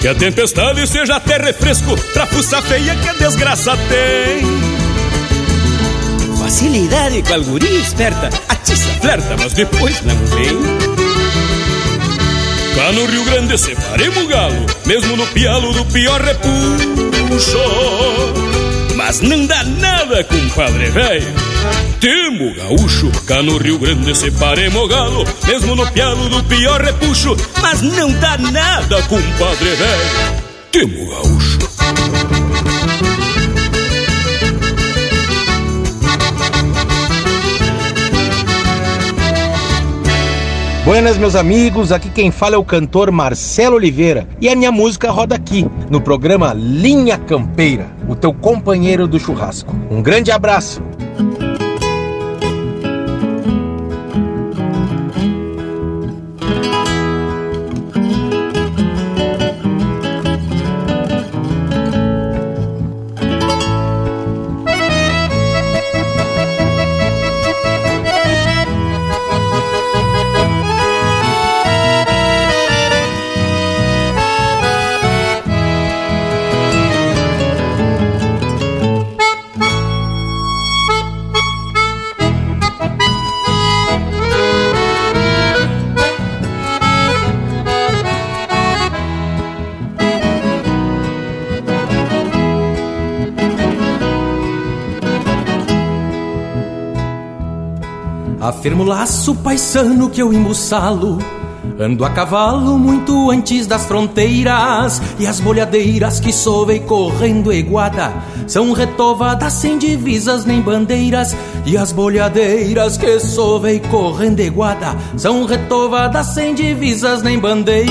Que 0.04 0.08
a 0.08 0.14
tempestade 0.14 0.86
seja 0.86 1.16
até 1.16 1.38
refresco 1.38 1.96
pra 2.12 2.26
fuça 2.26 2.60
feia 2.60 2.94
que 2.94 3.08
a 3.08 3.14
desgraça 3.14 3.74
tem. 3.88 4.44
Facilidade 6.36 7.22
com 7.22 7.32
a 7.32 7.38
guria 7.38 7.80
esperta, 7.80 8.28
atiça, 8.46 8.86
flerta, 9.00 9.34
mas 9.38 9.54
depois 9.54 10.02
não 10.02 10.14
vem. 10.26 10.58
Cá 12.74 12.92
no 12.92 13.06
Rio 13.06 13.24
Grande 13.24 13.56
separemos 13.56 14.18
o 14.18 14.26
galo, 14.26 14.66
mesmo 14.84 15.16
no 15.16 15.26
pialo 15.28 15.72
do 15.72 15.86
pior 15.86 16.20
repuxo. 16.20 17.58
Mas 19.06 19.20
não 19.20 19.44
dá 19.44 19.62
nada, 19.64 20.24
compadre 20.24 20.86
velho. 20.86 21.34
Temo 22.00 22.54
gaúcho, 22.54 23.12
cá 23.26 23.42
no 23.42 23.58
Rio 23.58 23.78
Grande 23.78 24.16
separemos 24.16 24.88
galo, 24.88 25.26
mesmo 25.46 25.76
no 25.76 25.86
pialo 25.92 26.26
do 26.30 26.42
pior 26.44 26.80
repuxo. 26.80 27.36
Mas 27.60 27.82
não 27.82 28.10
dá 28.14 28.38
nada, 28.38 29.02
compadre 29.02 29.74
velho. 29.74 30.42
Temo 30.72 31.10
gaúcho. 31.10 31.58
Buenas, 40.84 41.16
meus 41.16 41.34
amigos. 41.34 41.92
Aqui 41.92 42.10
quem 42.10 42.30
fala 42.30 42.56
é 42.56 42.58
o 42.58 42.64
cantor 42.64 43.10
Marcelo 43.10 43.76
Oliveira. 43.76 44.28
E 44.38 44.50
a 44.50 44.54
minha 44.54 44.70
música 44.70 45.10
roda 45.10 45.34
aqui, 45.34 45.66
no 45.88 45.98
programa 45.98 46.52
Linha 46.52 47.16
Campeira, 47.16 47.86
o 48.06 48.14
teu 48.14 48.34
companheiro 48.34 49.08
do 49.08 49.18
churrasco. 49.18 49.74
Um 49.90 50.02
grande 50.02 50.30
abraço. 50.30 50.82
Firmo 98.64 98.82
laço 98.82 99.34
paisano 99.34 100.08
que 100.08 100.22
eu 100.22 100.32
embuçalo 100.32 101.18
Ando 101.78 102.02
a 102.02 102.08
cavalo 102.08 102.78
muito 102.78 103.30
antes 103.30 103.66
das 103.66 103.84
fronteiras 103.84 105.02
E 105.20 105.26
as 105.26 105.38
bolhadeiras 105.38 106.18
que 106.18 106.32
sovei 106.32 106.80
correndo 106.80 107.52
eguada. 107.52 108.10
São 108.46 108.72
retovadas 108.72 109.52
sem 109.52 109.76
divisas 109.76 110.46
nem 110.46 110.62
bandeiras 110.62 111.36
E 111.66 111.76
as 111.76 111.92
bolhadeiras 111.92 112.96
que 112.96 113.20
sovei 113.20 113.80
correndo 113.80 114.40
eguada. 114.40 114.96
São 115.14 115.44
retovadas 115.44 116.28
sem 116.28 116.54
divisas 116.54 117.22
nem 117.22 117.38
bandeiras 117.38 117.84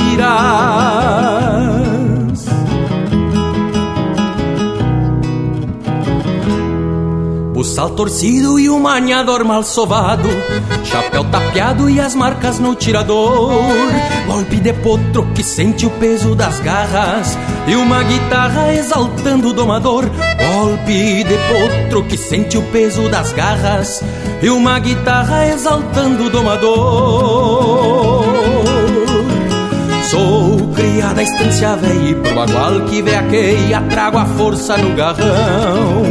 Sal 7.73 7.89
torcido 7.89 8.59
e 8.59 8.69
o 8.69 8.79
manhador 8.79 9.43
mal 9.43 9.63
sovado 9.63 10.29
Chapéu 10.83 11.23
tapeado 11.23 11.89
e 11.89 11.99
as 11.99 12.13
marcas 12.13 12.59
no 12.59 12.75
tirador. 12.75 13.51
Golpe 14.27 14.57
de 14.57 14.73
potro 14.73 15.25
que 15.33 15.43
sente 15.43 15.83
o 15.83 15.89
peso 15.89 16.35
das 16.35 16.59
garras. 16.59 17.35
E 17.67 17.75
uma 17.75 18.03
guitarra 18.03 18.71
exaltando 18.73 19.49
o 19.49 19.53
domador. 19.53 20.05
Golpe 20.05 21.23
de 21.23 21.35
potro 21.49 22.03
que 22.03 22.15
sente 22.15 22.59
o 22.59 22.61
peso 22.61 23.09
das 23.09 23.33
garras. 23.33 24.03
E 24.39 24.51
uma 24.51 24.77
guitarra 24.77 25.47
exaltando 25.47 26.25
o 26.25 26.29
domador. 26.29 28.23
Sou 30.11 30.52
criada 30.73 31.21
a 31.21 31.23
estância 31.23 31.77
e 32.05 32.15
pro 32.15 32.35
bagual 32.35 32.81
que 32.85 33.01
veaqueia 33.01 33.81
Trago 33.89 34.17
a 34.17 34.25
força 34.25 34.77
no 34.77 34.95
garrão 34.95 36.03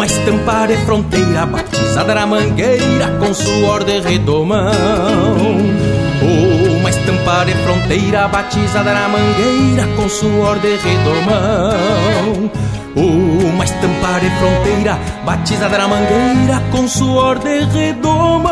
uma 0.00 0.06
estampa 0.06 0.66
de 0.66 0.76
fronteira 0.84 1.46
batizada 1.46 2.14
na 2.14 2.26
mangueira 2.26 3.08
com 3.18 3.34
suor 3.34 3.84
de 3.84 4.00
redomão. 4.00 4.72
Uma 6.78 6.90
estampa 6.90 7.44
de 7.44 7.52
fronteira 7.52 8.28
batizada 8.28 8.92
na 8.94 9.08
mangueira 9.08 9.86
com 9.96 10.08
suor 10.08 10.58
de 10.58 10.76
redomão. 10.76 12.50
Uma 12.96 13.64
estampa 13.64 14.20
de 14.20 14.30
fronteira 14.38 14.98
batizada 15.24 15.78
na 15.78 15.88
mangueira 15.88 16.62
com 16.70 16.88
suor 16.88 17.38
de 17.38 17.60
redomão. 17.64 18.50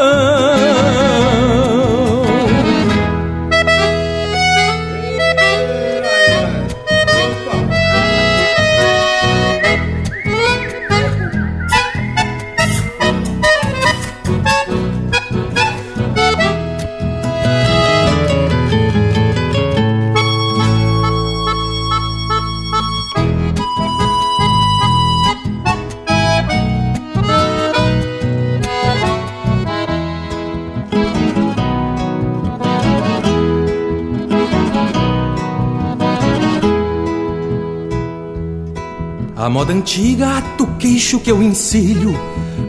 A 39.48 39.50
moda 39.50 39.72
antiga 39.72 40.42
do 40.58 40.66
queixo 40.78 41.18
que 41.20 41.32
eu 41.32 41.42
ensilho 41.42 42.14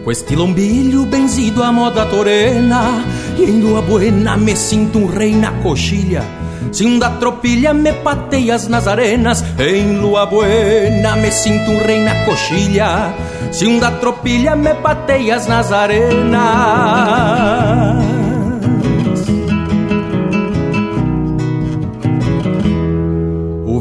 Com 0.05 0.09
este 0.09 0.33
lombilho 0.33 1.05
benzido 1.05 1.61
à 1.61 1.73
moda 1.73 2.05
torena. 2.05 3.03
E 3.37 3.43
em 3.43 3.59
lua 3.59 3.81
buena 3.81 4.37
me 4.37 4.55
sinto 4.55 4.97
um 4.97 5.05
rei 5.05 5.35
na 5.35 5.51
coxilha. 5.61 6.23
Se 6.71 6.85
um 6.85 6.97
da 6.97 7.09
tropilha 7.09 7.73
me 7.73 7.91
pateias 7.91 8.69
nas 8.69 8.87
arenas 8.87 9.43
Em 9.59 9.97
lua 9.97 10.25
buena 10.25 11.17
me 11.17 11.29
sinto 11.33 11.69
um 11.69 11.79
rei 11.79 12.01
na 12.01 12.23
coxilha. 12.23 13.13
Se 13.51 13.67
um 13.67 13.77
da 13.77 13.91
tropilha 13.91 14.55
me 14.55 14.73
pateias 14.75 15.47
nas 15.47 15.73
arenas. 15.73 16.39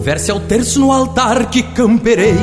Verso 0.08 0.30
é 0.30 0.34
o 0.34 0.40
terço 0.40 0.80
no 0.80 0.90
altar 0.90 1.50
que 1.50 1.62
campereio 1.62 2.38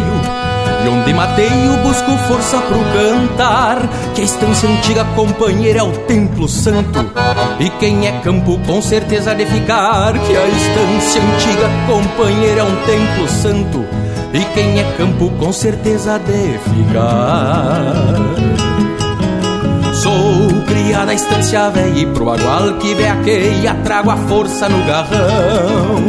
e 0.85 0.87
onde 0.87 1.13
mateio 1.13 1.77
busco 1.77 2.11
força 2.27 2.59
pro 2.61 2.79
cantar 2.93 3.79
Que 4.13 4.21
a 4.21 4.23
estância 4.23 4.69
antiga 4.69 5.03
companheira 5.15 5.79
é 5.79 5.83
o 5.83 5.91
templo 5.91 6.47
santo. 6.47 6.99
E 7.59 7.69
quem 7.71 8.07
é 8.07 8.11
campo 8.21 8.59
com 8.65 8.81
certeza 8.81 9.33
de 9.33 9.45
ficar 9.45 10.13
Que 10.13 10.37
a 10.37 10.47
estância 10.47 11.21
antiga 11.21 11.69
companheira 11.87 12.61
é 12.61 12.63
um 12.63 12.75
templo 12.85 13.27
santo. 13.27 13.85
E 14.33 14.43
quem 14.53 14.79
é 14.79 14.83
campo 14.97 15.29
com 15.39 15.53
certeza 15.53 16.19
de 16.19 16.59
ficar. 16.59 18.15
Sou 19.93 20.61
criada 20.67 21.11
a 21.11 21.15
estância 21.15 21.69
velha 21.69 21.99
e 21.99 22.05
pro 22.05 22.29
agual 22.29 22.73
que 22.73 22.93
veaqueia 22.93 23.73
trago 23.83 24.11
a 24.11 24.17
força 24.17 24.67
no 24.67 24.85
garrão. 24.85 26.03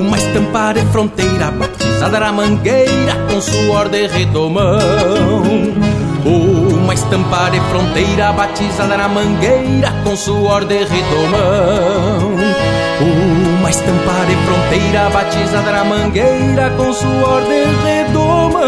Uma 0.00 0.16
estampa 0.16 0.72
de 0.74 0.80
fronteira 0.86 1.52
batizada 1.96 2.20
na 2.20 2.30
mangueira 2.30 3.14
com 3.26 3.40
suor 3.40 3.88
de 3.88 4.06
redomão. 4.06 4.78
Uma 6.26 6.92
estampa 6.92 7.48
de 7.50 7.58
fronteira 7.60 8.32
batizada 8.34 8.98
na 8.98 9.08
mangueira 9.08 9.90
com 10.04 10.14
suor 10.14 10.66
de 10.66 10.84
redomão. 10.84 12.34
Uma 13.58 13.70
estampa 13.70 14.26
de 14.28 14.36
fronteira 14.44 15.08
batizada 15.08 15.72
na 15.72 15.84
mangueira 15.84 16.70
com 16.76 16.92
suor 16.92 17.42
de 17.42 17.64
redomão. 17.86 18.66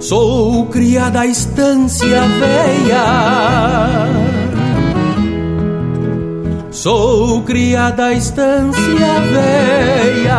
Sou 0.00 0.66
criada 0.66 1.20
à 1.20 1.26
estância 1.26 2.20
velha 2.40 4.31
Sou 6.82 7.40
criada 7.44 8.08
da 8.08 8.12
estância 8.12 9.20
velha. 9.30 10.36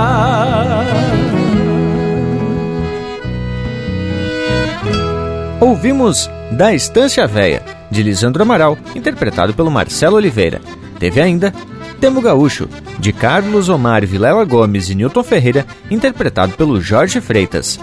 Ouvimos 5.62 6.30
Da 6.52 6.74
Estância 6.74 7.26
Véia, 7.28 7.64
de 7.89 8.04
Lisandro 8.04 8.44
Amaral, 8.44 8.78
interpretado 8.94 9.54
pelo 9.54 9.72
Marcelo 9.72 10.18
Oliveira. 10.18 10.60
Teve 11.00 11.22
ainda 11.22 11.54
Temo 12.02 12.20
Gaúcho, 12.20 12.68
de 13.00 13.14
Carlos 13.14 13.70
Omar 13.70 14.06
Vilela 14.06 14.44
Gomes 14.44 14.89
e 14.89 14.96
Newton 14.96 15.24
Ferreira, 15.24 15.66
interpretado 15.89 16.58
pelo 16.58 16.82
Jorge 16.82 17.22
Freitas. 17.22 17.80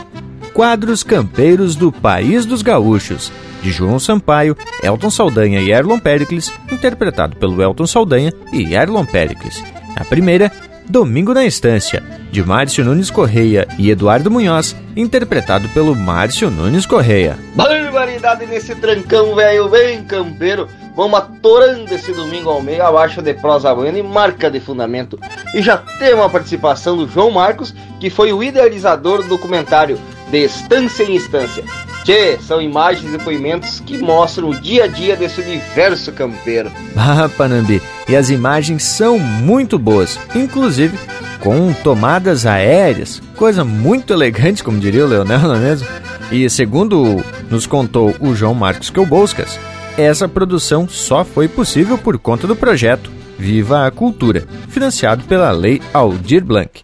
Quadros 0.53 1.03
Campeiros 1.03 1.75
do 1.75 1.91
País 1.91 2.45
dos 2.45 2.61
Gaúchos, 2.61 3.33
de 3.63 3.71
João 3.71 3.99
Sampaio, 3.99 4.57
Elton 4.83 5.11
Saldanha 5.11 5.61
e 5.61 5.71
Erlon 5.71 5.99
Pericles, 5.99 6.53
interpretado 6.71 7.37
pelo 7.37 7.63
Elton 7.63 7.87
Saldanha 7.87 8.33
e 8.53 8.75
Erlon 8.75 9.05
Pericles. 9.05 9.63
A 9.97 10.05
primeira, 10.05 10.51
Domingo 10.89 11.33
na 11.33 11.45
Estância, 11.45 12.03
de 12.33 12.43
Márcio 12.43 12.85
Nunes 12.85 13.11
Correia 13.11 13.69
e 13.79 13.91
Eduardo 13.91 14.29
Munhoz, 14.29 14.75
interpretado 14.97 15.69
pelo 15.69 15.95
Márcio 15.95 16.51
Nunes 16.51 16.85
Correia. 16.85 17.39
Barbaridade 17.55 18.45
nesse 18.47 18.75
trancão, 18.75 19.37
velho, 19.37 19.69
bem 19.69 20.03
campeiro. 20.03 20.69
Vamos 20.97 21.19
atorando 21.19 21.95
esse 21.95 22.13
domingo 22.13 22.51
ao 22.51 22.61
meio, 22.61 22.85
abaixo 22.85 23.23
de 23.23 23.35
prosa 23.35 23.73
buena 23.73 23.99
e 23.99 24.03
marca 24.03 24.51
de 24.51 24.59
fundamento. 24.59 25.19
E 25.55 25.63
já 25.63 25.77
temos 25.77 26.25
a 26.25 26.29
participação 26.29 26.97
do 26.97 27.09
João 27.09 27.31
Marcos, 27.31 27.73
que 28.01 28.11
foi 28.11 28.33
o 28.33 28.43
idealizador 28.43 29.23
do 29.23 29.29
documentário 29.29 29.99
De 30.31 30.45
Estância 30.45 31.05
em 31.05 31.15
Estância. 31.15 31.63
Tchê, 32.05 32.39
são 32.39 32.61
imagens 32.61 33.05
e 33.05 33.17
depoimentos 33.17 33.81
que 33.81 33.99
mostram 33.99 34.49
o 34.49 34.61
dia 34.61 34.85
a 34.85 34.87
dia 34.87 35.17
desse 35.17 35.41
universo 35.41 36.13
campeiro. 36.13 36.71
Ah, 36.97 37.29
Panambi, 37.37 37.83
e 38.09 38.17
as 38.17 38.31
imagens 38.31 38.83
são 38.83 39.19
muito 39.19 39.79
boas, 39.79 40.19
inclusive 40.35 40.99
com 41.41 41.73
tomadas 41.73 42.45
aéreas, 42.45 43.23
coisa 43.37 43.65
muito 43.65 44.13
elegante, 44.13 44.63
como 44.63 44.79
diria 44.79 45.05
o 45.05 45.09
Leonel, 45.09 45.41
não 45.41 45.55
é 45.55 45.59
mesmo? 45.59 45.89
E 46.31 46.49
segundo 46.51 47.25
nos 47.51 47.67
contou 47.67 48.15
o 48.21 48.35
João 48.35 48.55
Marcos 48.55 48.91
Kelbouskas, 48.91 49.59
essa 49.97 50.29
produção 50.29 50.89
só 50.89 51.25
foi 51.25 51.49
possível 51.49 51.99
por 51.99 52.19
conta 52.19 52.47
do 52.47 52.55
projeto 52.55 53.11
Viva 53.39 53.87
a 53.87 53.91
Cultura, 53.91 54.47
financiado 54.69 55.25
pela 55.25 55.51
Lei 55.51 55.81
Aldir 55.95 56.45
Blanc. 56.45 56.83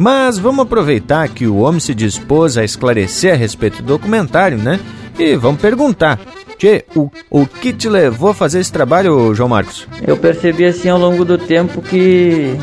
Mas 0.00 0.38
vamos 0.38 0.62
aproveitar 0.62 1.28
que 1.28 1.46
o 1.46 1.58
homem 1.58 1.78
se 1.78 1.94
dispôs 1.94 2.56
a 2.56 2.64
esclarecer 2.64 3.34
a 3.34 3.36
respeito 3.36 3.82
do 3.82 3.88
documentário, 3.88 4.56
né? 4.56 4.80
E 5.18 5.36
vamos 5.36 5.60
perguntar. 5.60 6.18
Tchê, 6.56 6.86
o, 6.96 7.10
o 7.30 7.44
que 7.44 7.70
te 7.70 7.86
levou 7.86 8.30
a 8.30 8.34
fazer 8.34 8.60
esse 8.60 8.72
trabalho, 8.72 9.34
João 9.34 9.50
Marcos? 9.50 9.86
Eu 10.06 10.16
percebi 10.16 10.64
assim 10.64 10.88
ao 10.88 10.98
longo 10.98 11.22
do 11.22 11.36
tempo 11.36 11.82
que 11.82 12.56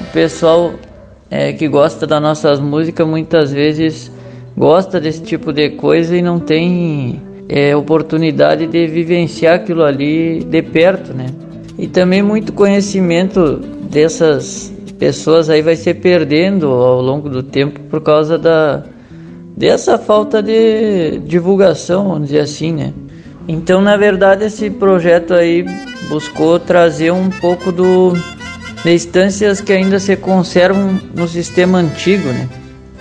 o 0.00 0.12
pessoal 0.12 0.74
é, 1.30 1.52
que 1.52 1.68
gosta 1.68 2.08
das 2.08 2.20
nossas 2.20 2.58
músicas 2.58 3.06
muitas 3.06 3.52
vezes 3.52 4.10
gosta 4.56 4.98
desse 4.98 5.22
tipo 5.22 5.52
de 5.52 5.70
coisa 5.70 6.16
e 6.16 6.20
não 6.20 6.40
tem 6.40 7.22
é, 7.48 7.76
oportunidade 7.76 8.66
de 8.66 8.88
vivenciar 8.88 9.54
aquilo 9.54 9.84
ali 9.84 10.42
de 10.42 10.60
perto, 10.60 11.14
né? 11.14 11.26
E 11.78 11.86
também 11.86 12.20
muito 12.20 12.52
conhecimento 12.52 13.58
dessas 13.88 14.72
pessoas 15.00 15.48
aí 15.48 15.62
vai 15.62 15.74
se 15.74 15.94
perdendo 15.94 16.66
ao 16.66 17.00
longo 17.00 17.30
do 17.30 17.42
tempo 17.42 17.80
por 17.88 18.02
causa 18.02 18.38
da 18.38 18.84
dessa 19.56 19.98
falta 19.98 20.42
de 20.42 21.18
divulgação, 21.20 22.08
vamos 22.08 22.28
dizer 22.28 22.40
assim, 22.40 22.72
né? 22.72 22.92
Então, 23.48 23.80
na 23.80 23.96
verdade, 23.96 24.44
esse 24.44 24.70
projeto 24.70 25.34
aí 25.34 25.66
buscou 26.08 26.58
trazer 26.58 27.10
um 27.10 27.30
pouco 27.30 27.72
do 27.72 28.12
de 28.84 28.94
instâncias 28.94 29.60
que 29.60 29.72
ainda 29.72 29.98
se 29.98 30.16
conservam 30.16 30.98
no 31.14 31.26
sistema 31.26 31.78
antigo, 31.78 32.28
né? 32.28 32.48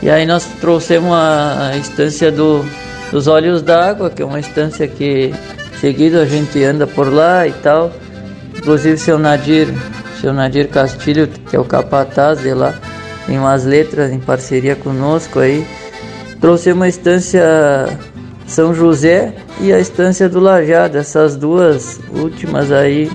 E 0.01 0.09
aí 0.09 0.25
nós 0.25 0.45
trouxemos 0.59 1.11
a, 1.13 1.69
a 1.71 1.77
instância 1.77 2.31
do, 2.31 2.65
dos 3.11 3.27
olhos 3.27 3.61
d'água, 3.61 4.09
que 4.09 4.21
é 4.21 4.25
uma 4.25 4.39
instância 4.39 4.87
que 4.87 5.33
seguido 5.79 6.19
a 6.19 6.25
gente 6.25 6.61
anda 6.63 6.87
por 6.87 7.11
lá 7.13 7.47
e 7.47 7.51
tal. 7.51 7.91
Inclusive 8.57 8.97
seu 8.97 9.17
Nadir 9.17 9.67
seu 10.19 10.33
Nadir 10.33 10.69
Castilho, 10.69 11.27
que 11.27 11.55
é 11.55 11.59
o 11.59 11.63
capataz 11.63 12.41
de 12.41 12.53
lá, 12.53 12.73
tem 13.25 13.37
umas 13.37 13.65
letras 13.65 14.11
em 14.11 14.19
parceria 14.19 14.75
conosco 14.75 15.39
aí. 15.39 15.65
Trouxe 16.41 16.71
uma 16.71 16.87
estância 16.87 17.43
São 18.47 18.73
José 18.73 19.33
e 19.59 19.71
a 19.71 19.79
estância 19.79 20.27
do 20.29 20.39
Lajado, 20.39 20.97
essas 20.97 21.35
duas 21.35 21.99
últimas 22.11 22.71
aí 22.71 23.09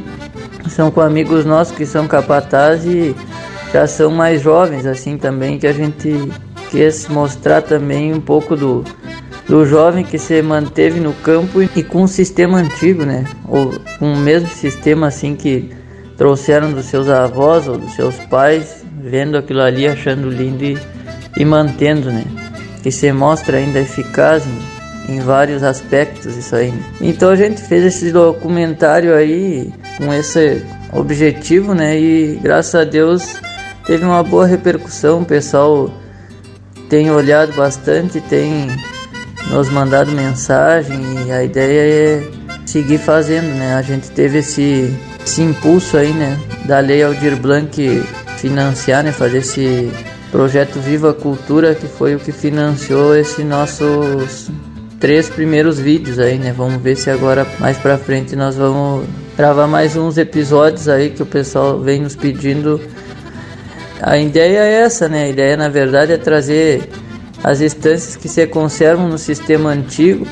são 0.68 0.90
com 0.90 1.00
amigos 1.00 1.44
nossos 1.44 1.76
que 1.76 1.84
são 1.84 2.08
capatazes 2.08 2.86
e 2.86 3.16
já 3.72 3.86
são 3.86 4.10
mais 4.10 4.40
jovens 4.40 4.86
assim 4.86 5.18
também, 5.18 5.58
que 5.58 5.66
a 5.66 5.72
gente 5.72 6.32
quis 6.70 7.08
mostrar 7.08 7.62
também 7.62 8.14
um 8.14 8.20
pouco 8.20 8.56
do, 8.56 8.84
do 9.48 9.64
jovem 9.66 10.04
que 10.04 10.18
se 10.18 10.40
manteve 10.42 11.00
no 11.00 11.12
campo 11.12 11.62
e 11.62 11.82
com 11.82 12.02
um 12.02 12.06
sistema 12.06 12.58
antigo, 12.58 13.04
né? 13.04 13.24
Ou 13.48 13.72
com 13.98 14.12
o 14.12 14.16
mesmo 14.16 14.48
sistema 14.48 15.08
assim 15.08 15.34
que 15.34 15.70
trouxeram 16.16 16.72
dos 16.72 16.86
seus 16.86 17.08
avós 17.08 17.68
ou 17.68 17.78
dos 17.78 17.92
seus 17.94 18.16
pais, 18.26 18.84
vendo 19.02 19.36
aquilo 19.36 19.60
ali, 19.60 19.86
achando 19.86 20.28
lindo 20.28 20.64
e, 20.64 20.78
e 21.36 21.44
mantendo, 21.44 22.10
né? 22.10 22.24
Que 22.82 22.90
se 22.90 23.10
mostra 23.12 23.58
ainda 23.58 23.80
eficaz 23.80 24.44
em, 24.46 25.14
em 25.14 25.20
vários 25.20 25.62
aspectos 25.62 26.36
isso 26.36 26.54
aí. 26.54 26.70
Né? 26.70 26.82
Então 27.00 27.30
a 27.30 27.36
gente 27.36 27.60
fez 27.60 27.84
esse 27.84 28.12
documentário 28.12 29.14
aí 29.14 29.72
com 29.98 30.12
esse 30.12 30.62
objetivo, 30.92 31.74
né? 31.74 31.98
E 31.98 32.38
graças 32.42 32.74
a 32.74 32.84
Deus 32.84 33.36
teve 33.84 34.04
uma 34.04 34.22
boa 34.22 34.46
repercussão, 34.46 35.22
o 35.22 35.24
pessoal 35.24 35.90
tem 36.88 37.10
olhado 37.10 37.52
bastante, 37.54 38.20
tem 38.20 38.68
nos 39.50 39.68
mandado 39.68 40.10
mensagem 40.12 41.00
e 41.26 41.32
a 41.32 41.42
ideia 41.42 41.80
é 41.80 42.30
seguir 42.64 42.98
fazendo, 42.98 43.46
né? 43.56 43.74
A 43.74 43.82
gente 43.82 44.10
teve 44.10 44.38
esse 44.38 44.94
esse 45.24 45.42
impulso 45.42 45.96
aí, 45.96 46.12
né, 46.12 46.38
da 46.66 46.80
Lei 46.80 47.02
Aldir 47.02 47.36
Blanc 47.36 48.04
financiar, 48.36 49.02
né, 49.02 49.10
fazer 49.10 49.38
esse 49.38 49.90
projeto 50.30 50.78
Viva 50.80 51.14
Cultura, 51.14 51.74
que 51.74 51.86
foi 51.86 52.14
o 52.14 52.18
que 52.18 52.32
financiou 52.32 53.16
esses 53.16 53.44
nossos 53.44 54.50
três 55.00 55.28
primeiros 55.28 55.78
vídeos 55.78 56.18
aí, 56.18 56.38
né? 56.38 56.52
Vamos 56.56 56.82
ver 56.82 56.96
se 56.96 57.10
agora 57.10 57.46
mais 57.60 57.76
pra 57.76 57.98
frente 57.98 58.34
nós 58.34 58.56
vamos 58.56 59.06
gravar 59.36 59.66
mais 59.66 59.96
uns 59.96 60.16
episódios 60.18 60.88
aí 60.88 61.10
que 61.10 61.22
o 61.22 61.26
pessoal 61.26 61.78
vem 61.78 62.00
nos 62.00 62.16
pedindo. 62.16 62.80
A 64.00 64.18
ideia 64.18 64.58
é 64.58 64.72
essa, 64.82 65.08
né? 65.08 65.24
A 65.24 65.28
ideia 65.28 65.56
na 65.56 65.68
verdade 65.68 66.12
é 66.12 66.16
trazer 66.16 66.88
as 67.42 67.60
instâncias 67.60 68.16
que 68.16 68.28
se 68.28 68.46
conservam 68.46 69.08
no 69.08 69.18
sistema 69.18 69.70
antigo 69.70 70.26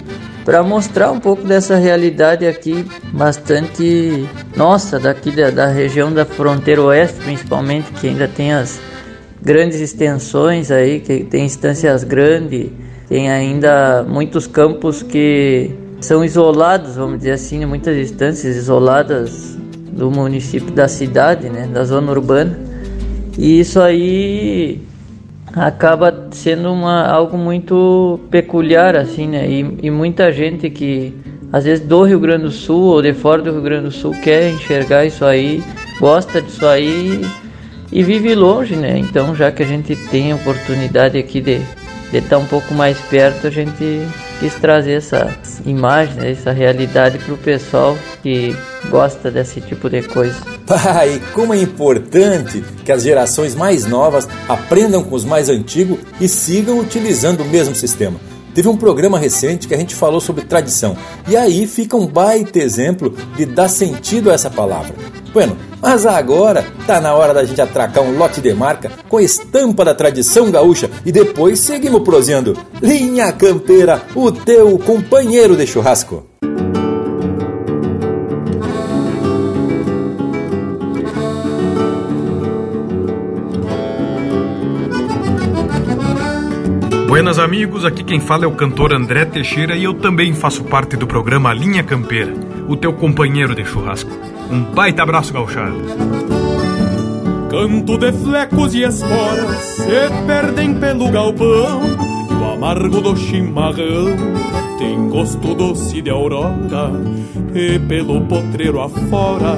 para 0.44 0.62
mostrar 0.62 1.10
um 1.12 1.20
pouco 1.20 1.42
dessa 1.44 1.76
realidade 1.76 2.46
aqui 2.46 2.84
bastante 3.12 4.26
nossa, 4.56 4.98
daqui 4.98 5.30
da, 5.30 5.50
da, 5.50 5.66
região 5.66 6.12
da 6.12 6.24
fronteira 6.24 6.82
oeste, 6.82 7.20
principalmente, 7.20 7.92
que 7.92 8.08
ainda 8.08 8.26
tem 8.26 8.52
as 8.52 8.80
grandes 9.40 9.80
extensões 9.80 10.70
aí, 10.70 11.00
que 11.00 11.24
tem 11.24 11.44
instâncias 11.44 12.04
grandes, 12.04 12.70
tem 13.08 13.30
ainda 13.30 14.04
muitos 14.08 14.46
campos 14.46 15.02
que 15.02 15.70
são 16.00 16.24
isolados, 16.24 16.96
vamos 16.96 17.18
dizer 17.18 17.32
assim, 17.32 17.64
muitas 17.64 17.96
instâncias 17.96 18.56
isoladas 18.56 19.56
do 19.92 20.10
município 20.10 20.72
da 20.72 20.88
cidade, 20.88 21.48
né, 21.48 21.68
da 21.72 21.84
zona 21.84 22.10
urbana. 22.10 22.58
E 23.38 23.60
isso 23.60 23.80
aí 23.80 24.80
acaba 25.54 26.28
sendo 26.30 26.72
uma, 26.72 27.06
algo 27.06 27.36
muito 27.36 28.20
peculiar, 28.30 28.96
assim, 28.96 29.28
né? 29.28 29.48
E, 29.48 29.78
e, 29.82 29.90
muita 29.90 30.32
gente 30.32 30.70
que, 30.70 31.14
às 31.52 31.64
vezes, 31.64 31.86
do 31.86 32.02
Rio 32.04 32.20
Grande 32.20 32.44
do 32.44 32.50
Sul 32.50 32.82
ou 32.84 33.02
de 33.02 33.12
fora 33.12 33.42
do 33.42 33.52
Rio 33.52 33.62
Grande 33.62 33.84
do 33.84 33.92
Sul 33.92 34.12
quer 34.22 34.50
enxergar 34.50 35.04
isso 35.04 35.24
aí, 35.24 35.62
gosta 36.00 36.40
disso 36.40 36.66
aí 36.66 37.20
e 37.90 38.02
vive 38.02 38.34
longe, 38.34 38.76
né? 38.76 38.98
Então, 38.98 39.34
já 39.34 39.52
que 39.52 39.62
a 39.62 39.66
gente 39.66 39.94
tem 40.10 40.32
a 40.32 40.36
oportunidade 40.36 41.18
aqui 41.18 41.40
de 41.40 41.60
de 42.12 42.18
estar 42.18 42.36
um 42.36 42.46
pouco 42.46 42.74
mais 42.74 43.00
perto, 43.00 43.46
a 43.46 43.50
gente 43.50 44.06
quis 44.42 44.54
trazer 44.54 44.94
essa 44.94 45.32
imagem, 45.64 46.16
né, 46.16 46.32
essa 46.32 46.50
realidade 46.50 47.16
para 47.18 47.32
o 47.32 47.38
pessoal 47.38 47.96
que 48.24 48.56
gosta 48.90 49.30
desse 49.30 49.60
tipo 49.60 49.88
de 49.88 50.02
coisa. 50.02 50.34
Pai, 50.66 51.22
como 51.32 51.54
é 51.54 51.58
importante 51.58 52.64
que 52.84 52.90
as 52.90 53.04
gerações 53.04 53.54
mais 53.54 53.86
novas 53.86 54.28
aprendam 54.48 55.04
com 55.04 55.14
os 55.14 55.24
mais 55.24 55.48
antigos 55.48 56.00
e 56.20 56.26
sigam 56.26 56.80
utilizando 56.80 57.42
o 57.42 57.44
mesmo 57.44 57.76
sistema. 57.76 58.18
Teve 58.52 58.68
um 58.68 58.76
programa 58.76 59.16
recente 59.16 59.68
que 59.68 59.74
a 59.74 59.78
gente 59.78 59.94
falou 59.94 60.20
sobre 60.20 60.44
tradição, 60.44 60.96
e 61.28 61.36
aí 61.36 61.64
fica 61.66 61.96
um 61.96 62.06
baita 62.06 62.58
exemplo 62.58 63.16
de 63.36 63.46
dar 63.46 63.68
sentido 63.68 64.28
a 64.28 64.34
essa 64.34 64.50
palavra. 64.50 64.94
Bueno, 65.32 65.56
mas 65.80 66.04
agora 66.04 66.66
tá 66.86 67.00
na 67.00 67.14
hora 67.14 67.32
da 67.32 67.44
gente 67.44 67.60
atracar 67.60 68.04
um 68.04 68.18
lote 68.18 68.40
de 68.40 68.52
marca 68.52 68.90
com 69.08 69.18
estampa 69.18 69.84
da 69.84 69.94
tradição 69.94 70.50
gaúcha 70.50 70.90
e 71.06 71.10
depois 71.10 71.58
seguimos 71.58 72.02
prosendo. 72.02 72.56
Linha 72.82 73.32
Campeira, 73.32 74.02
o 74.14 74.30
teu 74.30 74.78
companheiro 74.78 75.56
de 75.56 75.66
churrasco. 75.66 76.26
Buenas 87.08 87.38
amigos, 87.38 87.84
aqui 87.84 88.02
quem 88.02 88.20
fala 88.20 88.44
é 88.44 88.48
o 88.48 88.52
cantor 88.52 88.92
André 88.92 89.24
Teixeira 89.26 89.76
e 89.76 89.84
eu 89.84 89.94
também 89.94 90.34
faço 90.34 90.64
parte 90.64 90.96
do 90.96 91.06
programa 91.06 91.52
Linha 91.52 91.82
Campeira, 91.82 92.32
o 92.66 92.74
teu 92.74 92.92
companheiro 92.92 93.54
de 93.54 93.64
churrasco. 93.64 94.31
Um 94.52 94.64
baita 94.74 95.02
abraço, 95.02 95.32
gauchado. 95.32 95.80
Canto 97.50 97.96
de 97.96 98.12
flecos 98.12 98.74
e 98.74 98.82
esporas 98.82 99.62
se 99.76 100.26
perdem 100.26 100.74
pelo 100.74 101.10
galpão 101.10 101.80
E 102.30 102.34
o 102.34 102.52
amargo 102.52 103.00
do 103.00 103.16
chimarrão 103.16 104.06
tem 104.78 105.08
gosto 105.08 105.54
doce 105.54 106.00
de 106.00 106.10
aurora 106.10 106.54
E 107.54 107.78
pelo 107.78 108.22
potreiro 108.22 108.80
afora 108.80 109.56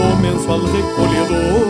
o 0.00 0.16
mensual 0.16 0.60
recolhedor, 0.60 1.66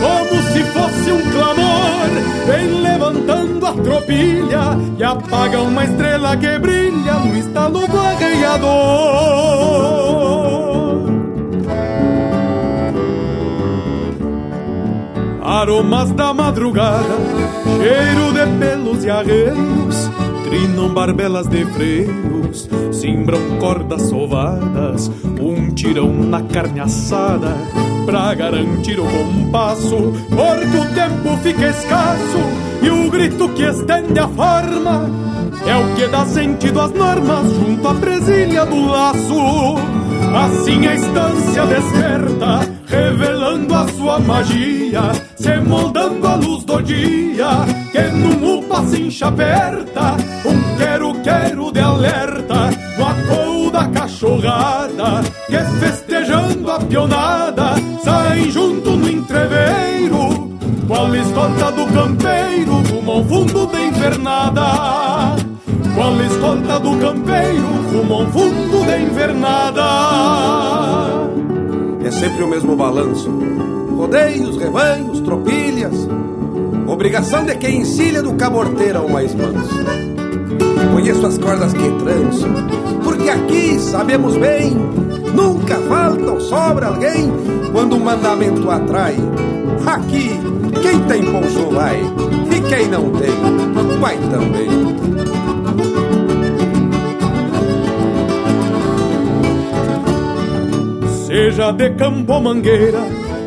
como 0.00 0.42
se 0.52 0.62
fosse 0.64 1.12
um 1.12 1.22
clamor, 1.30 2.08
vem 2.46 2.82
levantando 2.82 3.66
a 3.66 3.72
tropilha 3.72 4.76
e 4.98 5.04
apaga 5.04 5.60
uma 5.60 5.84
estrela 5.84 6.36
que 6.36 6.58
brilha 6.58 7.14
no 7.14 7.36
estalo 7.36 7.86
do 7.86 7.98
arreiador. 7.98 9.99
Aromas 15.60 16.10
da 16.12 16.32
madrugada, 16.32 17.18
cheiro 17.76 18.32
de 18.32 18.58
pelos 18.58 19.04
e 19.04 19.10
arreios, 19.10 20.10
trinam 20.42 20.88
barbelas 20.88 21.46
de 21.48 21.66
freios, 21.66 22.66
simbram 22.90 23.58
cordas 23.58 24.00
sovadas, 24.08 25.10
um 25.38 25.70
tirão 25.74 26.14
na 26.14 26.40
carne 26.40 26.80
assada, 26.80 27.54
pra 28.06 28.32
garantir 28.32 28.98
o 28.98 29.04
compasso, 29.04 30.14
porque 30.30 30.78
o 30.78 30.94
tempo 30.94 31.36
fica 31.42 31.68
escasso 31.68 32.38
e 32.82 32.88
o 32.88 33.10
grito 33.10 33.46
que 33.50 33.64
estende 33.64 34.18
a 34.18 34.28
forma 34.28 35.10
é 35.66 35.76
o 35.76 35.94
que 35.94 36.06
dá 36.06 36.24
sentido 36.24 36.80
às 36.80 36.92
normas 36.92 37.52
junto 37.52 37.86
à 37.86 37.94
presilha 37.96 38.64
do 38.64 38.86
laço. 38.86 39.99
Assim 40.34 40.86
a 40.86 40.94
estância 40.94 41.66
desperta, 41.66 42.60
revelando 42.86 43.74
a 43.74 43.88
sua 43.88 44.18
magia, 44.20 45.12
se 45.36 45.56
moldando 45.56 46.26
a 46.26 46.34
luz 46.36 46.64
do 46.64 46.80
dia, 46.82 47.48
que 47.90 48.02
num 48.12 48.58
upa 48.58 48.82
se 48.86 49.02
enxaperta, 49.02 50.16
um 50.44 50.76
quero-quero 50.76 51.72
de 51.72 51.80
alerta, 51.80 52.70
no 52.96 53.06
acou 53.06 53.70
da 53.70 53.88
cachorrada, 53.88 55.22
que 55.46 55.58
festejando 55.78 56.70
a 56.70 56.78
pionada, 56.78 57.74
saem 58.04 58.50
junto 58.50 58.90
no 58.90 59.08
entreveiro, 59.08 60.56
qual 60.86 61.14
escolta 61.14 61.72
do 61.72 61.86
campeiro, 61.86 62.72
rumo 62.90 63.12
ao 63.12 63.24
fundo 63.24 63.66
da 63.66 63.80
invernada. 63.80 64.69
Escolta 66.50 66.80
do 66.80 66.96
campeiro, 66.96 67.66
rumo 67.92 68.14
ao 68.14 68.26
fundo 68.26 68.84
da 68.84 68.98
invernada. 68.98 69.82
É 72.04 72.10
sempre 72.10 72.42
o 72.42 72.48
mesmo 72.48 72.74
balanço. 72.74 73.30
Rodeios, 73.96 74.56
rebanhos, 74.56 75.20
tropilhas. 75.20 76.08
Obrigação 76.88 77.44
de 77.44 77.54
quem 77.54 77.82
encilha 77.82 78.20
do 78.20 78.34
caborteira 78.34 79.00
o 79.00 79.08
mais 79.08 79.32
manso. 79.32 79.78
Conheço 80.92 81.24
as 81.24 81.38
cordas 81.38 81.72
que 81.72 81.88
tranço, 82.00 82.48
porque 83.04 83.30
aqui 83.30 83.78
sabemos 83.78 84.36
bem, 84.36 84.74
nunca 85.32 85.76
falta 85.88 86.32
ou 86.32 86.40
sobra 86.40 86.88
alguém 86.88 87.30
quando 87.70 87.96
o 87.96 88.00
mandamento 88.00 88.68
atrai. 88.68 89.14
Aqui, 89.86 90.30
quem 90.82 90.98
tem 91.04 91.22
pulso 91.22 91.70
vai, 91.70 92.00
e 92.50 92.60
quem 92.68 92.88
não 92.88 93.08
tem, 93.10 93.30
vai 94.00 94.16
também. 94.16 95.39
Seja 101.50 101.72
de 101.72 101.90
campo 101.96 102.40
mangueira, 102.40 103.00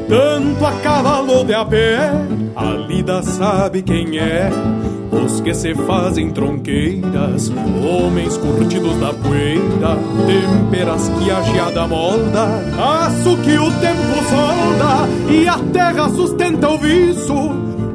tanto 0.09 0.65
a 0.65 0.73
cavalo 0.81 1.45
de 1.45 1.53
a 1.53 1.63
pé, 1.63 2.11
a 2.53 2.65
lida 2.85 3.23
sabe 3.23 3.81
quem 3.81 4.19
é. 4.19 4.49
Os 5.09 5.39
que 5.39 5.53
se 5.53 5.73
fazem 5.73 6.29
tronqueiras, 6.31 7.49
homens 7.81 8.35
curtidos 8.35 8.99
da 8.99 9.13
poeira, 9.13 9.97
temperas 10.27 11.07
que 11.17 11.31
a 11.31 11.41
geada 11.43 11.87
molda, 11.87 12.43
aço 13.05 13.37
que 13.37 13.57
o 13.57 13.71
tempo 13.79 14.15
solda 14.29 15.07
e 15.31 15.47
a 15.47 15.57
terra 15.71 16.09
sustenta 16.09 16.67
o 16.71 16.77
viço. 16.77 17.33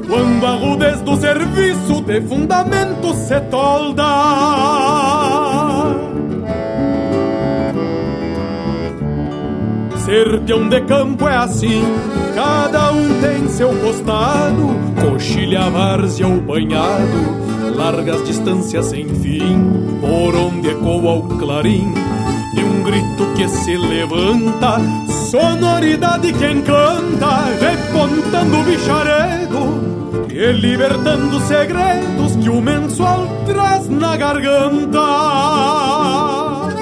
Quando 0.09 0.47
a 0.47 0.55
rudez 0.55 1.03
do 1.03 1.19
serviço 1.19 2.01
de 2.01 2.23
fundamento 2.23 3.13
se 3.13 3.39
tolda. 3.51 5.28
Sertão 10.09 10.71
de 10.71 10.81
campo 10.81 11.29
é 11.29 11.37
assim, 11.37 11.85
cada 12.35 12.93
um 12.93 13.21
tem 13.21 13.47
seu 13.47 13.69
costado, 13.69 14.75
coxilha, 15.03 15.69
várzea 15.69 16.27
ou 16.27 16.41
banhado, 16.41 17.77
largas 17.77 18.25
distâncias 18.27 18.87
sem 18.87 19.07
fim, 19.07 19.99
por 20.01 20.35
onde 20.35 20.71
ecoa 20.71 21.17
o 21.17 21.39
clarim, 21.39 21.93
de 22.55 22.65
um 22.65 22.83
grito 22.85 23.35
que 23.37 23.47
se 23.51 23.77
levanta, 23.77 24.81
sonoridade 25.31 26.33
que 26.33 26.53
encanta, 26.53 27.45
repontando 27.61 28.61
o 28.61 28.63
bicharedo, 28.63 29.89
e 30.33 30.53
libertando 30.53 31.39
segredos 31.41 32.35
que 32.37 32.49
o 32.49 32.63
mensual 32.63 33.29
traz 33.45 33.87
na 33.91 34.17
garganta. 34.17 35.01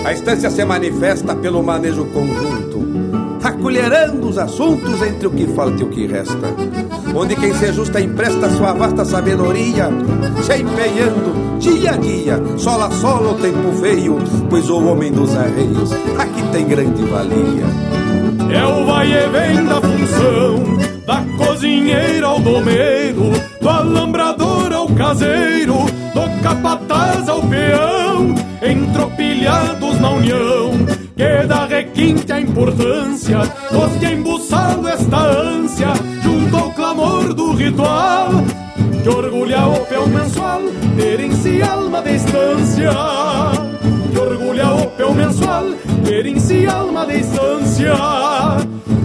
A 0.04 0.12
estância 0.12 0.48
se 0.48 0.64
manifesta 0.64 1.34
pelo 1.34 1.60
manejo 1.64 2.04
conjunto, 2.04 2.75
acolherando 3.46 4.28
os 4.28 4.38
assuntos 4.38 5.00
entre 5.02 5.26
o 5.26 5.30
que 5.30 5.46
falta 5.46 5.80
e 5.80 5.84
o 5.84 5.88
que 5.88 6.06
resta. 6.06 6.54
Onde 7.14 7.36
quem 7.36 7.54
se 7.54 7.66
ajusta 7.66 8.00
empresta 8.00 8.50
sua 8.50 8.72
vasta 8.72 9.04
sabedoria, 9.04 9.88
se 10.42 10.56
empenhando 10.56 11.58
dia 11.58 11.92
a 11.92 11.96
dia, 11.96 12.42
sol 12.58 12.82
a 12.82 12.90
sol 12.90 13.30
o 13.30 13.34
tempo 13.34 13.70
veio, 13.80 14.18
pois 14.50 14.68
o 14.68 14.84
homem 14.84 15.12
dos 15.12 15.34
arreios 15.34 15.92
aqui 16.18 16.42
tem 16.52 16.66
grande 16.66 17.02
valia. 17.04 17.64
É 18.52 18.64
o 18.64 18.84
vai 18.84 19.10
e 19.10 19.28
vem 19.28 19.64
da 19.64 19.80
função, 19.80 20.76
da 21.06 21.24
cozinheira 21.38 22.26
ao 22.26 22.40
domeiro, 22.40 23.30
do 23.60 23.68
alambrador 23.68 24.72
ao 24.72 24.88
caseiro, 24.88 25.74
do 26.14 26.42
capataz 26.42 27.28
ao 27.28 27.42
peão, 27.42 28.34
entropilhados 28.62 30.00
na 30.00 30.10
união, 30.10 30.72
que 31.16 31.46
dá 31.46 31.64
requinte 31.64 32.30
a 32.30 32.40
importância 32.40 33.38
dos 33.72 33.96
que 33.98 34.06
embuçado 34.06 34.86
esta 34.86 35.16
ânsia, 35.16 35.88
junto 36.22 36.56
ao 36.56 36.70
clamor 36.72 37.32
do 37.32 37.54
ritual, 37.54 38.30
que 39.02 39.08
orgulha 39.08 39.66
o 39.66 39.80
peão 39.86 40.06
mensual, 40.08 40.60
ter 40.94 41.20
em 41.20 41.32
si 41.32 41.62
alma 41.62 42.02
de 42.02 42.16
estância. 42.16 42.90
Que 44.12 44.18
orgulha 44.18 44.70
o 44.72 44.90
peão 44.90 45.14
mensual, 45.14 45.64
ter 46.04 46.26
em 46.26 46.38
si 46.38 46.66
alma 46.66 47.06
de 47.06 47.20
estância. 47.20 47.94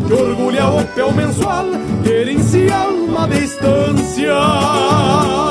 Que 0.07 0.13
orgulha 0.13 0.67
o 0.67 0.83
peão 0.87 1.11
mensual, 1.13 1.65
ter 2.03 2.27
em 2.27 2.43
si 2.43 2.69
alma 2.69 3.27
de 3.27 3.45
estância. 3.45 5.50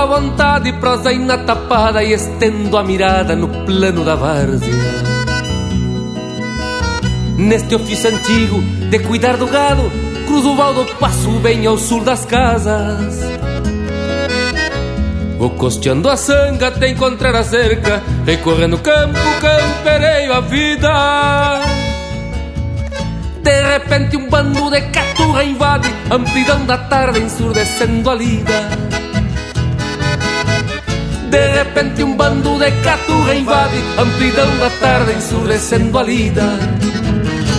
À 0.00 0.06
vontade, 0.06 0.72
prosa 0.74 1.12
na 1.12 1.36
tapada 1.36 2.02
e 2.02 2.12
estendo 2.12 2.78
a 2.78 2.82
mirada 2.82 3.36
no 3.36 3.48
plano 3.66 4.02
da 4.02 4.14
várzea. 4.14 4.74
Neste 7.36 7.74
ofício 7.74 8.08
antigo 8.08 8.62
de 8.90 8.98
cuidar 9.00 9.36
do 9.36 9.46
gado, 9.46 9.92
cruzo 10.26 10.52
o 10.52 10.56
baldo, 10.56 10.86
passo 10.98 11.30
bem 11.40 11.66
ao 11.66 11.76
sul 11.76 12.02
das 12.02 12.24
casas. 12.24 13.20
Vou 15.38 15.50
costeando 15.50 16.08
a 16.08 16.16
sanga 16.16 16.68
até 16.68 16.88
encontrar 16.88 17.34
a 17.34 17.44
cerca, 17.44 18.02
recorrendo 18.24 18.78
campo, 18.78 19.18
campereio 19.40 20.32
a 20.32 20.40
vida. 20.40 21.60
De 23.42 23.62
repente 23.72 24.16
um 24.16 24.28
bando 24.28 24.70
de 24.70 24.80
caturra 24.80 25.44
invade, 25.44 25.88
amplidão 26.10 26.64
da 26.64 26.78
tarde 26.78 27.20
ensurdecendo 27.20 28.08
a 28.08 28.14
lida. 28.14 28.89
De 31.30 31.46
repente 31.48 32.02
um 32.02 32.16
bando 32.16 32.58
de 32.58 32.70
caturra 32.82 33.34
invade 33.34 33.76
Amplidão 33.98 34.58
da 34.58 34.70
tarde 34.70 35.12
ensurdecendo 35.12 35.98
a 35.98 36.02
lida 36.02 36.48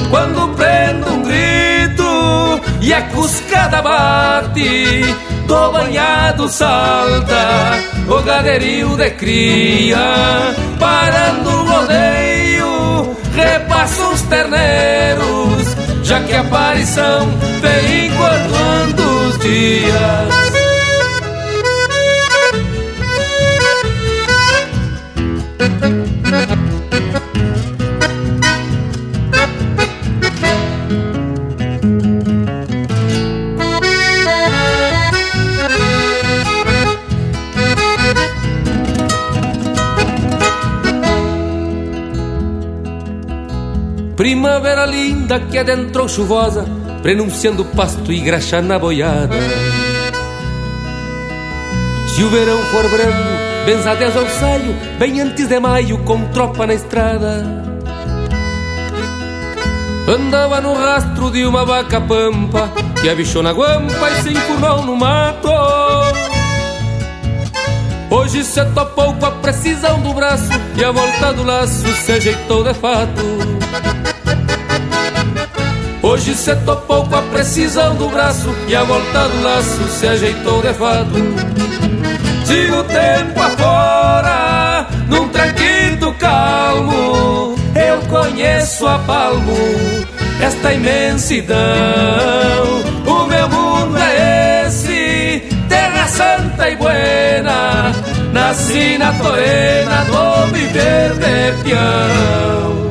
Quando 0.10 0.56
prendo 0.56 1.10
um 1.10 1.24
grito 1.24 2.62
e 2.82 2.94
a 2.94 3.02
cuscada 3.04 3.82
bate 3.82 5.04
do 5.48 5.72
banhado 5.72 6.48
salta 6.48 7.92
o 8.08 8.22
gaderio 8.24 8.98
de 8.98 9.10
cria, 9.12 10.54
parando 10.80 11.50
o 11.50 11.64
rodeio, 11.66 13.18
repassa 13.34 14.08
os 14.10 14.22
terneiros, 14.24 15.76
já 16.04 16.22
que 16.24 16.34
a 16.34 16.42
aparição 16.42 17.30
vem 17.62 18.08
enquanto 18.08 19.02
os 19.30 19.40
dias. 19.40 20.51
Primavera 44.42 44.88
linda 44.88 45.40
que 45.40 45.56
adentrou 45.56 46.10
chuvosa, 46.10 46.66
prenunciando 47.04 47.64
pasto 47.64 48.12
e 48.12 48.20
graxa 48.22 48.60
na 48.60 48.80
boiada. 48.80 49.36
Se 52.08 52.24
o 52.24 52.30
verão 52.32 52.58
for 52.72 52.90
branco, 52.90 53.30
benzadeus 53.68 54.16
ao 54.16 54.28
saio, 54.28 54.76
bem 54.98 55.22
antes 55.22 55.48
de 55.48 55.60
maio, 55.60 56.00
com 56.00 56.26
tropa 56.30 56.66
na 56.66 56.74
estrada. 56.74 57.46
Andava 60.08 60.60
no 60.60 60.74
rastro 60.74 61.30
de 61.30 61.46
uma 61.46 61.64
vaca 61.64 62.02
pampa, 62.02 62.72
que 63.00 63.10
abichou 63.10 63.44
na 63.44 63.52
guampa 63.52 64.10
e 64.10 64.24
se 64.24 64.30
enfurnou 64.32 64.82
no 64.82 64.96
mato. 64.96 65.50
Hoje 68.10 68.44
se 68.44 68.66
topou 68.74 69.14
com 69.14 69.26
a 69.28 69.32
precisão 69.34 70.02
do 70.02 70.12
braço 70.16 70.50
e 70.76 70.84
a 70.84 70.92
volta 70.92 71.32
do 71.32 71.44
laço 71.44 71.88
se 71.94 72.12
ajeitou 72.12 72.64
de 72.64 72.74
fato. 72.74 73.51
Hoje 76.12 76.36
se 76.36 76.54
topou 76.58 77.06
com 77.06 77.16
a 77.16 77.22
precisão 77.22 77.96
do 77.96 78.10
braço 78.10 78.54
E 78.68 78.76
a 78.76 78.84
volta 78.84 79.30
do 79.30 79.44
laço 79.44 79.88
se 79.88 80.06
ajeitou 80.06 80.62
Sigo 82.44 82.76
o 82.76 82.84
tempo 82.84 83.40
afora 83.40 84.88
Num 85.08 85.30
tranquilo 85.30 86.14
calmo 86.16 87.56
Eu 87.74 88.02
conheço 88.10 88.86
a 88.88 89.00
palmo 89.00 89.56
Esta 90.42 90.74
imensidão. 90.74 91.56
O 93.08 93.26
meu 93.28 93.48
mundo 93.48 93.98
é 93.98 94.66
esse 94.68 95.48
Terra 95.70 96.08
santa 96.10 96.72
e 96.72 96.76
buena 96.76 97.94
Nasci 98.34 98.98
na 98.98 99.14
torena 99.14 100.04
do 100.04 100.48
viver 100.52 101.14
de 101.14 101.64
peão 101.64 102.91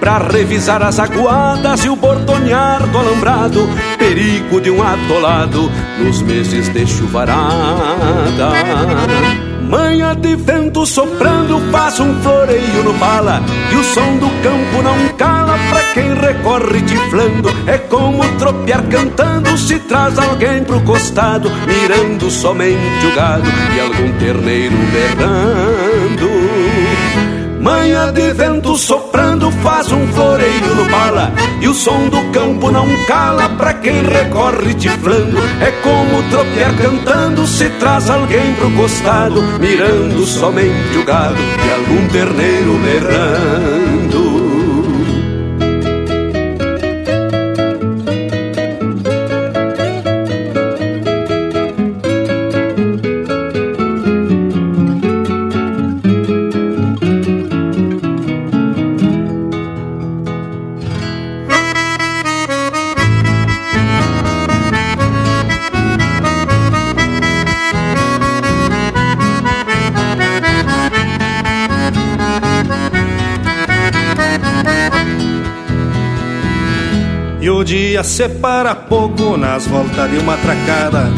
Pra 0.00 0.18
revisar 0.18 0.82
as 0.82 0.98
aguadas 0.98 1.84
e 1.84 1.88
o 1.88 1.96
bordonear 1.96 2.86
do 2.86 2.98
alambrado 2.98 3.68
Perigo 3.98 4.60
de 4.60 4.70
um 4.70 4.82
atolado 4.82 5.70
nos 5.98 6.22
meses 6.22 6.68
de 6.68 6.86
chuvarada. 6.86 8.50
Manha 9.68 10.14
de 10.14 10.36
vento 10.36 10.86
soprando 10.86 11.58
faz 11.72 11.98
um 11.98 12.14
floreio 12.22 12.84
no 12.84 12.94
pala 12.94 13.42
E 13.72 13.74
o 13.74 13.82
som 13.82 14.16
do 14.18 14.28
campo 14.40 14.82
não 14.82 15.08
cala 15.16 15.58
pra 15.70 15.82
quem 15.92 16.14
recorre 16.14 16.82
tiflando. 16.82 17.50
É 17.66 17.76
como 17.78 18.22
tropear 18.38 18.84
cantando 18.84 19.58
se 19.58 19.80
traz 19.80 20.16
alguém 20.18 20.62
pro 20.62 20.80
costado 20.82 21.50
Mirando 21.66 22.30
somente 22.30 23.06
o 23.06 23.14
gado 23.14 23.48
e 23.74 23.80
algum 23.80 24.12
terneiro 24.18 24.76
berrando 24.92 26.45
Manha 27.66 28.12
de 28.12 28.32
vento 28.32 28.76
soprando 28.76 29.50
faz 29.50 29.90
um 29.90 30.06
floreio 30.12 30.72
no 30.76 30.88
pala 30.88 31.32
E 31.60 31.66
o 31.66 31.74
som 31.74 32.08
do 32.08 32.22
campo 32.30 32.70
não 32.70 32.86
cala 33.06 33.48
pra 33.48 33.74
quem 33.74 34.04
recorre 34.04 34.72
tiflando 34.74 35.36
É 35.60 35.72
como 35.82 36.22
tropear 36.30 36.76
cantando 36.76 37.44
se 37.44 37.68
traz 37.70 38.08
alguém 38.08 38.54
pro 38.54 38.70
costado 38.70 39.42
Mirando 39.58 40.24
somente 40.26 40.96
o 40.96 41.04
gado 41.04 41.34
e 41.40 41.72
algum 41.72 42.06
terneiro 42.06 42.78
berrando 42.78 43.85
dia 77.76 78.02
separa 78.02 78.74
pouco 78.74 79.36
nas 79.36 79.66
voltas 79.66 80.10
de 80.10 80.16
uma 80.16 80.34
tracada. 80.38 81.10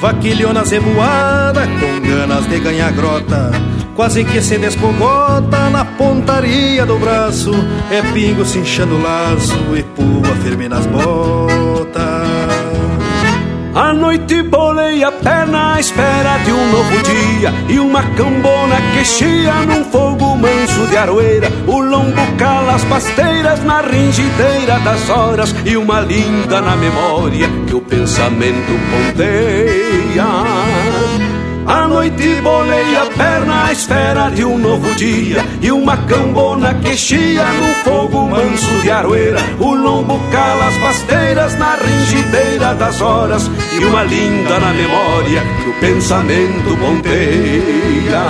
Vaquilhonas 0.00 0.70
revoada 0.70 1.62
com 1.80 2.00
ganas 2.08 2.48
de 2.48 2.60
ganhar 2.60 2.92
grota. 2.92 3.50
Quase 3.96 4.24
que 4.24 4.40
se 4.40 4.56
descogota 4.56 5.70
na 5.70 5.84
pontaria 5.84 6.86
do 6.86 6.98
braço. 7.00 7.50
É 7.90 8.00
pingo 8.12 8.44
se 8.44 8.58
inchando 8.58 8.94
o 8.94 9.02
laço 9.02 9.58
e 9.76 9.82
pua 9.82 10.36
firme 10.36 10.68
nas 10.68 10.86
botas. 10.86 12.04
A 13.74 13.92
noite 13.92 14.40
bolei 14.44 15.02
a 15.02 15.10
perna 15.10 15.74
à 15.74 15.80
espera 15.80 16.38
de 16.44 16.52
um 16.52 16.70
novo 16.70 17.02
dia. 17.02 17.52
E 17.68 17.80
uma 17.80 18.04
cambona 18.14 18.76
que 18.92 19.04
chia 19.04 19.52
num 19.66 19.84
fogo 19.86 20.03
manso 20.44 20.86
de 20.88 20.96
aroeira 20.96 21.48
O 21.66 21.80
lombo 21.80 22.22
cala 22.36 22.74
as 22.74 22.84
pasteiras 22.84 23.64
na 23.64 23.80
ringideira 23.80 24.78
das 24.80 25.08
horas 25.08 25.54
E 25.64 25.76
uma 25.76 26.00
linda 26.00 26.60
na 26.60 26.76
memória 26.76 27.48
que 27.66 27.74
o 27.74 27.80
pensamento 27.80 28.72
ponteia. 28.90 30.26
A 31.66 31.88
noite 31.88 32.42
bolei 32.42 32.94
a 32.94 33.06
perna 33.06 33.64
à 33.64 33.72
espera 33.72 34.28
de 34.28 34.44
um 34.44 34.58
novo 34.58 34.94
dia 34.96 35.42
E 35.62 35.72
uma 35.72 35.96
cambona 35.96 36.74
que 36.74 36.94
chia 36.94 37.42
num 37.42 37.74
fogo 37.82 38.26
manso 38.26 38.82
de 38.82 38.90
aroeira 38.90 39.40
O 39.58 39.74
lombo 39.74 40.20
cala 40.30 40.68
as 40.68 40.76
pasteiras 40.76 41.58
na 41.58 41.76
ringideira 41.76 42.74
das 42.74 43.00
horas 43.00 43.50
E 43.80 43.82
uma 43.82 44.02
linda 44.02 44.58
na 44.60 44.74
memória 44.74 45.42
que 45.62 45.70
o 45.70 45.80
pensamento 45.80 46.76
ponteia 46.78 48.20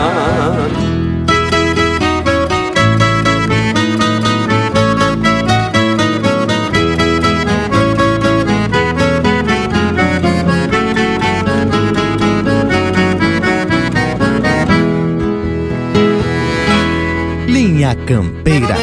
Campeira. 18.06 18.76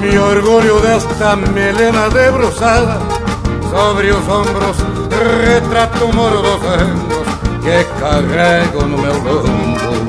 Mi 0.00 0.16
orgullo 0.16 0.80
desta 0.80 1.36
melena 1.36 2.08
debrozada 2.08 2.98
sobre 3.70 4.10
os 4.10 4.28
ombros 4.28 4.76
retrato 5.44 6.08
mordos 6.12 6.64
anos 6.64 7.09
que 7.62 7.84
carrego 8.00 8.86
no 8.86 8.98
meu 8.98 9.14
lombo 9.14 10.00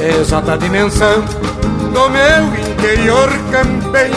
exata 0.00 0.56
dimensão 0.58 1.22
do 1.92 2.08
meu 2.10 2.44
interior 2.68 3.28
campeiro 3.50 4.16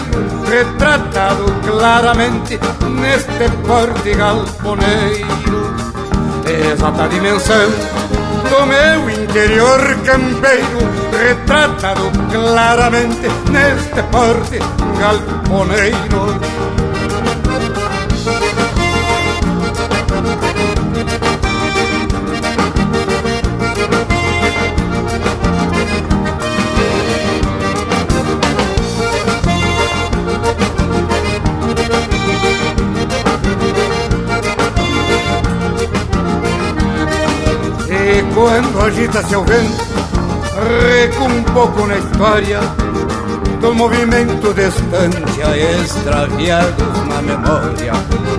retratado 0.50 1.46
claramente 1.66 2.60
neste 2.90 3.50
porte 3.66 4.14
galponeiro 4.14 5.76
exata 6.46 7.08
dimensão 7.10 7.70
do 8.50 8.66
meu 8.66 9.10
interior 9.10 9.80
campeiro 10.06 10.80
retratado 11.12 12.12
claramente 12.32 13.28
neste 13.52 14.04
porte 14.12 14.60
galponeiro 15.00 16.59
quando 38.50 38.82
agita-se 38.82 39.36
o 39.36 39.44
vento 39.44 39.86
Reco 40.90 41.24
um 41.26 41.44
pouco 41.44 41.86
na 41.86 41.98
história 42.00 42.60
Do 43.62 43.76
movimento 43.76 44.52
de 44.56 44.68
estância 44.68 45.56
Extraviados 45.84 47.08
na 47.08 47.22
memória 47.22 47.94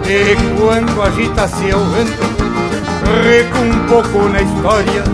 E 0.05 0.35
quando 0.59 1.01
agita-se 1.01 1.73
o 1.73 1.85
vento 1.93 2.23
Reco 3.23 3.59
um 3.59 3.87
pouco 3.87 4.29
na 4.31 4.43
história 4.43 5.05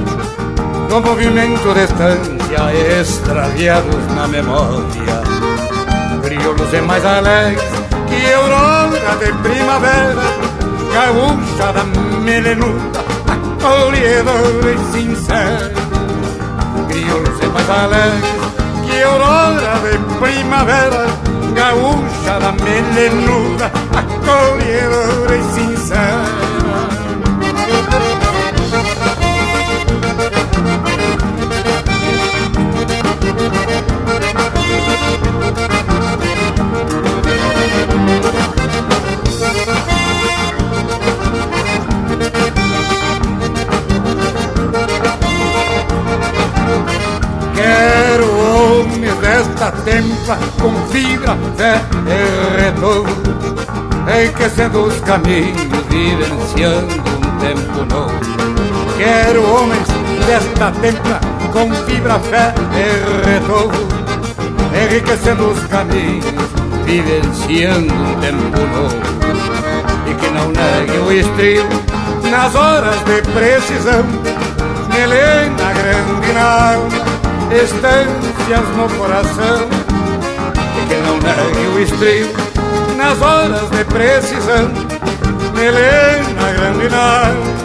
Do 0.88 1.00
movimento 1.02 1.74
de 1.74 1.84
estância 1.84 2.98
Extraviados 2.98 4.06
na 4.14 4.26
memória 4.26 5.22
Crioulos 6.22 6.72
e 6.72 6.80
mais 6.80 7.04
alegres 7.04 7.62
Que 8.08 8.32
aurora 8.32 9.16
de 9.20 9.32
primavera 9.42 10.22
Gaúcha 10.90 11.72
da 11.74 11.84
melenuda 11.84 13.05
acolhedora 13.66 14.70
e 14.70 14.78
sincera 14.92 15.72
Crioulos 16.88 17.40
e 17.42 17.46
mais 17.46 17.70
alegres 17.70 18.30
que 18.86 19.02
aurora 19.02 19.80
de 19.82 19.98
primavera 20.20 21.06
Gaúcha 21.54 22.38
da 22.38 22.52
melenuda, 22.52 23.66
acolhedora 23.66 25.36
e 25.36 25.42
sincera 25.54 26.45
desta 49.66 49.72
templa 49.82 50.38
com 50.60 50.72
fibra, 50.92 51.36
fé 51.56 51.80
e 52.06 52.66
Enriquecendo 54.08 54.84
os 54.84 55.00
caminhos, 55.00 55.60
vivenciando 55.88 56.94
um 56.94 57.38
tempo 57.38 57.84
novo. 57.92 58.14
Quero 58.96 59.42
homens 59.42 59.88
desta 60.26 60.70
templa 60.80 61.20
com 61.52 61.74
fibra, 61.84 62.18
fé 62.20 62.54
e 62.72 62.86
Enriquecendo 64.84 65.50
os 65.50 65.66
caminhos, 65.66 66.24
vivenciando 66.84 67.92
um 67.92 68.14
tempo 68.20 68.60
novo. 68.72 68.96
E 70.06 70.14
que 70.14 70.28
não 70.30 70.48
negue 70.52 70.98
o 70.98 71.12
estribo 71.12 71.82
nas 72.30 72.54
horas 72.54 72.96
de 73.04 73.20
precisão. 73.32 74.04
Melena 74.92 75.72
grande 75.72 76.32
na 76.32 76.74
alma 76.74 77.06
estâncias 78.46 78.76
no 78.76 78.88
coração 78.96 79.68
e 80.76 80.86
que 80.86 80.94
não 81.00 81.18
negue 81.18 81.66
o 81.74 81.80
estribo 81.80 82.32
nas 82.96 83.20
horas 83.20 83.68
de 83.70 83.84
precisão. 83.84 84.70
Melena 85.52 86.52
grande 86.54 86.88
na 86.88 87.26
alma, 87.26 87.56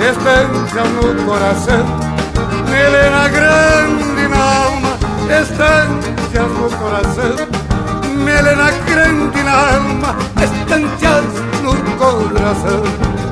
estâncias 0.00 0.88
no 0.88 1.24
coração. 1.26 1.84
Melena 2.70 3.28
grande 3.28 4.28
na 4.28 4.64
alma, 4.64 4.96
estâncias 5.28 6.50
no 6.52 6.70
coração. 6.78 7.36
Melena 8.24 8.70
grande 8.86 9.42
na 9.42 9.52
alma, 9.52 10.16
estâncias 10.42 11.24
no 11.62 11.74
coração. 11.98 13.23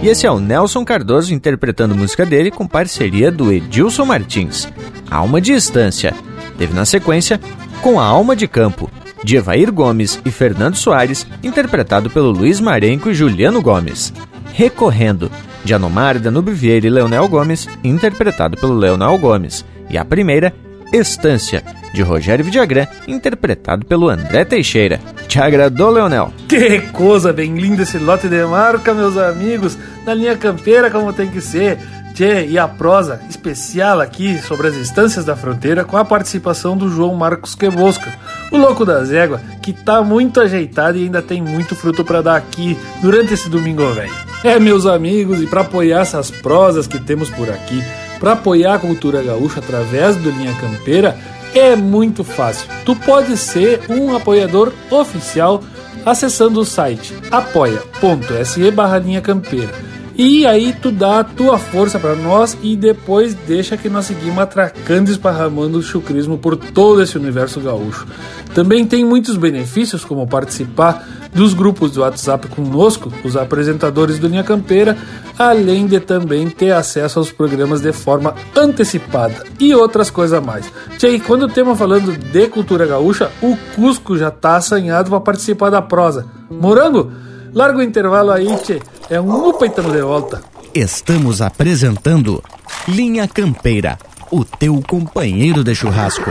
E 0.00 0.08
esse 0.08 0.26
é 0.26 0.30
o 0.30 0.38
Nelson 0.38 0.84
Cardoso 0.84 1.34
interpretando 1.34 1.94
música 1.94 2.24
dele 2.24 2.52
com 2.52 2.66
parceria 2.68 3.32
do 3.32 3.52
Edilson 3.52 4.04
Martins, 4.04 4.68
Alma 5.10 5.40
de 5.40 5.52
Estância. 5.52 6.14
Teve 6.56 6.72
na 6.72 6.84
sequência 6.84 7.40
Com 7.82 7.98
a 7.98 8.04
Alma 8.04 8.36
de 8.36 8.46
Campo, 8.46 8.88
de 9.24 9.36
Evair 9.36 9.72
Gomes 9.72 10.20
e 10.24 10.30
Fernando 10.30 10.76
Soares, 10.76 11.26
interpretado 11.42 12.08
pelo 12.10 12.30
Luiz 12.30 12.60
Marenco 12.60 13.10
e 13.10 13.14
Juliano 13.14 13.60
Gomes. 13.60 14.12
Recorrendo, 14.52 15.30
de 15.64 15.74
Anomar 15.74 16.18
Danube 16.20 16.52
Vieira 16.52 16.86
e 16.86 16.90
Leonel 16.90 17.26
Gomes, 17.28 17.68
interpretado 17.82 18.56
pelo 18.56 18.78
Leonel 18.78 19.18
Gomes. 19.18 19.64
E 19.90 19.98
a 19.98 20.04
primeira, 20.04 20.54
Estância, 20.92 21.62
de 21.92 22.02
Rogério 22.02 22.44
Vidagrã, 22.44 22.86
interpretado 23.06 23.84
pelo 23.84 24.08
André 24.08 24.44
Teixeira. 24.44 25.00
Te 25.26 25.38
agradou, 25.38 25.90
Leonel? 25.90 26.32
Que 26.48 26.80
coisa 26.92 27.32
bem 27.32 27.56
linda 27.56 27.82
esse 27.82 27.98
lote 27.98 28.28
de 28.28 28.44
marca, 28.44 28.94
meus 28.94 29.16
amigos, 29.16 29.78
na 30.06 30.14
linha 30.14 30.36
campeira 30.36 30.90
como 30.90 31.12
tem 31.12 31.28
que 31.28 31.40
ser. 31.40 31.78
Tchê, 32.14 32.46
e 32.46 32.58
a 32.58 32.66
prosa 32.66 33.20
especial 33.30 34.00
aqui 34.00 34.38
sobre 34.38 34.66
as 34.66 34.74
instâncias 34.74 35.24
da 35.24 35.36
fronteira 35.36 35.84
com 35.84 35.96
a 35.96 36.04
participação 36.04 36.76
do 36.76 36.88
João 36.88 37.14
Marcos 37.14 37.54
Quebosca, 37.54 38.12
o 38.50 38.56
louco 38.56 38.84
da 38.84 39.04
zégua, 39.04 39.40
que 39.62 39.72
tá 39.72 40.02
muito 40.02 40.40
ajeitado 40.40 40.98
e 40.98 41.04
ainda 41.04 41.22
tem 41.22 41.40
muito 41.40 41.76
fruto 41.76 42.04
para 42.04 42.20
dar 42.20 42.34
aqui 42.34 42.76
durante 43.00 43.34
esse 43.34 43.48
domingo 43.48 43.86
velho. 43.92 44.12
É, 44.42 44.58
meus 44.58 44.84
amigos, 44.84 45.40
e 45.40 45.46
para 45.46 45.60
apoiar 45.60 46.00
essas 46.00 46.28
prosas 46.28 46.88
que 46.88 46.98
temos 46.98 47.30
por 47.30 47.48
aqui, 47.50 47.84
para 48.18 48.32
apoiar 48.32 48.74
a 48.74 48.78
cultura 48.78 49.22
gaúcha 49.22 49.60
através 49.60 50.16
do 50.16 50.30
Linha 50.30 50.54
Campeira, 50.54 51.16
é 51.54 51.74
muito 51.74 52.22
fácil. 52.22 52.68
Tu 52.84 52.94
pode 52.96 53.36
ser 53.36 53.80
um 53.88 54.14
apoiador 54.14 54.72
oficial 54.90 55.62
acessando 56.04 56.60
o 56.60 56.64
site 56.64 57.14
apoia.se 57.30 58.70
barra 58.70 58.98
linha 58.98 59.20
campeira. 59.20 59.72
E 60.18 60.44
aí 60.44 60.72
tu 60.72 60.90
dá 60.90 61.20
a 61.20 61.24
tua 61.24 61.58
força 61.58 61.96
para 61.96 62.16
nós 62.16 62.58
e 62.60 62.76
depois 62.76 63.34
deixa 63.34 63.76
que 63.76 63.88
nós 63.88 64.06
seguimos 64.06 64.40
atracando 64.40 65.08
e 65.08 65.12
esparramando 65.12 65.78
o 65.78 65.82
chucrismo 65.82 66.36
por 66.36 66.56
todo 66.56 67.00
esse 67.00 67.16
universo 67.16 67.60
gaúcho. 67.60 68.04
Também 68.52 68.84
tem 68.84 69.04
muitos 69.04 69.36
benefícios, 69.36 70.04
como 70.04 70.26
participar 70.26 71.06
dos 71.32 71.54
grupos 71.54 71.92
do 71.92 72.00
WhatsApp 72.00 72.48
conosco, 72.48 73.12
os 73.22 73.36
apresentadores 73.36 74.18
do 74.18 74.26
Linha 74.26 74.42
Campeira, 74.42 74.98
além 75.38 75.86
de 75.86 76.00
também 76.00 76.50
ter 76.50 76.72
acesso 76.72 77.20
aos 77.20 77.30
programas 77.30 77.80
de 77.80 77.92
forma 77.92 78.34
antecipada 78.56 79.44
e 79.60 79.72
outras 79.72 80.10
coisas 80.10 80.44
mais. 80.44 80.68
Tchê, 80.98 81.20
quando 81.20 81.46
estamos 81.46 81.78
falando 81.78 82.18
de 82.18 82.48
cultura 82.48 82.86
gaúcha, 82.86 83.30
o 83.40 83.56
Cusco 83.76 84.18
já 84.18 84.32
tá 84.32 84.56
assanhado 84.56 85.10
para 85.10 85.20
participar 85.20 85.70
da 85.70 85.80
prosa. 85.80 86.26
Morango, 86.50 87.12
larga 87.54 87.78
o 87.78 87.82
intervalo 87.82 88.32
aí, 88.32 88.48
tchê. 88.56 88.80
É 89.10 89.18
um 89.20 89.48
upa 89.48 89.64
e 89.66 89.70
tamo 89.70 89.90
de 89.90 90.02
volta. 90.02 90.42
Estamos 90.74 91.40
apresentando 91.40 92.42
Linha 92.86 93.26
Campeira, 93.26 93.98
o 94.30 94.44
teu 94.44 94.82
companheiro 94.86 95.64
de 95.64 95.74
churrasco. 95.74 96.30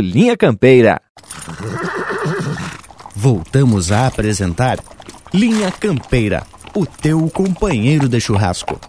Linha 0.00 0.36
Campeira. 0.36 1.00
Voltamos 3.14 3.90
a 3.90 4.06
apresentar 4.06 4.78
Linha 5.32 5.70
Campeira, 5.70 6.44
o 6.74 6.86
teu 6.86 7.28
companheiro 7.30 8.08
de 8.08 8.20
churrasco. 8.20 8.80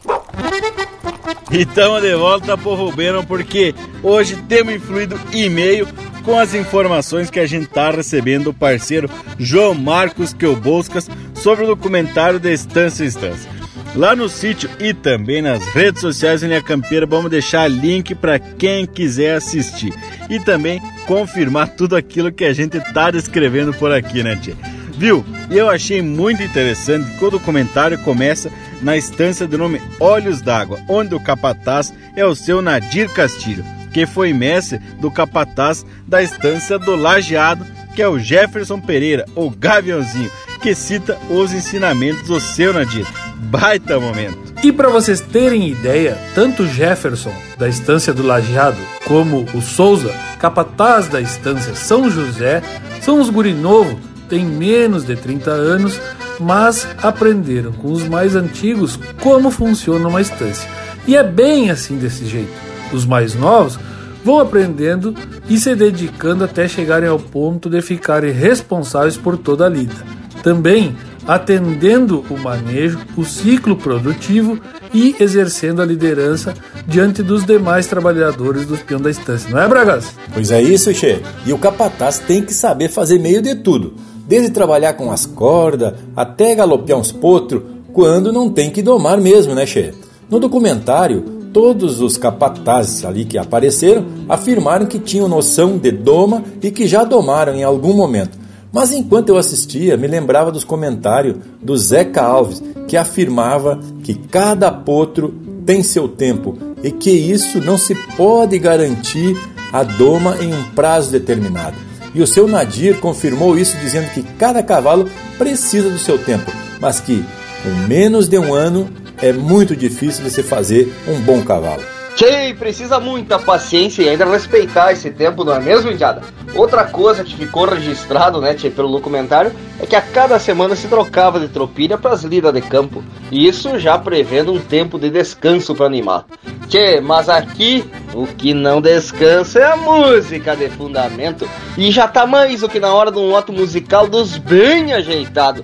E 1.51 1.61
estamos 1.61 2.01
de 2.01 2.15
volta, 2.15 2.57
povo 2.57 2.91
Beno, 2.91 3.25
porque 3.25 3.73
hoje 4.03 4.35
temos 4.47 4.75
influído 4.75 5.19
e-mail 5.33 5.87
com 6.23 6.37
as 6.37 6.53
informações 6.53 7.31
que 7.31 7.39
a 7.39 7.47
gente 7.47 7.63
está 7.63 7.89
recebendo 7.89 8.45
do 8.45 8.53
parceiro 8.53 9.09
João 9.37 9.73
Marcos 9.73 10.31
Queuboscas 10.31 11.09
sobre 11.33 11.63
o 11.63 11.67
documentário 11.67 12.39
da 12.39 12.51
Estância 12.51 13.03
Estância. 13.03 13.49
Lá 13.95 14.15
no 14.15 14.29
sítio 14.29 14.69
e 14.79 14.93
também 14.93 15.41
nas 15.41 15.65
redes 15.67 16.01
sociais 16.01 16.43
Linha 16.43 16.61
Campeira 16.61 17.05
vamos 17.05 17.31
deixar 17.31 17.67
link 17.67 18.13
para 18.13 18.37
quem 18.37 18.85
quiser 18.85 19.35
assistir 19.35 19.93
e 20.29 20.39
também 20.39 20.81
confirmar 21.07 21.69
tudo 21.75 21.95
aquilo 21.95 22.31
que 22.31 22.45
a 22.45 22.53
gente 22.53 22.77
está 22.77 23.09
descrevendo 23.09 23.73
por 23.73 23.91
aqui, 23.91 24.23
né, 24.23 24.35
tia? 24.35 24.55
Viu? 24.95 25.25
Eu 25.49 25.69
achei 25.69 26.01
muito 26.01 26.43
interessante 26.43 27.09
que 27.17 27.25
o 27.25 27.31
documentário 27.31 27.97
começa 27.99 28.51
na 28.81 28.95
estância 28.95 29.47
do 29.47 29.57
nome 29.57 29.81
Olhos 29.99 30.41
d'Água, 30.41 30.79
onde 30.87 31.15
o 31.15 31.19
capataz 31.19 31.93
é 32.15 32.25
o 32.25 32.35
seu 32.35 32.61
Nadir 32.61 33.09
Castilho, 33.09 33.65
que 33.93 34.05
foi 34.05 34.33
mestre 34.33 34.77
do 34.99 35.09
capataz 35.09 35.85
da 36.07 36.21
estância 36.21 36.77
do 36.77 36.95
Lajeado, 36.95 37.65
que 37.99 38.03
é 38.03 38.07
o 38.07 38.17
Jefferson 38.17 38.79
Pereira, 38.79 39.25
o 39.35 39.49
Gaviãozinho, 39.49 40.31
que 40.61 40.73
cita 40.73 41.19
os 41.29 41.51
ensinamentos 41.51 42.25
do 42.29 42.39
seu 42.39 42.71
Nadir. 42.71 43.05
Baita 43.35 43.99
momento. 43.99 44.53
E 44.63 44.71
para 44.71 44.87
vocês 44.87 45.19
terem 45.19 45.67
ideia, 45.67 46.17
tanto 46.33 46.65
Jefferson, 46.65 47.33
da 47.57 47.67
estância 47.67 48.13
do 48.13 48.23
Lajeado, 48.23 48.77
como 49.05 49.45
o 49.53 49.61
Souza, 49.61 50.15
capataz 50.39 51.09
da 51.09 51.19
estância 51.19 51.75
São 51.75 52.09
José, 52.09 52.63
são 53.01 53.19
os 53.19 53.29
guri 53.29 53.53
novo, 53.53 53.99
têm 54.29 54.45
menos 54.45 55.03
de 55.03 55.17
30 55.17 55.51
anos, 55.51 55.99
mas 56.39 56.87
aprenderam 57.03 57.73
com 57.73 57.91
os 57.91 58.07
mais 58.07 58.33
antigos 58.33 58.97
como 59.21 59.51
funciona 59.51 60.07
uma 60.07 60.21
estância. 60.21 60.69
E 61.05 61.17
é 61.17 61.23
bem 61.23 61.69
assim 61.69 61.97
desse 61.97 62.25
jeito. 62.25 62.53
Os 62.93 63.05
mais 63.05 63.35
novos 63.35 63.77
vão 64.23 64.39
aprendendo 64.39 65.13
e 65.49 65.57
se 65.57 65.75
dedicando 65.75 66.43
até 66.43 66.67
chegarem 66.67 67.09
ao 67.09 67.19
ponto 67.19 67.69
de 67.69 67.81
ficarem 67.81 68.31
responsáveis 68.31 69.17
por 69.17 69.37
toda 69.37 69.65
a 69.65 69.69
lida. 69.69 69.95
Também 70.43 70.95
atendendo 71.29 72.25
o 72.27 72.37
manejo, 72.37 72.99
o 73.15 73.23
ciclo 73.23 73.75
produtivo 73.75 74.59
e 74.91 75.15
exercendo 75.19 75.79
a 75.79 75.85
liderança 75.85 76.55
diante 76.87 77.21
dos 77.21 77.45
demais 77.45 77.85
trabalhadores 77.85 78.65
dos 78.65 78.79
peão 78.79 78.99
da 78.99 79.11
estância, 79.11 79.47
não 79.51 79.59
é, 79.61 79.67
Bragas? 79.67 80.07
Pois 80.33 80.49
é 80.49 80.59
isso, 80.59 80.91
Che. 80.91 81.21
E 81.45 81.53
o 81.53 81.59
capataz 81.59 82.17
tem 82.17 82.43
que 82.43 82.51
saber 82.51 82.89
fazer 82.89 83.19
meio 83.19 83.43
de 83.43 83.53
tudo, 83.53 83.93
desde 84.27 84.49
trabalhar 84.49 84.93
com 84.93 85.11
as 85.11 85.27
cordas 85.27 85.93
até 86.15 86.55
galopear 86.55 86.97
uns 86.97 87.11
potros, 87.11 87.61
quando 87.93 88.33
não 88.33 88.49
tem 88.49 88.71
que 88.71 88.81
domar 88.81 89.21
mesmo, 89.21 89.53
né, 89.53 89.67
Che? 89.67 89.93
No 90.31 90.39
documentário, 90.39 91.38
todos 91.53 92.01
os 92.01 92.17
capatazes 92.17 93.05
ali 93.05 93.25
que 93.25 93.37
apareceram 93.37 94.05
afirmaram 94.27 94.85
que 94.85 94.99
tinham 94.99 95.27
noção 95.27 95.77
de 95.77 95.91
doma 95.91 96.43
e 96.61 96.71
que 96.71 96.87
já 96.87 97.03
domaram 97.03 97.53
em 97.53 97.63
algum 97.63 97.93
momento. 97.93 98.37
Mas 98.71 98.91
enquanto 98.91 99.29
eu 99.29 99.37
assistia, 99.37 99.97
me 99.97 100.07
lembrava 100.07 100.51
dos 100.51 100.63
comentários 100.63 101.35
do 101.61 101.75
Zeca 101.75 102.21
Alves, 102.21 102.61
que 102.87 102.95
afirmava 102.95 103.79
que 104.03 104.13
cada 104.13 104.71
potro 104.71 105.33
tem 105.65 105.81
seu 105.81 106.07
tempo 106.07 106.57
e 106.83 106.91
que 106.91 107.11
isso 107.11 107.59
não 107.59 107.77
se 107.77 107.95
pode 108.15 108.57
garantir 108.59 109.37
a 109.71 109.83
doma 109.83 110.37
em 110.41 110.53
um 110.53 110.63
prazo 110.75 111.11
determinado. 111.11 111.75
E 112.13 112.21
o 112.21 112.27
seu 112.27 112.47
Nadir 112.47 112.99
confirmou 112.99 113.57
isso 113.57 113.77
dizendo 113.77 114.09
que 114.11 114.23
cada 114.23 114.63
cavalo 114.63 115.07
precisa 115.37 115.89
do 115.89 115.99
seu 115.99 116.17
tempo, 116.17 116.51
mas 116.79 116.99
que 116.99 117.23
com 117.63 117.87
menos 117.87 118.27
de 118.27 118.37
um 118.39 118.53
ano 118.53 118.89
é 119.21 119.33
muito 119.33 119.75
difícil 119.75 120.23
de 120.23 120.31
se 120.31 120.43
fazer 120.43 120.93
um 121.07 121.19
bom 121.21 121.41
cavalo. 121.43 121.83
Tchê, 122.19 122.53
precisa 122.53 122.99
muita 122.99 123.39
paciência 123.39 124.03
e 124.03 124.09
ainda 124.09 124.25
respeitar 124.25 124.91
esse 124.91 125.09
tempo, 125.09 125.45
não 125.45 125.53
é 125.53 125.59
mesmo, 125.61 125.89
Indiada? 125.89 126.21
Outra 126.53 126.83
coisa 126.83 127.23
que 127.23 127.33
ficou 127.33 127.65
registrado, 127.65 128.41
né, 128.41 128.53
tchê, 128.53 128.69
pelo 128.69 128.91
documentário, 128.91 129.53
é 129.79 129.85
que 129.85 129.95
a 129.95 130.01
cada 130.01 130.37
semana 130.37 130.75
se 130.75 130.89
trocava 130.89 131.39
de 131.39 131.47
tropilha 131.47 131.97
para 131.97 132.11
as 132.11 132.23
lidas 132.23 132.53
de 132.53 132.59
campo. 132.59 133.01
E 133.31 133.47
isso 133.47 133.79
já 133.79 133.97
prevendo 133.97 134.51
um 134.51 134.59
tempo 134.59 134.99
de 134.99 135.09
descanso 135.09 135.73
para 135.73 135.85
animar. 135.85 136.25
Tchê, 136.67 136.99
mas 136.99 137.29
aqui 137.29 137.89
o 138.13 138.27
que 138.27 138.53
não 138.53 138.81
descansa 138.81 139.59
é 139.59 139.71
a 139.71 139.77
música 139.77 140.57
de 140.57 140.67
fundamento. 140.69 141.47
E 141.77 141.89
já 141.89 142.05
tá 142.05 142.27
mais 142.27 142.59
do 142.59 142.67
que 142.67 142.81
na 142.81 142.93
hora 142.93 143.11
de 143.11 143.17
um 143.17 143.29
lote 143.29 143.53
musical 143.53 144.07
dos 144.07 144.37
bem 144.37 144.91
ajeitado. 144.91 145.63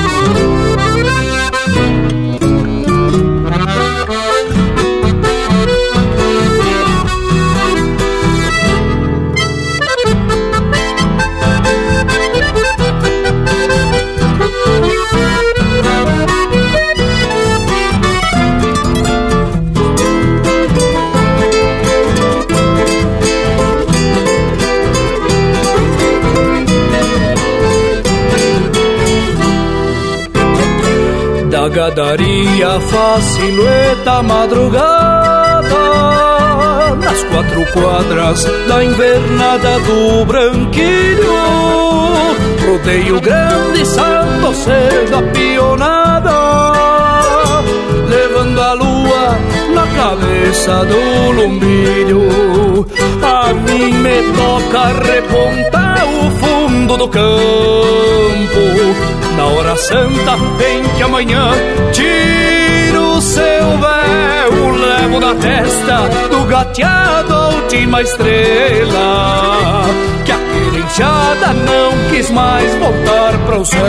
Da 31.81 31.89
gadaria 31.89 32.79
faz 32.79 33.23
silhueta 33.23 34.21
madrugada. 34.21 35.81
Nas 37.03 37.23
quatro 37.23 37.65
quadras 37.73 38.43
da 38.67 38.83
invernada 38.83 39.79
do 39.79 40.23
branquilho 40.25 41.33
Rodeio 42.63 43.19
grande, 43.19 43.83
salto 43.83 44.53
cedo 44.53 45.15
a 45.17 45.23
pionada. 45.33 46.31
Levando 48.07 48.61
a 48.61 48.73
lua 48.73 49.39
na 49.73 49.87
cabeça 49.87 50.85
do 50.85 51.31
lumbilho 51.31 52.85
A 53.23 53.53
mim 53.53 53.91
me 53.93 54.21
toca 54.37 54.87
repontar 55.11 56.05
o 56.05 56.29
fundo 56.39 56.97
do 56.97 57.07
campo 57.07 57.20
santa 59.81 60.37
em 60.63 60.83
que 60.95 61.03
amanhã 61.03 61.49
tiro 61.91 63.17
o 63.17 63.21
seu 63.21 63.41
véu, 63.79 64.71
levo 64.75 65.19
na 65.19 65.33
testa 65.35 66.07
do 66.29 66.45
gateado 66.45 67.33
a 67.33 67.49
última 67.49 68.01
estrela. 68.03 69.85
Que 70.23 70.31
a 70.31 70.37
querenchada 70.37 71.53
não 71.53 72.09
quis 72.11 72.29
mais 72.29 72.75
voltar 72.75 73.37
para 73.45 73.59
o 73.59 73.65
céu. 73.65 73.81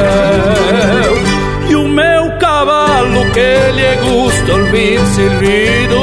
E 1.69 1.75
o 1.77 1.87
meu 1.87 2.39
cavalo 2.39 3.31
que 3.33 3.73
lhe 3.73 3.97
gusta 3.97 4.53
ouvir 4.53 4.99
servido, 5.15 5.99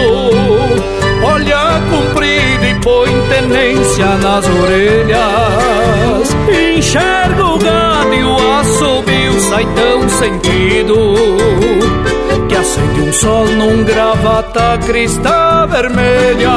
olha 1.24 1.82
comprido 1.90 2.66
e 2.66 2.76
põe 2.82 3.10
tenência 3.28 4.06
nas 4.18 4.48
orelhas. 4.48 6.36
Enxerga 6.78 7.44
o 7.44 7.57
gado 7.57 8.14
e 8.14 8.24
o 8.24 8.60
assobio 8.60 8.99
sai 9.50 9.66
tão 9.74 10.08
sentido 10.08 10.96
que 12.48 12.56
acende 12.56 13.02
um 13.02 13.12
sol 13.12 13.48
num 13.48 13.84
gravata 13.84 14.78
crista 14.86 15.66
vermelha. 15.66 16.52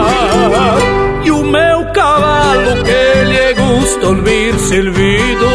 E 1.24 1.31
o 1.31 1.43
meu 1.43 1.86
cavalo 1.93 2.82
que 2.85 3.24
lhe 3.24 3.55
gusta 3.55 4.09
ouvir 4.09 4.55
servido, 4.59 5.47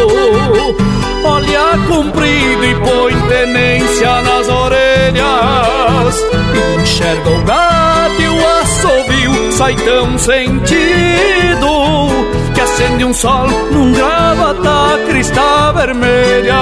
olha 1.24 1.78
comprido 1.88 2.66
e 2.66 2.76
põe 2.76 3.14
tenência 3.28 4.22
nas 4.24 4.50
orelhas. 4.50 6.26
orelhas 6.26 6.82
Enxerga 6.82 7.30
o 7.30 7.44
gato 7.44 8.22
e 8.22 8.28
o 8.30 8.48
assovio 8.62 9.52
sai 9.52 9.76
tão 9.76 10.18
sentido 10.18 11.68
Que 12.58 12.62
acende 12.62 13.06
um 13.06 13.14
sol 13.14 13.46
num 13.72 13.94
gravata 13.94 15.06
crista 15.06 15.74
vermelha 15.74 16.56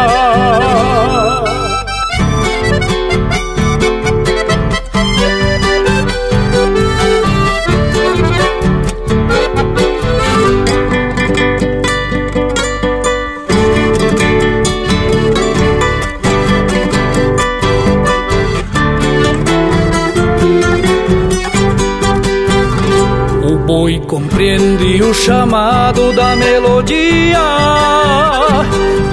compreende 24.15 25.03
o 25.03 25.13
chamado 25.13 26.13
da 26.13 26.37
melodia. 26.37 27.37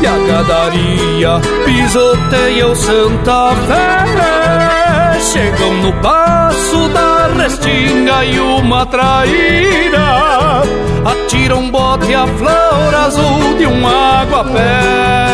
E 0.00 0.06
a 0.06 0.16
gadaria 0.28 1.40
pisoteia 1.64 2.68
o 2.68 2.76
Santa 2.76 3.50
Fé. 3.66 5.18
Chegam 5.20 5.74
no 5.82 5.92
passo 5.94 6.88
da 6.90 7.26
restinga 7.36 8.24
e 8.24 8.38
uma 8.38 8.86
traíra. 8.86 10.62
Atira 11.04 11.56
um 11.56 11.68
bote 11.68 12.14
a 12.14 12.24
flor 12.24 12.94
azul 12.94 13.56
de 13.58 13.66
um 13.66 13.84
água-pé 13.84 15.32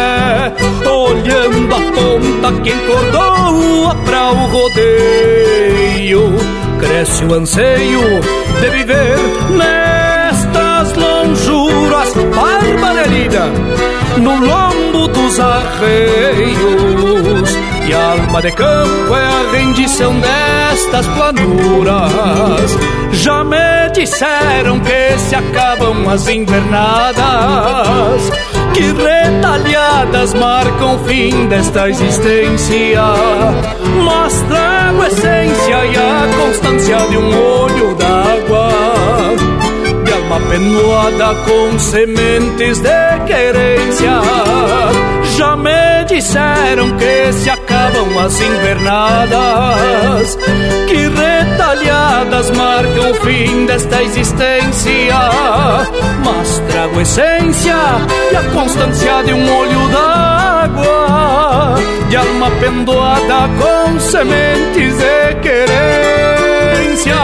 Olhando 1.11 1.75
a 1.75 1.79
ponta 1.79 2.61
que 2.63 2.71
encordou 2.71 3.95
pra 4.05 4.31
o 4.31 4.47
rodeio. 4.49 6.35
Cresce 6.79 7.25
o 7.25 7.35
anseio 7.35 8.21
de 8.61 8.71
viver 8.71 9.19
nestas 9.51 10.93
lonjuras 10.95 12.13
Barba 12.35 12.93
no 14.19 14.35
lombo 14.35 15.09
dos 15.09 15.41
arreios. 15.41 16.59
E 17.89 17.93
alma 17.95 18.43
de 18.43 18.53
campo 18.53 19.15
é 19.15 19.25
a 19.25 19.51
rendição 19.53 20.15
destas 20.21 21.07
planuras. 21.09 22.77
Já 23.13 23.43
me 23.45 23.91
disseram 23.95 24.79
que 24.81 25.19
se 25.19 25.35
acabam 25.35 26.09
as 26.09 26.29
invernadas 26.29 27.19
que 28.75 28.93
retalhadas 28.93 30.35
marcam 30.35 30.97
o 30.97 30.99
fim 31.05 31.47
desta 31.47 31.89
existência. 31.89 33.03
Mostra 34.03 34.91
a 34.91 35.07
essência 35.09 35.87
e 35.87 35.97
a 35.97 36.29
constância 36.37 36.97
de 37.09 37.19
um 37.19 37.29
olho 37.29 37.95
d'água, 37.95 38.71
de 40.05 40.13
alma 40.13 40.41
penuada 40.49 41.35
com 41.45 41.79
sementes 41.79 42.79
de 42.81 43.21
querência. 43.27 44.21
Me 45.57 45.88
disseram 46.09 46.97
que 46.97 47.33
se 47.33 47.51
acabam 47.51 48.19
as 48.19 48.41
invernadas, 48.41 50.39
que 50.89 51.09
retalhadas 51.09 52.51
marcam 52.51 53.11
o 53.11 53.15
fim 53.15 53.67
desta 53.67 54.03
existência. 54.03 55.15
Mas 56.25 56.59
trago 56.71 57.01
essência 57.01 57.77
e 58.33 58.37
a 58.37 58.43
constância 58.55 59.23
de 59.25 59.35
um 59.35 59.59
olho 59.59 59.89
d'água, 59.89 61.75
de 62.09 62.17
alma 62.17 62.51
pendoada 62.53 63.49
com 63.59 64.01
sementes 64.01 64.97
de 64.97 65.35
querência. 65.43 67.17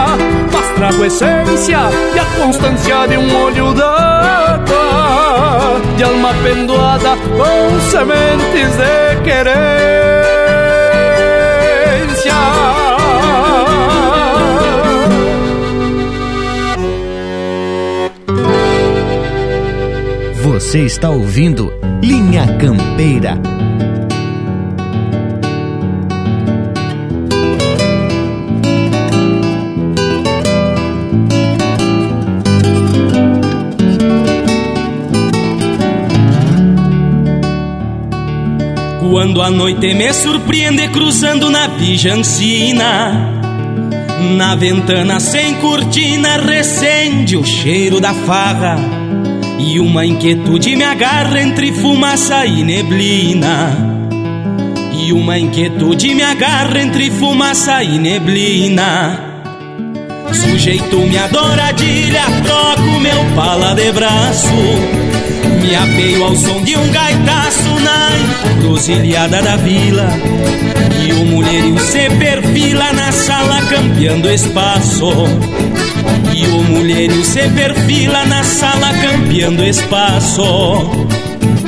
Mas 0.53 0.65
trago 0.75 1.05
essência 1.05 1.79
e 2.15 2.19
a 2.19 2.25
constância 2.39 3.07
de 3.07 3.17
um 3.17 3.43
olho 3.43 3.73
d'água, 3.73 4.84
de 5.95 6.03
alma 6.03 6.33
pendoada 6.43 7.15
com 7.37 7.79
sementes 7.89 8.75
de 8.77 9.21
querência. 9.23 9.95
Você 20.43 20.81
está 20.81 21.09
ouvindo 21.09 21.71
Linha 22.01 22.57
Campeira. 22.57 23.39
Quando 39.15 39.41
a 39.41 39.49
noite 39.49 39.93
me 39.93 40.11
surpreende 40.11 40.89
cruzando 40.89 41.49
na 41.49 41.67
Vijancina 41.67 43.31
Na 44.35 44.55
ventana 44.55 45.21
sem 45.21 45.53
cortina 45.53 46.35
recende 46.35 47.37
o 47.37 47.43
cheiro 47.45 48.01
da 48.01 48.13
farra 48.13 48.75
E 49.57 49.79
uma 49.79 50.05
inquietude 50.05 50.75
me 50.75 50.83
agarra 50.83 51.41
entre 51.41 51.71
fumaça 51.71 52.45
e 52.45 52.61
neblina. 52.61 53.69
E 54.91 55.13
uma 55.13 55.39
inquietude 55.39 56.13
me 56.13 56.21
agarra 56.21 56.81
entre 56.81 57.09
fumaça 57.09 57.81
e 57.85 57.97
neblina. 57.97 59.17
Sujeito 60.33 60.97
minha 60.97 61.27
douradilha, 61.27 62.23
troco 62.43 62.99
meu 62.99 63.25
pala 63.33 63.73
de 63.75 63.93
braço 63.93 65.24
Me 65.65 65.75
apeio 65.75 66.23
ao 66.23 66.35
som 66.35 66.61
de 66.61 66.77
um 66.77 66.91
gaitaço 66.91 67.79
na 67.79 68.51
encruzilhada 68.51 69.41
da 69.41 69.55
vila. 69.55 70.07
E 71.03 71.11
o 71.11 71.25
mulherio 71.25 71.79
se 71.79 72.07
perfila 72.19 72.93
na 72.93 73.11
sala 73.11 73.61
campeando 73.63 74.29
espaço. 74.29 75.09
E 76.35 76.45
o 76.45 76.63
mulherio 76.65 77.25
se 77.25 77.49
perfila 77.49 78.25
na 78.25 78.43
sala 78.43 78.93
campeando 78.93 79.63
espaço 79.63 81.24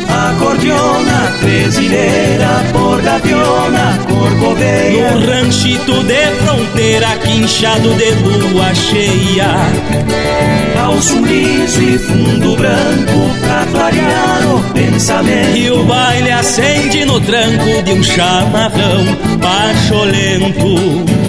Acordeona, 0.09 1.33
tresileira, 1.41 2.63
por 2.71 3.01
gaviona, 3.01 3.97
corcoveia 4.07 5.11
No 5.11 5.25
ranchito 5.25 6.03
de 6.03 6.25
fronteira, 6.43 7.17
quinchado 7.17 7.93
de 7.95 8.11
lua 8.11 8.73
cheia. 8.73 9.55
Calço 10.73 11.19
liso 11.25 11.81
e 11.81 11.97
fundo 11.97 12.55
branco 12.55 13.39
pra 13.41 13.65
clarear 13.71 14.55
o 14.55 14.73
pensamento. 14.73 15.57
E 15.57 15.71
o 15.71 15.83
baile 15.83 16.31
acende 16.31 17.05
no 17.05 17.19
tranco 17.19 17.83
de 17.83 17.93
um 17.93 18.03
chamarrão 18.03 19.05
pacholento 19.41 21.26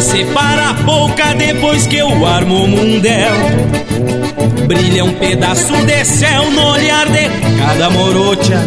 noite 0.00 0.02
separa 0.02 0.70
a 0.70 0.72
boca 0.72 1.34
depois 1.34 1.86
que 1.86 1.96
eu 1.96 2.26
armo 2.26 2.64
o 2.64 2.68
mundel. 2.68 3.32
Brilha 4.66 5.04
um 5.04 5.12
pedaço 5.14 5.74
de 5.84 6.04
céu 6.04 6.50
no 6.50 6.72
olhar 6.72 7.06
de 7.06 7.28
cada 7.58 7.90
morocha. 7.90 8.58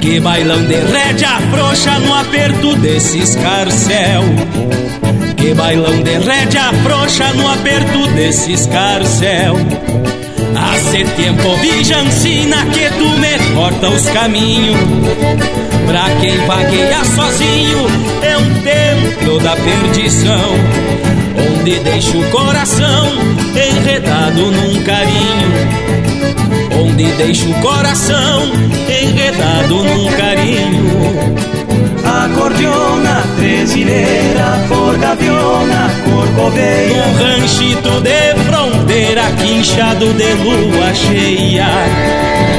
Que 0.00 0.20
bailão 0.20 0.62
de 0.64 0.74
rédea 0.74 1.40
frouxa 1.50 1.98
no 2.00 2.14
aperto 2.14 2.76
desse 2.76 3.18
escarcel. 3.18 4.22
Que 5.36 5.54
bailão 5.54 6.02
de 6.02 6.18
rédea 6.18 6.72
frouxa 6.84 7.32
no 7.34 7.50
aperto 7.50 8.06
desse 8.08 8.52
escarcel. 8.52 9.56
Hace 10.56 11.04
tempo 11.04 11.56
vijancina 11.56 12.64
que 12.66 12.88
tu 12.90 13.08
me 13.18 13.54
corta 13.54 13.88
os 13.88 14.06
caminhos 14.08 15.75
Pra 15.86 16.10
quem 16.20 16.36
vagueia 16.46 17.04
sozinho. 17.04 17.86
É 18.22 18.36
um 18.36 18.54
templo 18.62 19.38
da 19.40 19.56
perdição 19.56 20.86
Onde 21.66 21.78
deixa 21.80 22.16
o 22.16 22.30
coração 22.30 23.08
enredado 23.54 24.50
num 24.52 24.82
carinho. 24.82 25.50
Onde 26.80 27.04
deixa 27.12 27.48
o 27.48 27.54
coração 27.60 28.52
enredado 28.88 29.74
num 29.82 30.06
carinho 30.12 31.55
Acordeona, 32.26 33.22
tresileira, 33.36 34.60
por 34.68 34.98
gaviona, 34.98 35.88
corcoveia 36.04 37.06
Num 37.06 37.12
ranchito 37.14 38.00
de 38.00 38.34
fronteira 38.44 39.22
quinchado 39.40 40.12
de 40.12 40.34
lua 40.34 40.92
cheia. 40.92 41.68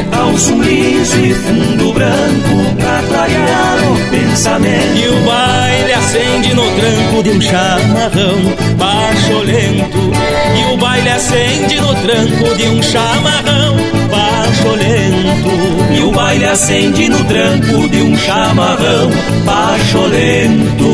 Calço 0.09 0.53
liso 0.61 1.19
e 1.19 1.33
fundo 1.33 1.91
branco 1.91 2.75
pra 2.77 3.03
clarear 3.09 3.77
o 3.91 4.09
pensamento. 4.09 4.95
E 4.95 5.09
o 5.09 5.25
baile 5.25 5.93
acende 6.07 6.53
no 6.53 6.63
tranco 6.63 7.21
de 7.21 7.29
um 7.31 7.41
chamarrão 7.41 8.37
baixolento. 8.77 9.97
E 10.55 10.73
o 10.73 10.77
baile 10.77 11.09
acende 11.09 11.81
no 11.81 11.93
tranco 11.95 12.55
de 12.55 12.67
um 12.69 12.81
chamarrão 12.81 13.75
baixolento. 14.09 15.49
E 15.93 16.03
o 16.03 16.11
baile 16.11 16.45
acende 16.45 17.09
no 17.09 17.21
tranco 17.25 17.89
de 17.89 18.01
um 18.01 18.17
chamarrão 18.17 19.09
baixolento. 19.43 20.87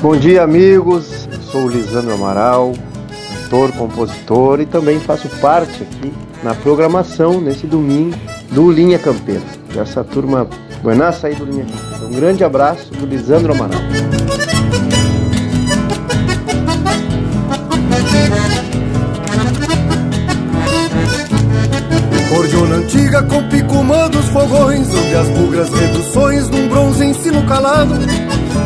Bom 0.00 0.16
dia, 0.16 0.42
amigos. 0.42 1.28
Sou 1.52 1.68
Lisandro 1.68 2.14
Amaral, 2.14 2.72
ator, 3.50 3.72
compositor 3.72 4.60
e 4.60 4.66
também 4.66 5.00
faço 5.00 5.28
parte 5.40 5.82
aqui 5.82 6.12
na 6.44 6.54
programação 6.54 7.40
nesse 7.40 7.66
domingo 7.66 8.16
do 8.52 8.70
Linha 8.70 8.98
Campeira. 8.98 9.42
Essa 9.76 10.04
turma 10.04 10.48
buenaça 10.82 11.26
aí 11.26 11.34
do 11.34 11.44
Linha 11.44 11.66
Campeira. 11.66 12.06
Um 12.06 12.12
grande 12.12 12.44
abraço 12.44 12.92
do 12.92 13.04
Lisandro 13.04 13.52
Amaral. 13.52 13.80
Cordiona 22.28 22.76
antiga 22.76 23.22
com 23.24 23.48
picumã 23.48 24.08
dos 24.08 24.24
fogões 24.26 24.88
Onde 24.94 25.14
as 25.14 25.28
bugras 25.30 25.68
reduções 25.70 26.48
num 26.48 26.68
bronze 26.68 27.04
ensino 27.04 27.44
calado 27.44 27.94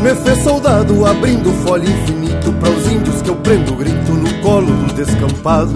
Me 0.03 0.15
fez 0.23 0.45
soldado 0.45 1.07
abrindo 1.07 1.51
folha 1.65 1.89
infinito 1.89 2.53
Para 2.61 2.71
os 2.71 2.87
índios 2.87 3.23
que 3.23 3.31
eu 3.31 3.37
prendo 3.37 3.75
grito 3.75 4.13
no 4.13 4.24
colo 4.45 4.67
do 4.67 4.93
descampado 4.93 5.73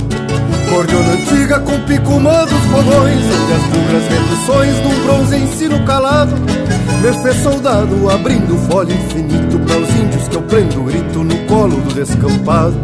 Cordiona 0.68 1.14
antiga 1.14 1.58
com 1.60 1.80
picumã 1.86 2.44
dos 2.44 2.60
fogões 2.70 3.24
Onde 3.24 3.52
as 3.54 3.62
bugras 3.62 4.08
reduções 4.08 4.84
num 4.84 5.04
bronze 5.04 5.36
ensino 5.36 5.84
calado. 5.86 6.34
Me 7.00 7.22
fez 7.22 7.36
soldado 7.42 8.10
abrindo 8.10 8.58
folha 8.68 8.92
infinito 8.92 9.58
Para 9.60 9.78
os 9.78 9.90
índios 9.96 10.28
que 10.28 10.36
eu 10.36 10.42
prendo 10.42 10.84
grito 10.84 11.24
no 11.24 11.36
colo 11.46 11.76
do 11.80 11.94
descampado. 11.94 12.76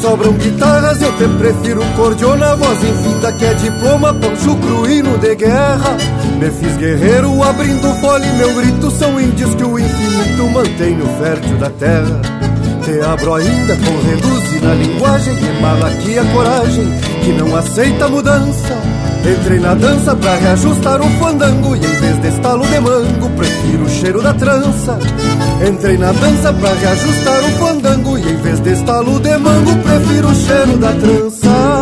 Sobram 0.00 0.32
guitarras, 0.32 1.00
eu 1.00 1.16
te 1.16 1.28
prefiro 1.38 1.80
cordiona 1.94 2.56
Voz 2.56 2.82
infinita 2.82 3.32
que 3.32 3.44
é 3.44 3.54
diploma, 3.54 4.12
pão 4.14 4.34
chucro, 4.36 4.90
hino 4.90 5.16
de 5.18 5.36
guerra. 5.36 5.96
Me 6.40 6.50
fiz 6.50 6.76
guerreiro 6.76 7.40
abrindo 7.44 7.94
fole 8.00 8.26
Meu 8.32 8.52
grito 8.54 8.90
são 8.90 9.20
índios 9.20 9.54
que 9.54 9.62
o 9.62 9.78
infinito 9.78 10.50
mantém 10.50 10.96
no 10.96 11.06
fértil 11.20 11.56
da 11.58 11.70
terra 11.70 12.42
Te 12.84 13.00
abro 13.00 13.34
ainda 13.34 13.76
com 13.76 14.08
reduz 14.08 14.62
na 14.62 14.74
linguagem 14.74 15.36
Emala 15.48 15.88
aqui 15.88 16.18
a 16.18 16.24
coragem 16.24 16.86
que 17.22 17.32
não 17.32 17.56
aceita 17.56 18.08
mudança. 18.08 18.76
Entrei 19.24 19.60
na 19.60 19.74
dança 19.74 20.16
pra 20.16 20.34
reajustar 20.34 21.00
o 21.00 21.08
fandango 21.20 21.76
E 21.76 21.78
em 21.78 21.94
vez 22.00 22.18
de 22.18 22.28
estalo 22.28 22.66
de 22.66 22.80
mango 22.80 23.30
Prefiro 23.30 23.84
o 23.84 23.88
cheiro 23.88 24.22
da 24.22 24.34
trança. 24.34 24.98
Entrei 25.68 25.96
na 25.96 26.10
dança 26.12 26.52
pra 26.52 26.72
reajustar 26.74 27.40
o 27.44 27.50
fandango 27.58 28.18
E 28.18 28.22
em 28.22 28.36
vez 28.36 28.60
de 28.60 28.72
estalo 28.72 29.20
de 29.20 29.36
mango 29.38 29.76
Prefiro 29.76 30.28
o 30.28 30.34
cheiro 30.34 30.76
da 30.78 30.92
trança 30.92 31.81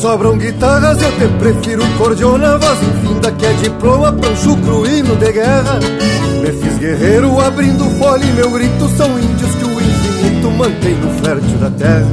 Sobram 0.00 0.38
guitarras, 0.38 0.96
eu 1.02 1.12
te 1.12 1.28
prefiro 1.38 1.82
cordiona 1.98 2.56
Voz 2.56 2.78
infinda 2.82 3.30
que 3.32 3.44
é 3.44 3.52
diploma 3.52 4.10
pra 4.10 4.34
chucro 4.34 4.86
hino 4.86 5.14
de 5.16 5.30
guerra. 5.30 5.78
Me 6.40 6.52
fiz 6.52 6.78
guerreiro 6.78 7.38
abrindo 7.38 7.84
folha 7.98 8.24
e 8.24 8.32
meu 8.32 8.50
grito 8.50 8.88
São 8.96 9.18
índios 9.18 9.54
que 9.56 9.64
o 9.64 9.78
infinito 9.78 10.50
mantém 10.52 10.94
no 10.94 11.22
fértil 11.22 11.58
da 11.58 11.70
terra. 11.70 12.08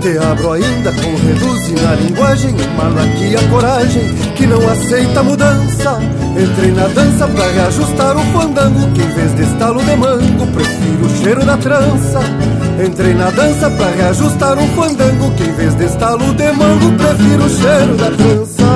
Te 0.00 0.16
abro 0.16 0.52
ainda 0.52 0.92
com 0.92 1.16
reduz 1.16 1.82
na 1.82 1.94
linguagem 1.96 2.54
Emala 2.56 3.02
aqui 3.02 3.34
a 3.34 3.48
coragem 3.50 4.14
que 4.36 4.46
não 4.46 4.68
aceita 4.68 5.20
mudança. 5.24 5.98
Entrei 6.40 6.70
na 6.70 6.86
dança 6.86 7.26
pra 7.26 7.50
reajustar 7.50 8.16
o 8.16 8.24
fandango 8.26 8.92
Que 8.92 9.02
em 9.02 9.12
vez 9.12 9.34
de 9.34 9.42
estalo 9.42 9.82
de 9.82 9.96
mango 9.96 10.46
Prefiro 10.52 11.06
o 11.06 11.16
cheiro 11.20 11.44
da 11.44 11.56
trança 11.56 12.20
Entrei 12.78 13.12
na 13.12 13.28
dança 13.30 13.68
pra 13.72 13.88
reajustar 13.90 14.56
um 14.56 14.68
fandango 14.68 15.34
Que 15.34 15.42
em 15.42 15.52
vez 15.52 15.74
de 15.74 15.84
estalo 15.84 16.32
de 16.34 16.52
mango 16.52 16.92
Prefiro 16.92 17.44
o 17.44 17.50
cheiro 17.50 17.96
da 17.96 18.10
trança 18.12 18.68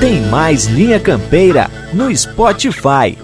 Tem 0.00 0.22
mais 0.22 0.64
Linha 0.64 0.98
Campeira 0.98 1.70
no 1.92 2.14
Spotify. 2.14 3.16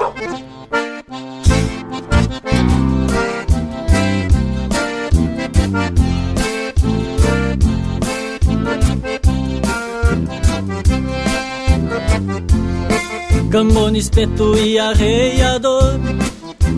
Espeto 14.01 14.57
e 14.57 14.79
arreiador 14.79 16.01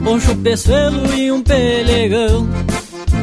Poncho, 0.03 0.35
peçoelo 0.37 1.15
e 1.15 1.31
um 1.31 1.41
pelegão 1.41 2.49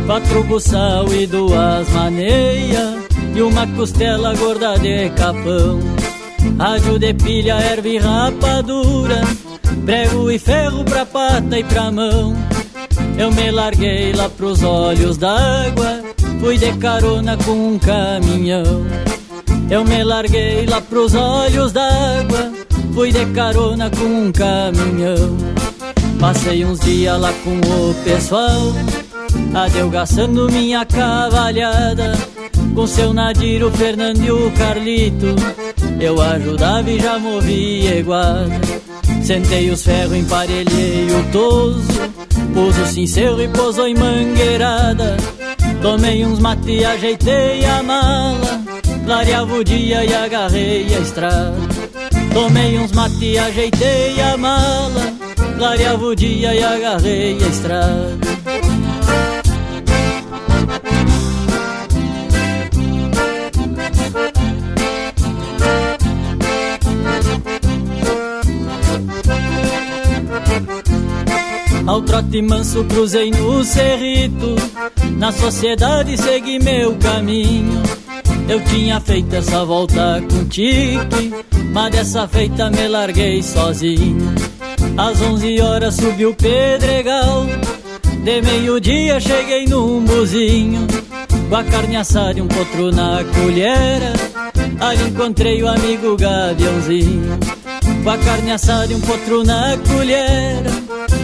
Quatro 0.06 0.44
buçal 0.46 1.14
e 1.14 1.28
duas 1.28 1.90
maneias 1.90 3.04
E 3.36 3.42
uma 3.42 3.68
costela 3.68 4.34
gorda 4.36 4.80
de 4.80 5.10
capão. 5.10 5.80
Rádio 6.58 6.98
de 6.98 7.14
pilha, 7.14 7.56
erva 7.56 7.88
e 7.90 7.98
rapadura 7.98 9.22
Prego 9.86 10.32
e 10.32 10.40
ferro 10.40 10.86
pra 10.86 11.06
pata 11.06 11.60
e 11.60 11.64
pra 11.64 11.92
mão. 11.92 12.36
Eu 13.18 13.32
me 13.32 13.52
larguei 13.52 14.14
lá 14.14 14.30
pros 14.30 14.64
olhos 14.64 15.18
d'água 15.18 16.02
Fui 16.40 16.58
de 16.58 16.72
carona 16.78 17.36
com 17.36 17.74
um 17.74 17.78
caminhão. 17.78 18.86
Eu 19.70 19.84
me 19.84 20.04
larguei 20.06 20.66
lá 20.66 20.80
pros 20.80 21.14
olhos 21.14 21.74
d'água 21.74 22.59
Fui 23.00 23.14
de 23.14 23.26
carona 23.28 23.90
com 23.90 24.04
um 24.04 24.30
caminhão. 24.30 25.38
Passei 26.20 26.66
uns 26.66 26.82
dias 26.82 27.18
lá 27.18 27.32
com 27.46 27.56
o 27.56 27.94
pessoal 28.04 28.74
Adelgaçando 29.56 30.52
minha 30.52 30.86
cavalhada. 30.86 32.12
Com 32.76 32.86
seu 32.86 33.14
Nadir, 33.14 33.64
o 33.64 33.72
Fernando 33.72 34.22
e 34.22 34.30
o 34.30 34.52
Carlito 34.52 35.28
Eu 35.98 36.22
ajudava 36.22 36.92
e 36.92 37.00
já 37.00 37.18
movia 37.18 38.00
iguada 38.00 38.60
Sentei 39.24 39.70
os 39.70 39.82
ferros, 39.82 40.18
emparelhei 40.18 41.08
o 41.10 41.32
toso 41.32 41.88
Pus 42.54 42.78
o 42.80 42.86
sincero 42.86 43.42
e 43.42 43.48
posou 43.48 43.88
em 43.88 43.96
mangueirada. 43.96 45.16
Tomei 45.82 46.26
uns 46.26 46.40
mate 46.40 46.70
e 46.70 46.84
ajeitei 46.84 47.64
a 47.64 47.82
mala 47.82 48.62
Clareava 49.06 49.56
o 49.56 49.64
dia 49.64 50.04
e 50.04 50.14
agarrei 50.14 50.94
a 50.94 51.00
estrada 51.00 51.79
Tomei 52.34 52.78
uns 52.78 52.92
mate, 52.92 53.38
ajeitei 53.38 54.22
a 54.22 54.38
mala, 54.38 55.14
clareava 55.58 56.06
o 56.06 56.16
dia 56.16 56.54
e 56.54 56.64
agarrei 56.64 57.38
a 57.44 57.48
estrada. 57.48 58.20
Ao 71.88 72.02
trote 72.04 72.40
manso 72.44 72.84
cruzei 72.84 73.32
no 73.32 73.64
cerrito, 73.64 74.56
na 75.18 75.32
sociedade 75.32 76.16
segui 76.18 76.60
meu 76.60 76.96
caminho. 76.98 77.82
Eu 78.48 78.64
tinha 78.66 79.02
feito 79.02 79.36
essa 79.36 79.66
volta 79.66 80.22
com 80.30 80.46
tique 80.46 81.34
mas 81.72 81.92
dessa 81.92 82.28
feita 82.28 82.70
me 82.70 82.88
larguei 82.88 83.42
sozinho. 83.42 84.34
Às 84.98 85.22
onze 85.22 85.62
horas 85.62 85.96
subi 85.96 86.26
o 86.26 86.34
pedregal, 86.34 87.46
de 88.24 88.42
meio-dia 88.42 89.20
cheguei 89.20 89.66
num 89.66 90.04
buzinho. 90.04 90.88
Com 91.50 91.56
a 91.56 91.64
carne 91.64 91.96
assada 91.96 92.38
e 92.38 92.42
um 92.42 92.48
potro 92.48 92.92
na 92.92 93.24
colhera, 93.24 94.14
ali 94.80 95.10
encontrei 95.10 95.64
o 95.64 95.68
amigo 95.68 96.16
Gaviãozinho. 96.16 97.40
Com 98.04 98.10
a 98.10 98.18
carne 98.18 98.52
assada 98.52 98.92
e 98.92 98.96
um 98.96 99.02
potro 99.02 99.44
na 99.44 99.78
colhera, 99.78 100.70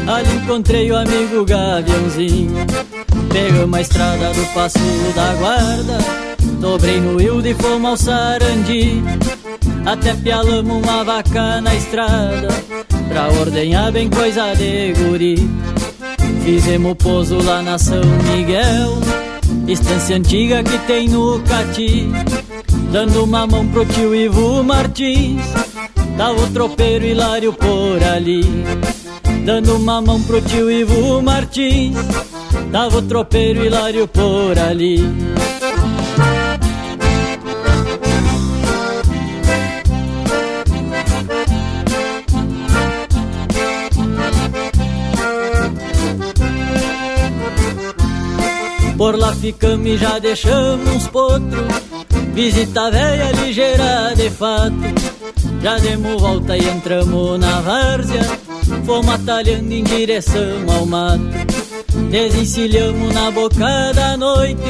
ali 0.07 0.35
encontrei 0.35 0.91
o 0.91 0.97
amigo 0.97 1.45
Gaviãozinho. 1.45 2.65
Pegamos 3.31 3.77
a 3.77 3.81
estrada 3.81 4.33
do 4.33 4.53
Passo 4.53 4.79
da 5.15 5.33
Guarda, 5.35 5.97
dobrei 6.59 6.99
no 6.99 7.21
Hilde 7.21 7.49
e 7.49 7.53
fomos 7.53 7.91
ao 7.91 7.97
Sarandi. 7.97 9.03
Até 9.85 10.13
pialamos 10.15 10.83
uma 10.83 11.03
vaca 11.03 11.61
na 11.61 11.75
estrada, 11.75 12.47
pra 13.07 13.27
ordenhar 13.39 13.91
bem 13.91 14.09
coisa 14.09 14.53
de 14.55 14.93
guri. 14.93 15.49
Fizemos 16.43 16.95
pouso 16.95 17.41
lá 17.43 17.61
na 17.61 17.77
São 17.77 18.01
Miguel, 18.31 18.97
estância 19.67 20.15
antiga 20.15 20.63
que 20.63 20.77
tem 20.79 21.07
no 21.09 21.39
Cati. 21.41 22.09
Dando 22.91 23.23
uma 23.23 23.45
mão 23.45 23.67
pro 23.67 23.85
tio 23.85 24.15
Ivo 24.15 24.63
Martins, 24.63 25.41
tava 26.17 26.41
o 26.41 26.47
tropeiro 26.51 27.05
Hilário 27.05 27.51
por 27.51 28.03
ali. 28.03 28.43
Dando 29.43 29.75
uma 29.75 30.01
mão 30.01 30.21
pro 30.21 30.41
tio 30.41 30.71
Ivo 30.71 31.21
Martins, 31.21 31.95
tava 32.71 32.97
o 32.97 33.01
tropeiro 33.01 33.65
Hilário 33.65 34.07
por 34.07 34.57
ali. 34.57 35.03
Por 48.97 49.17
lá 49.17 49.33
ficamos 49.35 49.87
e 49.87 49.97
já 49.97 50.19
deixamos 50.19 50.89
uns 50.89 51.07
potros 51.07 51.65
Visita 52.35 52.91
velha 52.91 53.31
ligeira 53.31 54.13
de 54.13 54.29
fato. 54.29 54.75
Já 55.63 55.77
demos 55.77 56.21
volta 56.21 56.57
e 56.57 56.67
entramos 56.67 57.39
na 57.39 57.61
várzea. 57.61 58.23
Fomos 58.85 59.15
atalhando 59.15 59.71
em 59.73 59.85
direção 59.85 60.69
ao 60.69 60.85
mato. 60.85 61.23
Desencilhamos 62.11 63.13
na 63.13 63.31
boca 63.31 63.93
da 63.93 64.17
noite. 64.17 64.61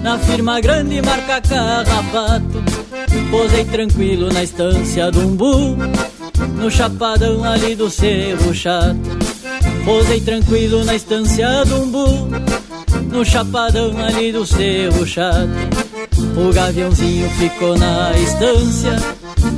Na 0.00 0.16
firma 0.16 0.60
grande 0.60 1.02
marca 1.02 1.40
carrapato. 1.40 2.62
Posei 3.32 3.64
tranquilo 3.64 4.32
na 4.32 4.44
estância 4.44 5.10
do 5.10 5.26
umbu. 5.26 5.76
No 6.56 6.70
chapadão 6.70 7.42
ali 7.42 7.74
do 7.74 7.90
cerro 7.90 8.54
chato. 8.54 8.96
Posei 9.84 10.20
tranquilo 10.20 10.84
na 10.84 10.94
estância 10.94 11.64
do 11.64 11.82
umbu 11.82 12.28
no 13.12 13.24
chapadão 13.24 13.92
ali 13.98 14.32
do 14.32 14.44
cerro 14.46 15.06
chato. 15.06 15.50
O 16.36 16.52
gaviãozinho 16.52 17.28
ficou 17.30 17.76
na 17.76 18.12
estância, 18.12 18.96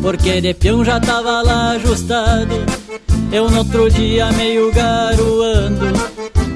porque 0.03 0.41
de 0.41 0.53
peão 0.55 0.85
já 0.85 0.99
tava 0.99 1.41
lá 1.41 1.71
ajustado. 1.71 2.55
Eu 3.31 3.49
no 3.49 3.59
outro 3.59 3.89
dia 3.91 4.31
meio 4.33 4.73
garoando, 4.73 5.87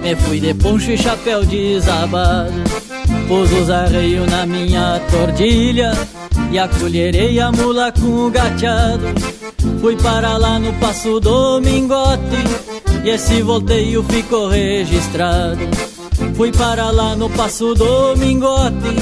me 0.03 0.17
fui 0.17 0.41
de 0.41 0.53
poncho 0.55 0.91
e 0.91 0.99
chapéu 0.99 1.45
desabado. 1.45 2.53
Pus 3.29 3.53
os 3.53 3.71
arreios 3.71 4.29
na 4.29 4.45
minha 4.45 5.01
tordilha 5.11 5.93
e 6.51 6.59
acolherei 6.59 7.39
a 7.41 7.53
mula 7.53 7.93
com 7.93 8.27
o 8.27 8.31
gateado. 8.31 9.07
Fui 9.81 9.97
para 9.97 10.37
lá 10.37 10.59
no 10.59 10.73
passo 10.75 11.21
do 11.21 11.61
mingote 11.61 12.23
e 13.05 13.11
esse 13.11 13.41
volteio 13.43 14.03
ficou 14.03 14.49
registrado. 14.49 15.61
Fui 16.39 16.53
para 16.53 16.93
lá 16.93 17.17
no 17.17 17.29
Passo 17.29 17.75
Domingote 17.75 18.95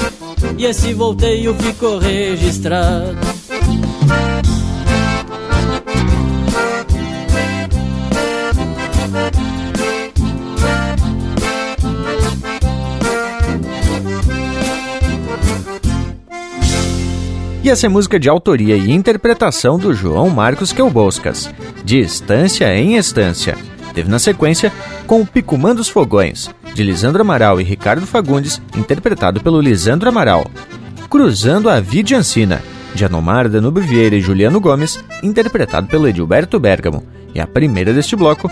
E 0.57 0.65
esse 0.65 0.91
volteio 0.95 1.53
ficou 1.53 1.99
registrado 1.99 3.15
E 17.63 17.69
essa 17.69 17.85
é 17.85 17.89
música 17.89 18.19
de 18.19 18.27
autoria 18.27 18.75
e 18.75 18.91
interpretação 18.91 19.77
do 19.77 19.93
João 19.93 20.31
Marcos 20.31 20.73
Quelboscas, 20.73 21.53
de 21.85 21.99
Estância 21.99 22.73
em 22.75 22.95
Estância. 22.95 23.76
Teve 23.97 24.11
na 24.11 24.19
sequência 24.19 24.71
com 25.07 25.21
o 25.21 25.25
Picumã 25.25 25.73
dos 25.73 25.89
Fogões, 25.89 26.51
de 26.71 26.83
Lisandro 26.83 27.23
Amaral 27.23 27.59
e 27.59 27.63
Ricardo 27.63 28.05
Fagundes, 28.05 28.61
interpretado 28.77 29.41
pelo 29.41 29.59
Lisandro 29.59 30.07
Amaral. 30.07 30.45
Cruzando 31.09 31.67
a 31.67 31.79
Vida 31.79 32.15
Ancina, 32.15 32.61
de 32.93 33.03
Anomar 33.03 33.49
Danube 33.49 33.81
Vieira 33.81 34.15
e 34.15 34.21
Juliano 34.21 34.59
Gomes, 34.59 34.99
interpretado 35.23 35.87
pelo 35.87 36.07
Edilberto 36.07 36.59
Bergamo. 36.59 37.03
E 37.33 37.39
a 37.39 37.47
primeira 37.47 37.91
deste 37.91 38.15
bloco, 38.15 38.51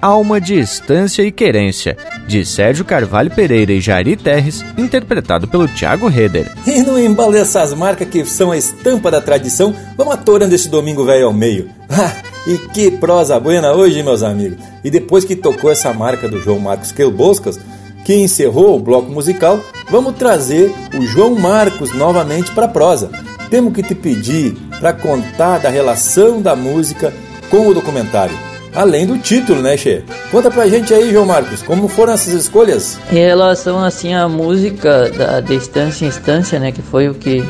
Alma 0.00 0.40
de 0.40 0.58
Estância 0.58 1.22
e 1.22 1.30
Querência, 1.30 1.94
de 2.26 2.46
Sérgio 2.46 2.82
Carvalho 2.82 3.30
Pereira 3.30 3.74
e 3.74 3.82
Jari 3.82 4.16
Terres, 4.16 4.64
interpretado 4.78 5.46
pelo 5.46 5.68
Thiago 5.68 6.08
Heder. 6.08 6.50
E 6.66 6.80
no 6.80 6.98
embalo 6.98 7.32
dessas 7.32 7.74
marcas 7.74 8.08
que 8.08 8.24
são 8.24 8.50
a 8.50 8.56
estampa 8.56 9.10
da 9.10 9.20
tradição, 9.20 9.76
vamos 9.94 10.14
atorando 10.14 10.54
esse 10.54 10.70
domingo 10.70 11.04
velho 11.04 11.26
ao 11.26 11.34
meio. 11.34 11.68
E 12.46 12.58
que 12.58 12.92
prosa 12.92 13.40
buena 13.40 13.72
hoje, 13.72 14.04
meus 14.04 14.22
amigos! 14.22 14.58
E 14.84 14.90
depois 14.90 15.24
que 15.24 15.34
tocou 15.34 15.68
essa 15.68 15.92
marca 15.92 16.28
do 16.28 16.40
João 16.40 16.60
Marcos 16.60 16.92
Quelboscas, 16.92 17.58
que 18.04 18.14
encerrou 18.14 18.76
o 18.76 18.78
bloco 18.78 19.10
musical, 19.10 19.58
vamos 19.90 20.14
trazer 20.14 20.72
o 20.96 21.02
João 21.02 21.34
Marcos 21.34 21.92
novamente 21.92 22.52
para 22.52 22.66
a 22.66 22.68
prosa. 22.68 23.10
Temos 23.50 23.72
que 23.72 23.82
te 23.82 23.96
pedir 23.96 24.56
para 24.78 24.92
contar 24.92 25.58
da 25.58 25.68
relação 25.68 26.40
da 26.40 26.54
música 26.54 27.12
com 27.50 27.66
o 27.66 27.74
documentário. 27.74 28.38
Além 28.72 29.06
do 29.06 29.18
título, 29.18 29.60
né, 29.60 29.76
Che? 29.76 30.04
Conta 30.30 30.48
pra 30.48 30.68
gente 30.68 30.94
aí, 30.94 31.10
João 31.10 31.26
Marcos, 31.26 31.62
como 31.62 31.88
foram 31.88 32.12
essas 32.12 32.32
escolhas? 32.32 32.96
Em 33.10 33.16
relação, 33.16 33.82
assim, 33.82 34.14
à 34.14 34.28
música 34.28 35.10
da 35.10 35.40
Distância 35.40 36.04
em 36.04 36.08
Instância, 36.08 36.60
né, 36.60 36.70
que 36.70 36.82
foi 36.82 37.08
o 37.08 37.14
que, 37.14 37.42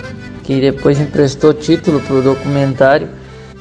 que 0.42 0.58
depois 0.58 0.98
emprestou 0.98 1.52
título 1.52 2.00
pro 2.00 2.22
documentário, 2.22 3.08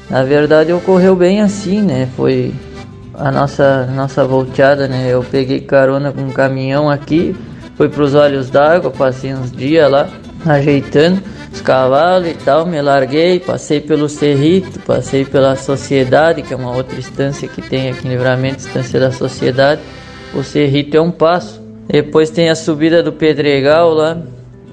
na 0.08 0.22
verdade 0.22 0.72
ocorreu 0.72 1.16
bem 1.16 1.40
assim, 1.40 1.82
né, 1.82 2.08
foi 2.16 2.54
a 3.14 3.30
nossa, 3.30 3.86
nossa 3.86 4.24
volteada, 4.24 4.86
né, 4.86 5.08
eu 5.08 5.24
peguei 5.24 5.60
carona 5.60 6.12
com 6.12 6.22
um 6.22 6.30
caminhão 6.30 6.90
aqui, 6.90 7.34
fui 7.76 7.88
pros 7.88 8.14
Olhos 8.14 8.50
d'Água, 8.50 8.90
passei 8.90 9.34
uns 9.34 9.50
dias 9.50 9.90
lá, 9.90 10.08
ajeitando, 10.44 11.22
os 11.52 11.62
cavalos 11.62 12.28
e 12.28 12.34
tal, 12.34 12.66
me 12.66 12.80
larguei, 12.82 13.40
passei 13.40 13.80
pelo 13.80 14.08
Cerrito, 14.08 14.78
passei 14.80 15.24
pela 15.24 15.56
Sociedade, 15.56 16.42
que 16.42 16.52
é 16.52 16.56
uma 16.56 16.76
outra 16.76 16.98
instância 16.98 17.48
que 17.48 17.62
tem 17.62 17.88
aqui 17.88 18.06
em 18.06 18.10
Livramento, 18.10 18.58
Instância 18.58 19.00
da 19.00 19.10
Sociedade. 19.10 19.80
O 20.34 20.42
Cerrito 20.42 20.96
é 20.98 21.00
um 21.00 21.10
passo. 21.10 21.62
Depois 21.88 22.28
tem 22.28 22.50
a 22.50 22.54
subida 22.54 23.02
do 23.02 23.10
Pedregal 23.12 23.94
lá, 23.94 24.18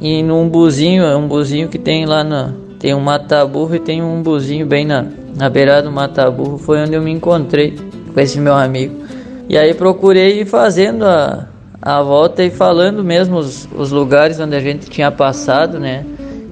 e 0.02 0.22
num 0.22 0.50
buzinho, 0.50 1.04
é 1.04 1.16
um 1.16 1.28
buzinho 1.28 1.70
que 1.70 1.78
tem 1.78 2.06
lá 2.06 2.24
na. 2.24 2.52
Tem 2.80 2.94
um 2.94 3.00
mataburro 3.00 3.76
e 3.76 3.80
tem 3.80 4.04
um 4.04 4.22
buzinho 4.22 4.66
bem 4.66 4.86
na, 4.86 5.06
na 5.36 5.50
beirada 5.50 5.84
do 5.84 5.92
mataburro. 5.92 6.58
Foi 6.58 6.80
onde 6.80 6.94
eu 6.94 7.02
me 7.02 7.12
encontrei 7.12 7.78
com 8.14 8.20
esse 8.20 8.40
meu 8.40 8.54
amigo. 8.54 9.04
E 9.50 9.58
aí 9.58 9.74
procurei 9.74 10.42
ir 10.42 10.46
fazendo 10.46 11.06
a, 11.06 11.48
a 11.82 12.02
volta 12.02 12.44
e 12.44 12.50
falando 12.50 13.04
mesmo 13.04 13.38
os, 13.38 13.68
os 13.76 13.92
lugares 13.92 14.40
onde 14.40 14.56
a 14.56 14.60
gente 14.60 14.90
tinha 14.90 15.12
passado, 15.12 15.80
né? 15.80 16.06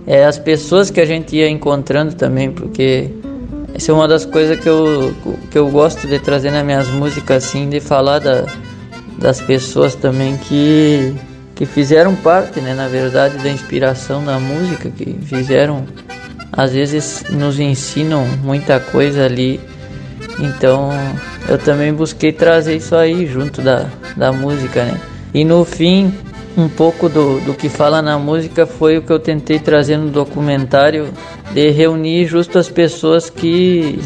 é, 0.05 0.25
as 0.25 0.37
pessoas 0.37 0.89
que 0.89 0.99
a 0.99 1.05
gente 1.05 1.35
ia 1.35 1.49
encontrando 1.49 2.15
também, 2.15 2.51
porque 2.51 3.09
essa 3.73 3.91
é 3.91 3.95
uma 3.95 4.07
das 4.07 4.25
coisas 4.25 4.59
que 4.59 4.67
eu, 4.67 5.13
que 5.49 5.57
eu 5.57 5.69
gosto 5.69 6.07
de 6.07 6.19
trazer 6.19 6.51
nas 6.51 6.65
minhas 6.65 6.89
músicas, 6.89 7.45
assim, 7.45 7.69
de 7.69 7.79
falar 7.79 8.19
da, 8.19 8.45
das 9.17 9.39
pessoas 9.39 9.95
também 9.95 10.37
que, 10.37 11.13
que 11.55 11.65
fizeram 11.65 12.15
parte, 12.15 12.59
né, 12.59 12.73
na 12.73 12.87
verdade, 12.87 13.37
da 13.37 13.49
inspiração 13.49 14.23
da 14.23 14.39
música, 14.39 14.89
que 14.89 15.13
fizeram, 15.23 15.85
às 16.51 16.73
vezes 16.73 17.23
nos 17.29 17.59
ensinam 17.59 18.25
muita 18.43 18.79
coisa 18.79 19.25
ali. 19.25 19.59
Então 20.39 20.89
eu 21.47 21.57
também 21.57 21.93
busquei 21.93 22.31
trazer 22.31 22.75
isso 22.75 22.95
aí 22.95 23.25
junto 23.25 23.61
da, 23.61 23.87
da 24.15 24.31
música, 24.31 24.83
né? 24.83 24.99
E 25.33 25.45
no 25.45 25.63
fim, 25.63 26.13
um 26.57 26.67
pouco 26.67 27.07
do, 27.07 27.39
do 27.41 27.53
que 27.53 27.69
fala 27.69 28.01
na 28.01 28.17
música 28.19 28.65
foi 28.65 28.97
o 28.97 29.01
que 29.01 29.11
eu 29.11 29.19
tentei 29.19 29.59
trazer 29.59 29.97
no 29.97 30.09
documentário 30.09 31.07
de 31.53 31.69
reunir 31.69 32.25
justo 32.25 32.59
as 32.59 32.69
pessoas 32.69 33.29
que, 33.29 33.99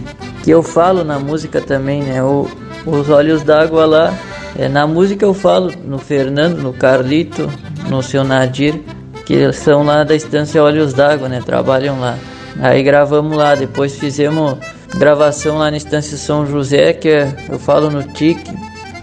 que 0.44 0.52
eu 0.52 0.62
falo 0.62 1.04
na 1.04 1.20
música 1.20 1.62
também, 1.62 2.04
né? 2.04 2.22
O, 2.22 2.48
os 2.86 3.10
Olhos 3.10 3.44
d'Água 3.44 3.86
lá 3.86 4.14
É, 4.58 4.70
na 4.70 4.88
música 4.88 5.26
eu 5.26 5.34
falo 5.34 5.70
no 5.86 5.98
Fernando, 5.98 6.62
no 6.62 6.72
Carlito, 6.72 7.50
no 7.90 8.02
seu 8.02 8.24
Nadir, 8.24 8.74
que 9.26 9.52
são 9.52 9.84
lá 9.84 10.06
da 10.06 10.16
Estância 10.16 10.64
Olhos 10.64 10.94
d'Água, 10.94 11.28
né? 11.28 11.42
Trabalham 11.46 12.00
lá. 12.00 12.18
Aí 12.60 12.82
gravamos 12.84 13.36
lá, 13.36 13.56
depois 13.56 13.98
fizemos 13.98 14.58
gravação 14.98 15.58
lá 15.58 15.70
na 15.70 15.78
Estância 15.78 16.18
São 16.18 16.46
José, 16.46 16.94
que 16.94 17.10
é, 17.10 17.36
eu 17.50 17.60
falo 17.60 17.90
no 17.90 18.04
Tique, 18.04 18.52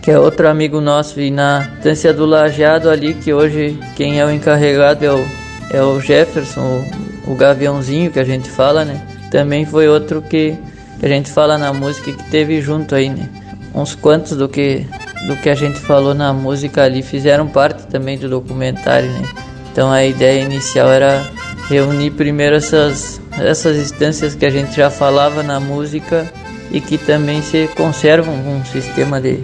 que 0.03 0.11
é 0.11 0.19
outro 0.19 0.49
amigo 0.49 0.81
nosso, 0.81 1.20
e 1.20 1.31
na 1.31 1.69
Estância 1.77 2.12
do 2.12 2.24
Lajeado 2.24 2.89
ali, 2.89 3.15
que 3.15 3.33
hoje 3.33 3.79
quem 3.95 4.19
é 4.19 4.24
o 4.24 4.31
encarregado 4.31 5.05
é 5.05 5.12
o, 5.12 5.27
é 5.70 5.83
o 5.83 6.01
Jefferson, 6.01 6.85
o, 7.27 7.33
o 7.33 7.35
Gaviãozinho 7.35 8.11
que 8.11 8.19
a 8.19 8.24
gente 8.24 8.51
fala, 8.51 8.85
né? 8.85 9.01
Também 9.31 9.65
foi 9.65 9.89
outro 9.89 10.23
que, 10.23 10.57
que 10.99 11.07
a 11.07 11.09
gente 11.09 11.31
fala 11.31 11.57
na 11.59 11.73
música 11.73 12.11
que 12.12 12.31
teve 12.31 12.61
junto 12.61 12.95
aí, 12.95 13.11
né? 13.11 13.29
Uns 13.74 13.95
quantos 13.95 14.37
do 14.37 14.49
que 14.49 14.87
do 15.27 15.37
que 15.37 15.49
a 15.49 15.55
gente 15.55 15.79
falou 15.79 16.15
na 16.15 16.33
música 16.33 16.83
ali 16.83 17.01
fizeram 17.01 17.47
parte 17.47 17.87
também 17.87 18.19
do 18.19 18.29
documentário, 18.29 19.09
né? 19.09 19.23
Então 19.70 19.91
a 19.91 20.05
ideia 20.05 20.43
inicial 20.43 20.91
era 20.91 21.23
reunir 21.68 22.10
primeiro 22.10 22.56
essas, 22.56 23.20
essas 23.39 23.76
instâncias 23.76 24.34
que 24.34 24.44
a 24.44 24.51
gente 24.51 24.76
já 24.76 24.90
falava 24.90 25.43
na 25.43 25.60
música 25.60 26.30
e 26.70 26.80
que 26.80 26.97
também 26.98 27.43
se 27.43 27.68
conservam 27.76 28.34
um 28.34 28.64
sistema 28.64 29.20
de, 29.20 29.40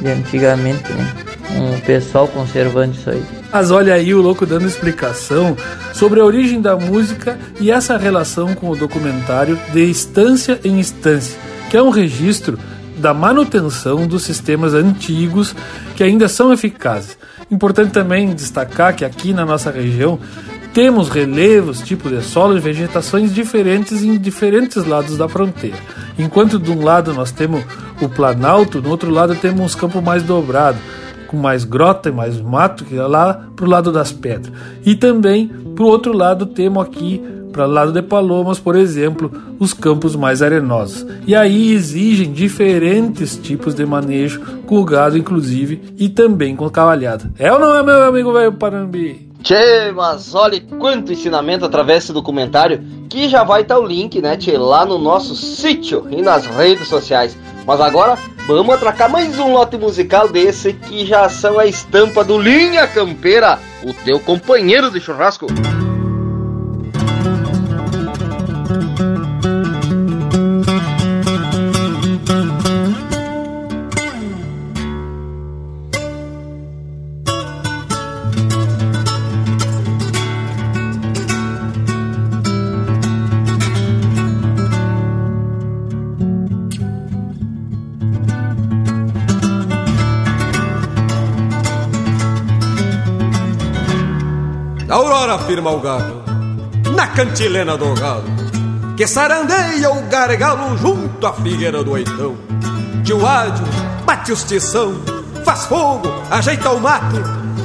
de 0.00 0.08
antigamente, 0.08 0.92
né? 0.92 1.12
Um 1.50 1.80
pessoal 1.80 2.28
conservando 2.28 2.94
isso 2.94 3.10
aí. 3.10 3.22
Mas 3.50 3.70
olha 3.70 3.94
aí 3.94 4.14
o 4.14 4.20
louco 4.20 4.44
dando 4.44 4.66
explicação 4.66 5.56
sobre 5.94 6.20
a 6.20 6.24
origem 6.24 6.60
da 6.60 6.76
música 6.76 7.38
e 7.58 7.70
essa 7.70 7.96
relação 7.96 8.54
com 8.54 8.68
o 8.68 8.76
documentário 8.76 9.58
de 9.72 9.88
instância 9.88 10.60
em 10.62 10.78
instância, 10.78 11.36
que 11.70 11.76
é 11.76 11.82
um 11.82 11.90
registro 11.90 12.58
da 12.98 13.14
manutenção 13.14 14.06
dos 14.06 14.24
sistemas 14.24 14.74
antigos 14.74 15.54
que 15.96 16.04
ainda 16.04 16.28
são 16.28 16.52
eficazes. 16.52 17.16
Importante 17.50 17.92
também 17.92 18.34
destacar 18.34 18.94
que 18.94 19.04
aqui 19.04 19.32
na 19.32 19.46
nossa 19.46 19.70
região 19.70 20.18
temos 20.72 21.08
relevos, 21.08 21.80
tipos 21.80 22.10
de 22.10 22.22
solo 22.22 22.56
e 22.56 22.60
vegetações 22.60 23.34
diferentes 23.34 24.02
em 24.02 24.16
diferentes 24.18 24.84
lados 24.84 25.16
da 25.16 25.28
fronteira. 25.28 25.76
Enquanto 26.18 26.58
de 26.58 26.70
um 26.70 26.82
lado 26.82 27.12
nós 27.12 27.30
temos 27.30 27.62
o 28.00 28.08
planalto, 28.08 28.80
no 28.80 28.90
outro 28.90 29.10
lado 29.10 29.34
temos 29.34 29.60
uns 29.60 29.74
campos 29.74 30.02
mais 30.02 30.22
dobrados, 30.22 30.80
com 31.26 31.36
mais 31.36 31.64
grota 31.64 32.08
e 32.08 32.12
mais 32.12 32.40
mato, 32.40 32.84
que 32.84 32.96
é 32.96 33.02
lá 33.02 33.48
para 33.54 33.64
o 33.64 33.68
lado 33.68 33.92
das 33.92 34.12
pedras. 34.12 34.52
E 34.84 34.94
também 34.94 35.48
para 35.74 35.84
o 35.84 35.88
outro 35.88 36.12
lado 36.12 36.46
temos 36.46 36.82
aqui 36.82 37.22
para 37.52 37.66
o 37.66 37.70
lado 37.70 37.92
de 37.92 38.02
Palomas, 38.02 38.58
por 38.58 38.76
exemplo, 38.76 39.32
os 39.58 39.72
campos 39.72 40.14
mais 40.14 40.42
arenosos. 40.42 41.06
E 41.26 41.34
aí 41.34 41.72
exigem 41.72 42.32
diferentes 42.32 43.36
tipos 43.36 43.74
de 43.74 43.84
manejo, 43.84 44.40
com 44.66 44.76
o 44.76 44.84
gado 44.84 45.18
inclusive, 45.18 45.94
e 45.98 46.08
também 46.08 46.54
com 46.54 46.68
cavalhada. 46.70 47.30
É 47.38 47.52
ou 47.52 47.58
não 47.58 47.74
é, 47.74 47.82
meu 47.82 48.02
amigo 48.02 48.32
velho 48.32 48.52
Parambi? 48.52 49.27
Tchê, 49.42 49.92
mas 49.92 50.34
olha 50.34 50.60
quanto 50.78 51.12
ensinamento 51.12 51.64
através 51.64 52.00
desse 52.00 52.12
documentário, 52.12 52.82
que 53.08 53.28
já 53.28 53.44
vai 53.44 53.62
estar 53.62 53.76
tá 53.76 53.80
o 53.80 53.86
link, 53.86 54.20
né, 54.20 54.36
tchê, 54.36 54.58
lá 54.58 54.84
no 54.84 54.98
nosso 54.98 55.34
sítio 55.34 56.06
e 56.10 56.20
nas 56.20 56.46
redes 56.46 56.88
sociais. 56.88 57.36
Mas 57.66 57.80
agora, 57.80 58.18
vamos 58.46 58.74
atracar 58.74 59.10
mais 59.10 59.38
um 59.38 59.52
lote 59.52 59.76
musical 59.76 60.28
desse 60.28 60.72
que 60.72 61.06
já 61.06 61.28
são 61.28 61.58
a 61.58 61.66
estampa 61.66 62.24
do 62.24 62.38
Linha 62.38 62.86
Campeira, 62.86 63.58
o 63.84 63.92
teu 63.92 64.18
companheiro 64.18 64.90
de 64.90 65.00
churrasco. 65.00 65.46
Aurora 94.88 95.34
afirma 95.34 95.70
o 95.70 95.80
galo 95.80 96.22
na 96.94 97.06
cantilena 97.08 97.76
do 97.76 97.92
galo, 97.94 98.24
que 98.96 99.06
sarandeia 99.06 99.90
o 99.90 100.02
gargalo 100.08 100.76
junto 100.78 101.26
à 101.26 101.32
figueira 101.34 101.84
do 101.84 101.92
oitão. 101.92 102.36
Tio 103.04 103.26
Ádio 103.26 103.64
bate 104.06 104.32
os 104.32 104.42
tição, 104.44 104.94
faz 105.44 105.66
fogo, 105.66 106.08
ajeita 106.30 106.70
o 106.70 106.80
mate, 106.80 107.16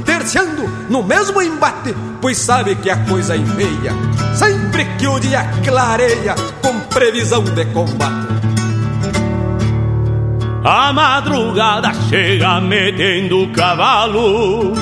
terciando 0.06 0.68
no 0.90 1.02
mesmo 1.02 1.42
embate, 1.42 1.96
pois 2.22 2.38
sabe 2.38 2.76
que 2.76 2.90
a 2.90 2.98
coisa 3.06 3.38
enfeia, 3.38 3.94
sempre 4.36 4.84
que 4.98 5.08
o 5.08 5.18
dia 5.18 5.50
clareia 5.64 6.36
com 6.62 6.78
previsão 6.82 7.44
de 7.44 7.66
combate. 7.68 8.34
A 10.66 10.94
madrugada 10.94 11.94
chega 12.10 12.60
metendo 12.62 13.44
o 13.44 13.52
cavalo, 13.54 14.74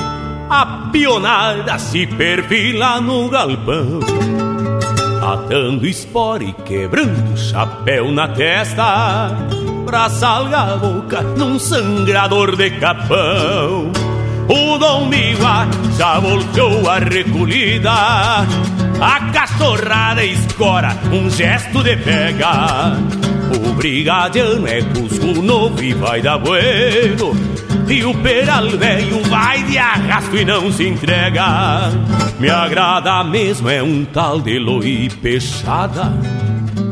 pionada 0.91 1.80
se 1.80 2.05
perfila 2.05 2.99
no 2.99 3.30
galpão 3.30 3.99
atando 5.22 5.85
espora 5.85 6.43
e 6.43 6.51
quebrando 6.51 7.38
chapéu 7.38 8.11
na 8.11 8.27
testa, 8.27 9.30
pra 9.85 10.09
salgar 10.09 10.72
a 10.72 10.77
boca 10.77 11.22
num 11.22 11.59
sangrador 11.59 12.55
de 12.55 12.72
capão. 12.72 13.91
O 14.49 14.77
Dom 14.77 15.05
Miguá 15.05 15.68
já 15.97 16.19
voltou 16.19 16.89
a 16.89 16.97
recolhida, 16.97 17.91
a 17.91 19.31
cachorrada 19.31 20.23
escora 20.26 20.97
um 21.11 21.30
gesto 21.30 21.84
de 21.84 21.95
pega. 21.97 22.97
O 23.55 23.73
brigadiano 23.73 24.68
é 24.68 24.81
cusco 24.81 25.41
novo 25.41 25.81
e 25.84 25.93
vai 25.93 26.22
dar 26.22 26.39
bueno 26.39 27.51
e 27.91 28.05
o 28.05 28.13
peral 28.13 28.69
velho 28.69 29.22
vai 29.23 29.63
de 29.63 29.77
arrasto 29.77 30.38
e 30.38 30.45
não 30.45 30.72
se 30.72 30.88
entrega. 30.88 31.89
Me 32.39 32.49
agrada 32.49 33.22
mesmo 33.23 33.69
é 33.69 33.84
um 33.84 34.05
tal 34.05 34.39
de 34.39 34.57
loi 34.57 35.09
peixada. 35.22 36.13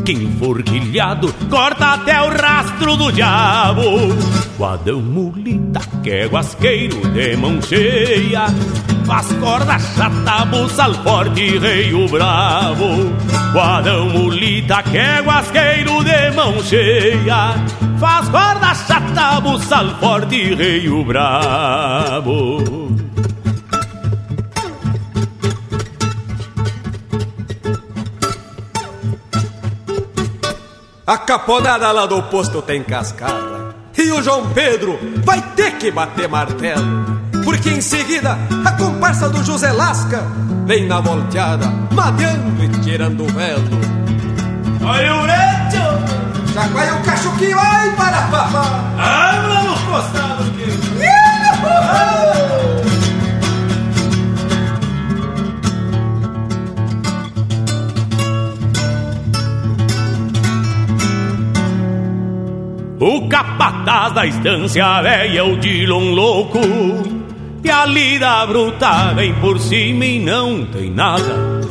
Que 0.06 0.12
enforquilhado 0.12 1.34
corta 1.50 1.94
até 1.94 2.22
o 2.22 2.30
rastro 2.30 2.98
do 2.98 3.12
diabo. 3.12 3.82
Guadão 4.58 5.02
mulita 5.02 5.80
que 6.04 6.10
é 6.10 6.26
guasqueiro 6.26 7.00
de 7.14 7.38
mão 7.38 7.62
cheia. 7.62 8.48
Faz 9.10 9.34
corda 9.40 9.80
chata, 9.80 10.46
buçal 10.46 10.94
forte, 11.04 11.60
o 11.96 12.08
bravo. 12.08 13.12
Guadão 13.52 14.08
mulita 14.08 14.84
que 14.84 15.00
é 15.00 15.20
guasqueiro 15.20 16.04
de 16.04 16.30
mão 16.36 16.62
cheia. 16.62 17.56
Faz 18.00 18.30
corda 18.30 18.72
chata, 18.76 19.42
buçal 19.42 19.88
forte, 20.00 20.88
o 20.88 21.04
bravo. 21.04 22.60
A 31.08 31.18
caponada 31.18 31.92
lá 31.92 32.06
do 32.06 32.22
posto 32.22 32.62
tem 32.62 32.84
cascada. 32.84 33.76
E 33.98 34.12
o 34.12 34.22
João 34.22 34.48
Pedro 34.54 35.00
vai 35.26 35.42
ter 35.56 35.80
que 35.80 35.90
bater 35.90 36.30
martelo. 36.30 37.19
Porque 37.50 37.72
em 37.72 37.82
seguida 37.82 38.38
a 38.64 38.72
comparsa 38.74 39.28
do 39.28 39.44
José 39.44 39.72
Lasca 39.72 40.22
vem 40.68 40.86
na 40.86 41.02
volteada, 41.02 41.66
madeando 41.92 42.64
e 42.64 42.70
tirando 42.84 43.24
o 43.24 43.28
velo. 43.28 43.68
Olha 44.84 45.16
o 45.16 45.26
reto! 45.26 46.54
Chacoalha 46.54 46.94
o 46.94 47.02
cacho 47.02 47.36
que 47.38 47.52
vai 47.52 47.96
para 47.96 48.22
papá. 48.28 48.84
Habla 49.00 49.64
nos 49.64 49.80
costados 49.80 50.50
que... 50.50 50.70
O 63.00 63.28
capataz 63.28 64.14
da 64.14 64.28
estância 64.28 65.02
velha, 65.02 65.46
o 65.46 65.58
Dilon 65.58 66.12
louco 66.12 66.60
E 67.64 67.70
a 67.70 67.86
lida 67.86 68.46
bruta 68.46 69.14
vem 69.14 69.34
por 69.36 69.60
cima 69.60 70.06
e 70.06 70.20
não 70.20 70.66
tem 70.66 70.90
nada. 70.90 71.62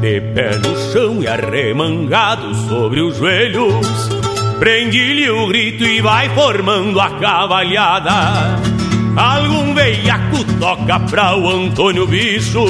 De 0.00 0.20
pé 0.20 0.58
no 0.58 0.92
chão 0.92 1.22
e 1.22 1.26
arremangado 1.26 2.54
sobre 2.68 3.00
os 3.00 3.16
joelhos 3.16 4.08
Prende-lhe 4.58 5.28
o 5.30 5.48
grito 5.48 5.84
e 5.84 6.00
vai 6.00 6.28
formando 6.30 7.00
a 7.00 7.10
cavalhada. 7.18 8.56
Algum 9.16 9.74
veiaco 9.74 10.44
toca 10.58 11.00
pra 11.00 11.36
o 11.36 11.48
Antônio 11.48 12.06
Bicho 12.06 12.64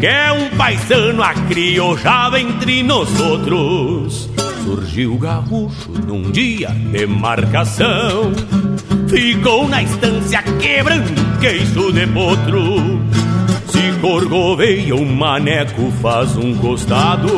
Que 0.00 0.06
é 0.06 0.32
um 0.32 0.56
paisano 0.56 1.22
acriojado 1.22 2.36
entre 2.36 2.82
nós 2.82 3.08
outros. 3.20 4.30
Surgiu 4.64 5.14
o 5.14 5.18
gaúcho 5.18 5.90
num 6.06 6.30
dia 6.30 6.68
de 6.68 7.06
marcação 7.06 8.32
ficou 9.08 9.68
na 9.68 9.82
estância 9.82 10.42
quebrando 10.60 11.38
queixo 11.38 11.92
de 11.92 12.06
potro. 12.06 13.00
Se 13.68 13.92
corgoveia 14.00 14.94
um 14.94 15.04
maneco 15.04 15.92
faz 16.00 16.36
um 16.36 16.54
costado, 16.56 17.28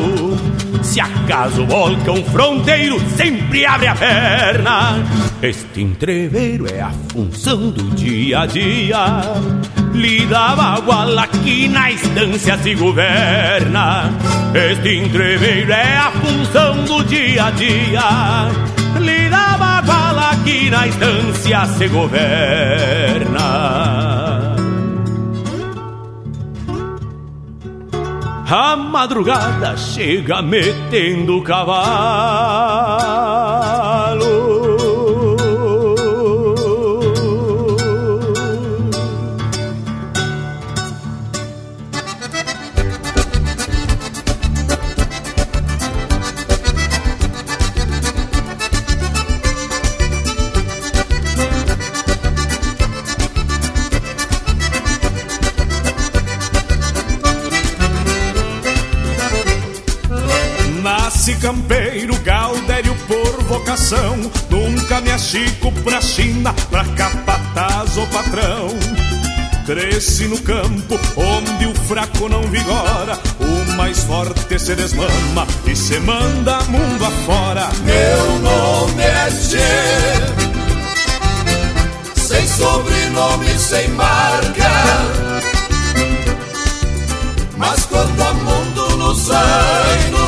se 0.81 0.99
acaso 0.99 1.65
volca 1.65 2.11
um 2.11 2.23
fronteiro 2.23 2.99
sempre 3.15 3.65
abre 3.65 3.87
a 3.87 3.95
perna. 3.95 5.03
Este 5.41 5.81
entreveiro 5.81 6.65
é 6.71 6.81
a 6.81 6.91
função 7.11 7.71
do 7.71 7.83
dia 7.95 8.41
a 8.41 8.45
dia. 8.45 9.21
Lida 9.93 10.55
bagual 10.55 11.17
aqui 11.19 11.67
na 11.67 11.91
estância 11.91 12.57
se 12.59 12.75
governa. 12.75 14.11
Este 14.53 14.97
entreveiro 14.97 15.71
é 15.71 15.97
a 15.97 16.11
função 16.11 16.83
do 16.85 17.03
dia 17.03 17.45
a 17.45 17.51
dia. 17.51 18.78
Lida 18.97 19.57
bagual 19.57 20.17
aqui 20.31 20.69
na 20.69 20.87
estância 20.87 21.65
se 21.65 21.87
governa. 21.87 23.49
A 28.51 28.75
madrugada 28.75 29.77
chega 29.77 30.41
metendo 30.41 31.41
cavalo. 31.43 31.79
Achico 65.29 65.71
pra 65.83 66.01
China, 66.01 66.51
pra 66.71 66.83
capataz 66.83 67.97
ou 67.97 68.07
patrão. 68.07 68.69
Cresci 69.63 70.27
no 70.27 70.39
campo, 70.41 70.99
onde 71.15 71.67
o 71.67 71.75
fraco 71.85 72.27
não 72.27 72.41
vigora. 72.41 73.15
O 73.39 73.73
mais 73.77 74.03
forte 74.05 74.57
se 74.57 74.73
desmama 74.75 75.45
e 75.67 75.75
se 75.75 75.99
manda 75.99 76.63
mundo 76.63 77.05
afora. 77.05 77.69
Meu 77.83 78.39
nome 78.39 79.03
é 79.03 79.29
Tchê, 79.29 79.59
sem 82.15 82.47
sobrenome, 82.47 83.59
sem 83.59 83.87
marca. 83.89 84.71
Mas 87.55 87.85
quando 87.85 88.19
há 88.19 88.33
mundo 88.33 88.97
no 88.97 89.13
zaino, 89.13 90.27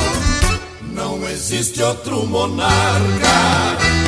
não 0.94 1.28
existe 1.28 1.82
outro 1.82 2.24
monarca. 2.28 4.01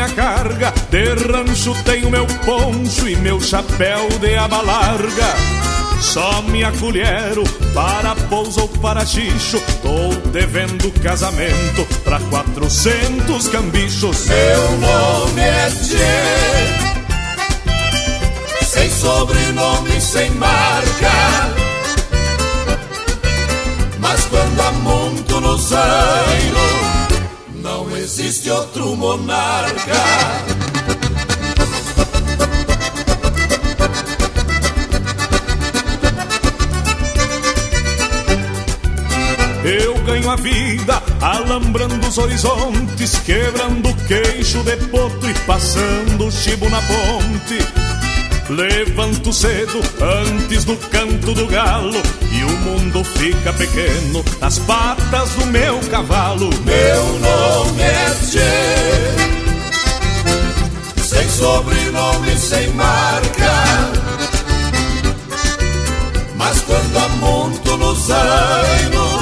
Minha 0.00 0.08
carga. 0.08 0.72
De 0.90 1.04
rancho 1.14 1.74
tenho 1.84 2.08
meu 2.10 2.26
poncho 2.46 3.06
e 3.06 3.14
meu 3.16 3.38
chapéu 3.40 4.08
de 4.18 4.34
aba 4.36 4.62
larga. 4.62 5.34
Só 6.00 6.40
me 6.42 6.64
acolhero 6.64 7.44
para 7.74 8.14
pouso 8.28 8.62
ou 8.62 8.68
para 8.68 9.04
xixo. 9.04 9.62
Tô 9.82 10.14
devendo 10.30 10.90
casamento 11.02 11.86
pra 12.02 12.18
quatrocentos 12.30 13.48
cambichos. 13.48 14.26
Meu 14.26 14.78
nome 14.78 15.42
é 15.42 15.70
Tchê, 15.70 16.06
sem 18.64 18.90
sobrenome, 18.90 20.00
sem 20.00 20.30
marca. 20.30 21.10
Mas 23.98 24.24
quando 24.24 24.60
há 24.60 24.72
muito 24.72 25.40
no 25.42 25.58
zaino, 25.58 26.99
existe 28.30 28.48
outro 28.48 28.94
monarca. 28.94 29.74
Eu 39.64 39.94
ganho 40.04 40.30
a 40.30 40.36
vida 40.36 41.02
alambrando 41.20 42.06
os 42.06 42.18
horizontes, 42.18 43.18
quebrando 43.18 43.88
o 43.88 43.96
queixo 44.06 44.62
de 44.62 44.76
potro 44.76 45.28
e 45.28 45.34
passando 45.40 46.28
o 46.28 46.30
chibo 46.30 46.70
na 46.70 46.80
ponte. 46.82 47.58
Levanto 48.48 49.32
cedo 49.32 49.80
antes 50.00 50.64
do 50.64 50.76
canto 50.76 51.34
do 51.34 51.46
galo 51.48 52.00
e 52.30 52.44
o 52.44 52.50
mundo 52.58 53.04
fica 53.04 53.52
pequeno 53.52 54.24
nas 54.40 54.58
patas 54.60 55.30
do 55.30 55.46
meu 55.46 55.78
cavalo. 55.90 56.50
Meu 56.64 57.18
nome 57.18 57.82
é 57.82 58.14
Tchê, 58.26 58.40
sem 61.02 61.28
sobrenome, 61.28 62.36
sem 62.36 62.68
marca. 62.74 63.52
Mas 66.36 66.60
quando 66.62 66.90
muito 67.20 67.76
no 67.76 67.94
zaino, 67.94 69.20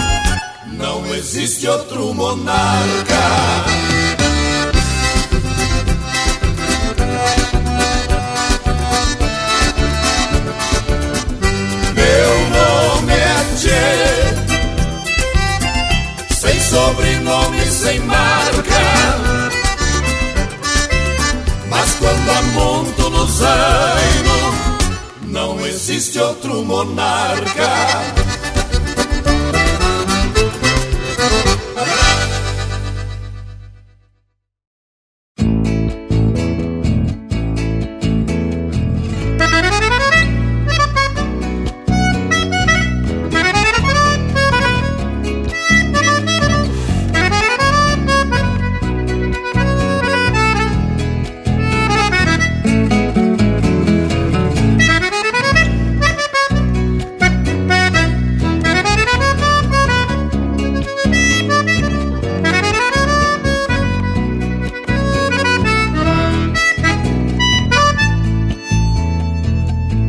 não 0.78 1.14
existe 1.14 1.66
outro 1.66 2.14
monarca. 2.14 3.87
Sobrenome, 16.78 17.66
sem 17.66 17.98
marca. 18.00 18.82
Mas 21.68 21.94
quando 21.94 22.30
há 22.30 22.42
muito 22.42 23.10
no 23.10 23.26
zaino, 23.26 24.54
não 25.22 25.66
existe 25.66 26.18
outro 26.20 26.64
monarca. 26.64 28.37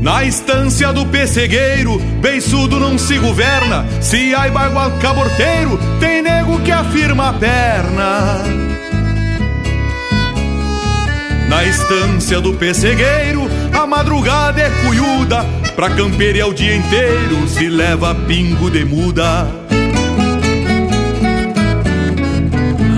Na 0.01 0.23
estância 0.23 0.93
do 0.93 1.05
pessegueiro, 1.05 1.99
beiçudo 2.21 2.79
não 2.79 2.97
se 2.97 3.17
governa. 3.17 3.85
Se 4.01 4.33
há 4.33 4.49
bagual 4.49 4.91
caborteiro, 4.99 5.77
tem 5.99 6.21
nego 6.21 6.59
que 6.61 6.71
afirma 6.71 7.29
a 7.29 7.33
perna. 7.33 8.43
Na 11.49 11.63
estância 11.65 12.39
do 12.39 12.53
pessegueiro, 12.53 13.49
a 13.73 13.85
madrugada 13.85 14.61
é 14.61 14.69
cuiuda. 14.85 15.45
Pra 15.75 15.89
campear 15.89 16.47
o 16.47 16.53
dia 16.53 16.75
inteiro, 16.75 17.47
se 17.47 17.67
leva 17.67 18.15
pingo 18.15 18.69
de 18.69 18.85
muda. 18.85 19.47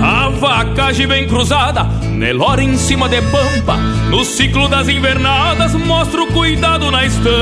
A 0.00 0.28
vacagem 0.28 1.06
bem 1.06 1.26
cruzada, 1.26 1.86
Nelore 2.22 2.62
em 2.62 2.78
cima 2.78 3.08
de 3.08 3.20
pampa 3.20 3.76
No 4.08 4.24
ciclo 4.24 4.68
das 4.68 4.88
invernadas 4.88 5.74
Mostra 5.74 6.22
o 6.22 6.28
cuidado 6.28 6.88
na 6.88 7.04
estampa 7.04 7.32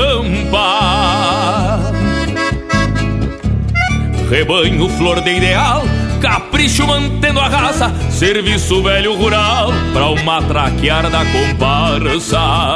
Rebanho 4.27 4.89
flor 4.89 5.21
de 5.21 5.35
ideal 5.35 5.83
capricho 6.19 6.85
mantendo 6.85 7.39
a 7.39 7.47
raça, 7.47 7.91
serviço 8.11 8.83
velho 8.83 9.15
rural 9.15 9.71
pra 9.91 10.07
uma 10.09 10.39
traquear 10.43 11.09
da 11.09 11.25
comparsa. 11.25 12.75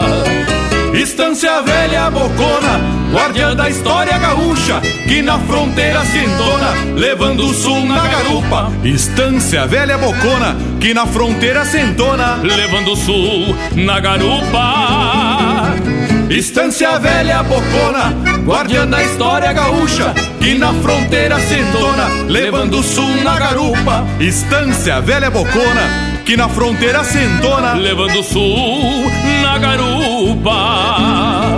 Estância 0.96 1.62
velha 1.62 2.10
bocona, 2.10 2.80
guardiã 3.12 3.56
da 3.56 3.70
história 3.70 4.18
gaúcha, 4.18 4.82
que 5.08 5.22
na 5.22 5.38
fronteira 5.40 6.04
se 6.06 6.18
entona, 6.18 6.74
levando 6.96 7.46
o 7.46 7.54
sul 7.54 7.86
na 7.86 8.00
garupa. 8.08 8.72
Estância 8.84 9.68
velha 9.68 9.98
bocona, 9.98 10.56
que 10.86 10.94
na 10.94 11.08
fronteira 11.08 11.66
se 11.66 11.80
entona, 11.80 12.36
levando 12.44 12.92
o 12.92 12.96
sul 12.96 13.56
na 13.76 14.00
garupa. 14.00 15.74
Estância 16.30 17.00
velha 17.00 17.42
bocona, 17.42 18.14
guardiã 18.46 18.86
da 18.86 19.02
história 19.04 19.52
gaúcha, 19.52 20.14
que 20.40 20.54
na 20.54 20.72
fronteira 20.76 21.40
se 21.40 21.56
entona, 21.56 22.08
levando 22.28 22.78
o 22.78 22.84
sul 22.84 23.16
na 23.24 23.40
garupa. 23.40 24.06
Estância 24.20 25.02
velha 25.02 25.32
bocona, 25.32 26.22
que 26.24 26.38
na 26.38 26.48
fronteira 26.50 27.04
se 27.04 27.18
entona, 27.18 27.74
levando 27.74 28.20
o 28.20 28.24
sul 28.24 29.10
na 29.42 29.58
garupa. 29.58 31.55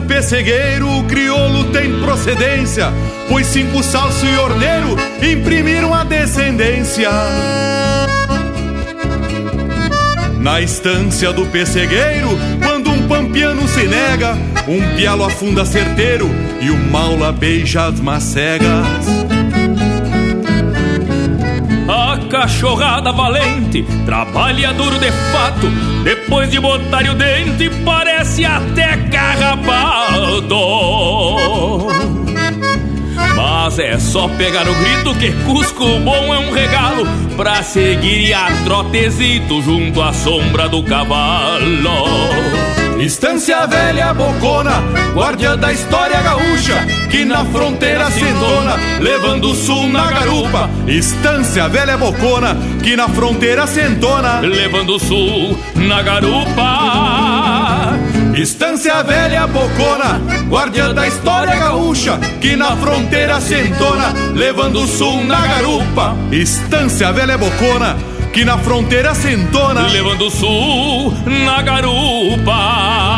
Do 0.00 0.06
pessegueiro, 0.06 0.88
o 0.98 1.04
crioulo 1.04 1.64
tem 1.72 2.00
procedência, 2.00 2.92
pois 3.28 3.46
cinco 3.46 3.82
salso 3.82 4.24
e 4.24 4.36
orneiro 4.38 4.96
imprimiram 5.22 5.94
a 5.94 6.04
descendência. 6.04 7.10
Na 10.38 10.60
estância 10.60 11.32
do 11.32 11.44
pessegueiro, 11.46 12.30
quando 12.62 12.90
um 12.90 13.06
pampiano 13.06 13.68
se 13.68 13.86
nega, 13.86 14.36
um 14.66 14.96
pialo 14.96 15.24
afunda 15.24 15.64
certeiro 15.64 16.30
e 16.60 16.70
o 16.70 16.76
maula 16.90 17.30
beija 17.30 17.86
as 17.86 18.00
macegas. 18.00 19.19
Cachorrada 22.30 23.12
valente, 23.12 23.82
trabalha 24.06 24.72
duro 24.72 24.98
de 25.00 25.10
fato, 25.10 25.68
depois 26.04 26.48
de 26.48 26.60
botar 26.60 27.02
o 27.10 27.14
dente, 27.14 27.68
parece 27.84 28.44
até 28.44 28.96
carrapato. 29.10 30.54
Mas 33.36 33.78
é 33.80 33.98
só 33.98 34.28
pegar 34.28 34.66
o 34.68 34.74
grito 34.74 35.14
que 35.16 35.32
Cusco 35.44 35.84
bom 35.98 36.32
é 36.32 36.38
um 36.38 36.52
regalo 36.52 37.04
pra 37.36 37.62
seguir 37.62 38.32
a 38.32 38.46
trotezito 38.64 39.60
junto 39.60 40.00
à 40.00 40.12
sombra 40.12 40.68
do 40.68 40.82
cavalo. 40.84 41.90
Estância 43.00 43.66
velha 43.66 44.12
bocona, 44.12 44.82
guardiã 45.14 45.56
da 45.56 45.72
história 45.72 46.20
gaúcha, 46.20 46.86
que 47.10 47.24
na 47.24 47.46
fronteira 47.46 48.10
se 48.10 48.20
entona, 48.20 48.76
levando 49.00 49.52
o 49.52 49.54
sul 49.54 49.88
na 49.88 50.10
garupa. 50.10 50.68
Estância 50.86 51.66
velha 51.66 51.96
bocona, 51.96 52.54
que 52.82 52.94
na 52.96 53.08
fronteira 53.08 53.66
se 53.66 53.80
entona, 53.80 54.40
levando 54.40 54.96
o 54.96 55.00
sul 55.00 55.58
na 55.76 56.02
garupa. 56.02 57.98
Estância 58.36 59.02
velha 59.02 59.46
bocona, 59.46 60.20
guardiã 60.50 60.92
da 60.92 61.08
história 61.08 61.56
gaúcha, 61.56 62.18
que 62.38 62.54
na 62.54 62.76
fronteira 62.76 63.40
se 63.40 63.54
entona, 63.54 64.12
levando 64.34 64.82
o 64.82 64.86
sul 64.86 65.24
na 65.24 65.40
garupa. 65.46 66.14
Estância 66.30 67.10
velha 67.12 67.38
bocona, 67.38 67.96
que 68.32 68.44
na 68.44 68.58
fronteira 68.58 69.14
se 69.14 69.32
entona, 69.32 69.88
levando 69.88 70.26
o 70.26 70.30
sul 70.30 71.12
na 71.44 71.62
garupa. 71.62 73.10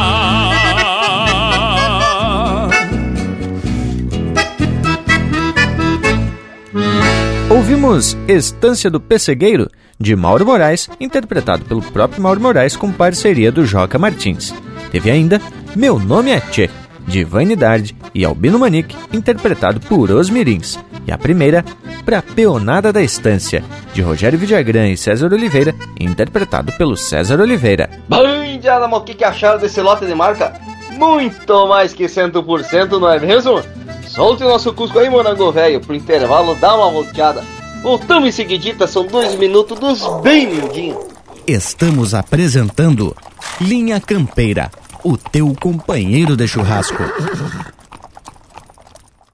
Ouvimos 7.51 8.17
Estância 8.27 8.91
do 8.91 8.99
Pessegueiro, 8.99 9.71
de 10.01 10.17
Mauro 10.17 10.47
Moraes, 10.47 10.89
interpretado 10.99 11.65
pelo 11.65 11.83
próprio 11.83 12.23
Mauro 12.23 12.41
Moraes 12.41 12.75
com 12.75 12.91
parceria 12.91 13.53
do 13.53 13.67
Joca 13.67 13.99
Martins. 13.99 14.55
Teve 14.91 15.11
ainda 15.11 15.41
Meu 15.77 15.99
Nome 15.99 16.31
é 16.31 16.41
Tchê, 16.41 16.71
de 17.07 17.23
Vanidade 17.23 17.95
e 18.15 18.25
Albino 18.25 18.59
Manique, 18.59 18.97
interpretado 19.13 19.79
por 19.81 20.11
Os 20.11 20.31
Mirins. 20.31 20.79
E 21.07 21.13
a 21.13 21.19
primeira, 21.19 21.65
Pra 22.05 22.21
Peonada 22.21 22.93
da 22.93 23.01
Estância, 23.01 23.63
de 23.95 24.03
Rogério 24.03 24.39
Vidagrã 24.39 24.89
e 24.89 24.97
César 24.97 25.33
Oliveira, 25.33 25.75
interpretado 25.99 26.73
pelo 26.73 26.97
César 26.97 27.41
Oliveira. 27.41 27.89
Bandiada, 28.09 28.87
o 28.87 29.01
que, 29.03 29.15
que 29.15 29.25
acharam 29.25 29.61
desse 29.61 29.81
lote 29.81 30.05
de 30.05 30.15
marca? 30.15 30.61
Muito 30.91 31.67
mais 31.69 31.95
que 31.95 32.05
100%, 32.05 32.99
não 32.99 33.09
é 33.09 33.21
mesmo? 33.21 33.63
Solte 34.07 34.43
o 34.43 34.49
nosso 34.49 34.73
Cusco 34.75 34.99
aí, 34.99 35.09
morango 35.09 35.53
velho, 35.53 35.81
pro 35.81 35.95
intervalo 35.95 36.55
dá 36.57 36.75
uma 36.75 36.91
volteada. 36.91 37.43
Voltamos 37.83 38.29
em 38.29 38.33
seguidita, 38.33 38.87
são 38.87 39.07
dois 39.07 39.35
minutos 39.37 39.79
dos 39.79 40.07
bem 40.23 40.51
lindinhos. 40.51 41.05
Estamos 41.47 42.15
apresentando 42.15 43.17
Linha 43.61 44.01
Campeira, 44.01 44.71
o 45.05 45.17
teu 45.17 45.55
companheiro 45.61 46.37
de 46.37 46.47
churrasco. 46.47 47.03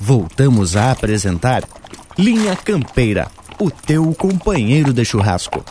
Voltamos 0.00 0.76
a 0.76 0.90
apresentar 0.90 1.64
Linha 2.18 2.56
Campeira, 2.56 3.28
o 3.58 3.70
teu 3.70 4.12
companheiro 4.14 4.92
de 4.92 5.04
churrasco. 5.04 5.64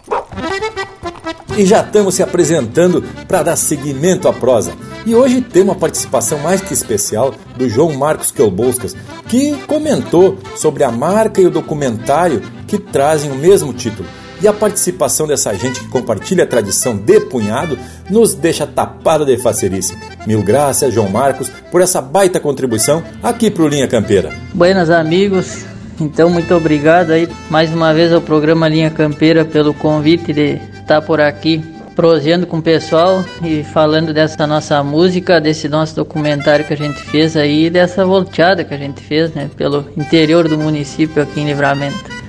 E 1.58 1.66
já 1.66 1.82
estamos 1.82 2.16
se 2.16 2.24
apresentando 2.24 3.04
para 3.28 3.44
dar 3.44 3.56
seguimento 3.56 4.28
à 4.28 4.34
prosa. 4.34 4.74
E 5.06 5.14
hoje 5.14 5.42
tem 5.42 5.64
uma 5.64 5.76
participação 5.76 6.40
mais 6.40 6.62
que 6.62 6.74
especial 6.74 7.34
do 7.58 7.68
João 7.68 7.94
Marcos 7.94 8.32
Quelboscas, 8.32 8.96
que 9.28 9.56
comentou 9.68 10.38
sobre 10.56 10.84
a 10.84 10.92
marca 10.92 11.42
e 11.42 11.46
o 11.46 11.52
documentário 11.52 12.42
que 12.68 12.78
trazem 12.78 13.32
o 13.32 13.36
mesmo 13.36 13.74
título. 13.74 14.08
E 14.42 14.48
a 14.48 14.54
participação 14.54 15.28
dessa 15.28 15.54
gente 15.54 15.80
que 15.80 15.88
compartilha 15.88 16.44
a 16.44 16.48
tradição 16.48 16.98
de 16.98 17.20
punhado 17.20 17.78
nos 18.10 18.34
deixa 18.34 18.66
tapado 18.66 19.24
de 19.24 19.38
facerice. 19.38 19.96
Mil 20.26 20.42
graças, 20.42 20.94
João 20.94 21.10
Marcos, 21.10 21.52
por 21.70 21.80
essa 21.80 22.02
baita 22.02 22.40
contribuição 22.40 23.04
aqui 23.22 23.52
para 23.52 23.64
o 23.64 23.68
Linha 23.68 23.88
Campeira. 23.88 24.34
Buenas 24.54 24.90
amigos, 24.90 25.64
então 26.00 26.28
muito 26.30 26.56
obrigado 26.56 27.12
aí 27.12 27.30
mais 27.50 27.72
uma 27.72 27.94
vez 27.94 28.12
ao 28.12 28.20
programa 28.20 28.68
Linha 28.68 28.90
Campeira 28.90 29.46
pelo 29.46 29.76
convite 29.76 30.34
de 30.34 30.60
estar 30.80 31.02
por 31.04 31.22
aqui 31.22 31.64
proseando 31.96 32.48
com 32.48 32.58
o 32.58 32.62
pessoal 32.62 33.24
e 33.44 33.64
falando 33.64 34.14
dessa 34.14 34.48
nossa 34.48 34.84
música, 34.84 35.40
desse 35.40 35.70
nosso 35.70 35.96
documentário 35.96 36.66
que 36.66 36.74
a 36.74 36.78
gente 36.78 37.00
fez 37.00 37.38
aí, 37.38 37.70
dessa 37.70 38.04
volteada 38.06 38.64
que 38.64 38.74
a 38.74 38.78
gente 38.78 39.02
fez, 39.02 39.32
né, 39.34 39.50
pelo 39.56 39.86
interior 39.96 40.48
do 40.48 40.58
município 40.58 41.22
aqui 41.22 41.42
em 41.42 41.46
Livramento. 41.46 42.21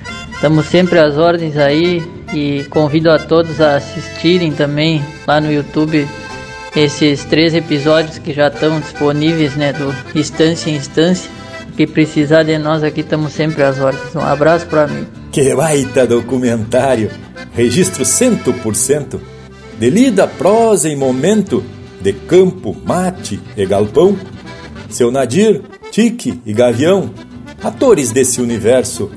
Estamos 0.43 0.65
sempre 0.65 0.99
às 0.99 1.17
ordens 1.17 1.55
aí 1.55 2.03
e 2.33 2.65
convido 2.65 3.09
a 3.09 3.17
todos 3.17 3.61
a 3.61 3.77
assistirem 3.77 4.51
também 4.51 5.01
lá 5.25 5.39
no 5.39 5.49
YouTube 5.49 6.05
esses 6.75 7.23
três 7.23 7.55
episódios 7.55 8.17
que 8.17 8.33
já 8.33 8.49
estão 8.49 8.77
disponíveis, 8.81 9.55
né, 9.55 9.71
do 9.71 9.95
Instância 10.13 10.69
em 10.69 10.75
Instância. 10.75 11.31
Que 11.77 11.87
precisar 11.87 12.43
de 12.43 12.57
nós 12.57 12.83
aqui 12.83 12.99
estamos 12.99 13.31
sempre 13.31 13.63
às 13.63 13.79
ordens. 13.79 14.13
Um 14.13 14.19
abraço 14.19 14.67
para 14.67 14.85
mim. 14.85 15.07
Que 15.31 15.55
baita 15.55 16.05
documentário! 16.05 17.09
Registro 17.53 18.03
100% 18.03 19.21
de 19.79 19.89
lida, 19.89 20.27
prosa 20.27 20.89
e 20.89 20.95
momento 20.97 21.63
de 22.01 22.11
campo, 22.11 22.75
mate 22.85 23.39
e 23.55 23.65
galpão. 23.65 24.17
Seu 24.89 25.09
Nadir, 25.09 25.61
Tique 25.89 26.41
e 26.45 26.51
Gavião 26.51 27.13
atores 27.63 28.11
desse 28.11 28.41
universo 28.41 29.09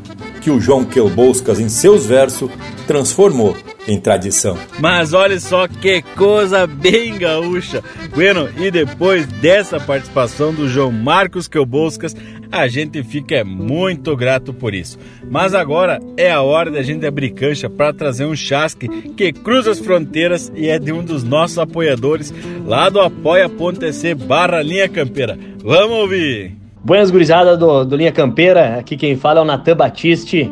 que 0.46 0.50
o 0.52 0.60
João 0.60 0.84
Quelboscas, 0.84 1.58
em 1.58 1.68
seus 1.68 2.06
versos, 2.06 2.48
transformou 2.86 3.56
em 3.88 3.98
tradição. 3.98 4.56
Mas 4.78 5.12
olha 5.12 5.40
só 5.40 5.66
que 5.66 6.02
coisa 6.16 6.68
bem 6.68 7.18
gaúcha. 7.18 7.82
Bueno, 8.14 8.48
e 8.56 8.70
depois 8.70 9.26
dessa 9.26 9.80
participação 9.80 10.54
do 10.54 10.68
João 10.68 10.92
Marcos 10.92 11.48
Quelboscas, 11.48 12.14
a 12.52 12.68
gente 12.68 13.02
fica 13.02 13.44
muito 13.44 14.14
grato 14.14 14.54
por 14.54 14.72
isso. 14.72 14.96
Mas 15.28 15.52
agora 15.52 15.98
é 16.16 16.30
a 16.30 16.42
hora 16.42 16.70
da 16.70 16.80
gente 16.80 17.04
abrir 17.04 17.30
cancha 17.30 17.68
para 17.68 17.92
trazer 17.92 18.24
um 18.24 18.36
chasque 18.36 18.86
que 19.16 19.32
cruza 19.32 19.72
as 19.72 19.80
fronteiras 19.80 20.52
e 20.54 20.68
é 20.68 20.78
de 20.78 20.92
um 20.92 21.02
dos 21.02 21.24
nossos 21.24 21.58
apoiadores 21.58 22.32
lá 22.64 22.88
do 22.88 23.00
apoia.se 23.00 24.14
barra 24.14 24.62
Linha 24.62 24.88
Campeira. 24.88 25.36
Vamos 25.60 25.98
ouvir! 25.98 26.65
Buenas 26.86 27.10
gurizada 27.10 27.56
do, 27.56 27.84
do 27.84 27.96
Linha 27.96 28.12
Campeira, 28.12 28.76
aqui 28.78 28.96
quem 28.96 29.16
fala 29.16 29.40
é 29.40 29.42
o 29.42 29.44
Natan 29.44 29.74
Batiste, 29.74 30.48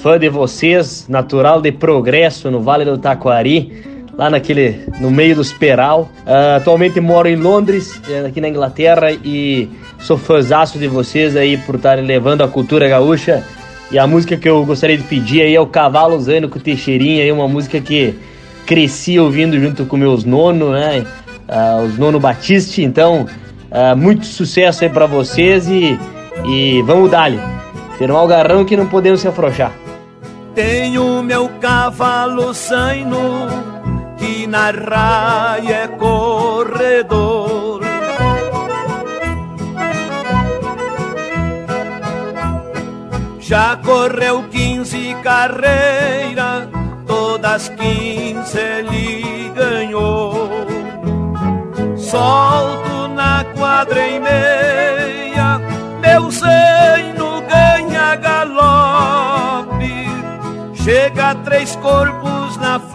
fã 0.00 0.18
de 0.18 0.30
vocês, 0.30 1.06
natural 1.10 1.60
de 1.60 1.70
progresso 1.70 2.50
no 2.50 2.62
Vale 2.62 2.86
do 2.86 2.96
Taquari, 2.96 3.84
lá 4.16 4.30
naquele, 4.30 4.80
no 4.98 5.10
meio 5.10 5.36
dos 5.36 5.52
Peral. 5.52 6.08
Uh, 6.26 6.56
atualmente 6.56 6.98
moro 7.02 7.28
em 7.28 7.36
Londres, 7.36 8.00
eh, 8.08 8.24
aqui 8.26 8.40
na 8.40 8.48
Inglaterra, 8.48 9.12
e 9.12 9.68
sou 9.98 10.16
fãzaço 10.16 10.78
de 10.78 10.88
vocês 10.88 11.36
aí 11.36 11.58
por 11.58 11.74
estarem 11.74 12.06
levando 12.06 12.40
a 12.40 12.48
cultura 12.48 12.88
gaúcha. 12.88 13.44
E 13.92 13.98
a 13.98 14.06
música 14.06 14.38
que 14.38 14.48
eu 14.48 14.64
gostaria 14.64 14.96
de 14.96 15.04
pedir 15.04 15.42
aí 15.42 15.54
é 15.54 15.60
o 15.60 15.66
Cavalo 15.66 16.18
Zano 16.18 16.48
com 16.48 16.58
Teixeirinha, 16.58 17.24
aí 17.24 17.30
uma 17.30 17.46
música 17.46 17.78
que 17.78 18.14
cresci 18.64 19.18
ouvindo 19.18 19.60
junto 19.60 19.84
com 19.84 19.98
meus 19.98 20.24
nono, 20.24 20.72
né? 20.72 21.04
Uh, 21.46 21.84
os 21.84 21.98
nono 21.98 22.18
Batiste, 22.18 22.82
então 22.82 23.26
Uh, 23.74 23.96
muito 23.96 24.24
sucesso 24.24 24.84
aí 24.84 24.88
para 24.88 25.04
vocês 25.04 25.66
e, 25.68 25.98
e 26.44 26.80
vamos 26.82 27.10
dali. 27.10 27.40
Firmar 27.98 28.22
o 28.22 28.28
garrão 28.28 28.64
que 28.64 28.76
não 28.76 28.86
podemos 28.86 29.20
se 29.20 29.26
afrouxar. 29.26 29.72
Tenho 30.54 31.20
meu 31.24 31.48
cavalo 31.60 32.54
saino 32.54 33.48
que 34.16 34.46
na 34.46 34.70
raia 34.70 35.74
é 35.74 35.88
corredor. 35.88 37.82
Já 43.40 43.76
correu 43.84 44.44
15 44.52 45.16
carreiras, 45.20 46.68
todas 47.08 47.68
15 47.70 48.56
ele 48.56 49.50
ganhou. 49.52 50.48
Solto 51.96 52.93
quadra 53.64 54.06
e 54.06 54.20
meia, 54.20 55.58
meu 55.98 56.30
zaino 56.30 57.40
ganha 57.48 58.14
galope, 58.14 60.06
chega 60.74 61.34
três 61.36 61.74
corpos 61.76 62.58
na 62.58 62.78
frente, 62.78 62.93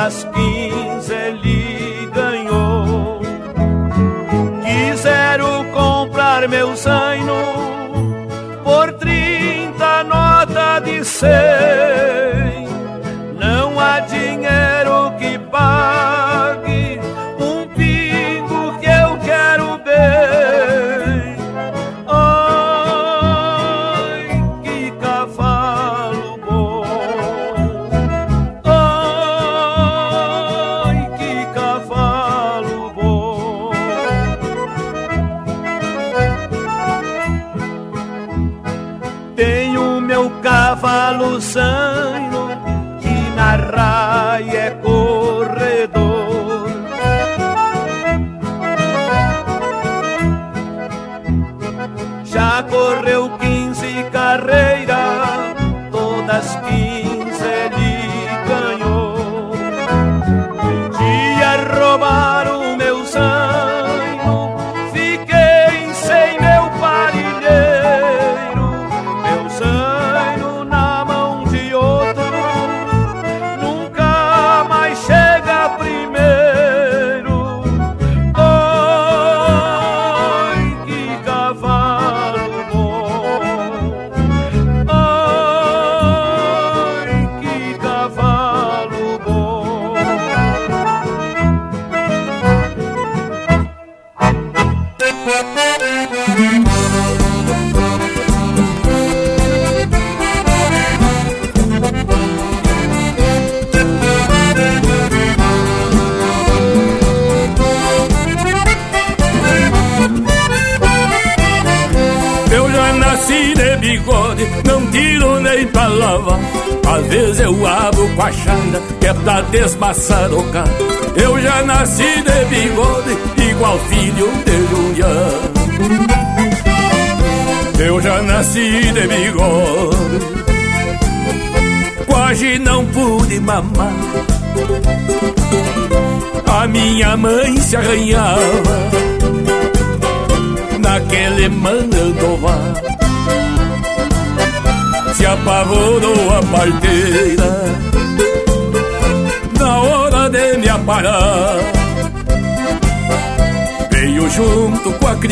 todas 0.00 0.24
15 0.24 1.12
ele 1.12 2.10
ganhou. 2.14 3.20
Quiseram 4.64 5.64
comprar 5.72 6.48
meu 6.48 6.74
zaino 6.74 7.49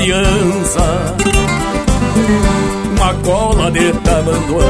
criança 0.08 1.16
uma 2.96 3.14
cola 3.22 3.70
de 3.70 3.92
tamanduá. 3.92 4.64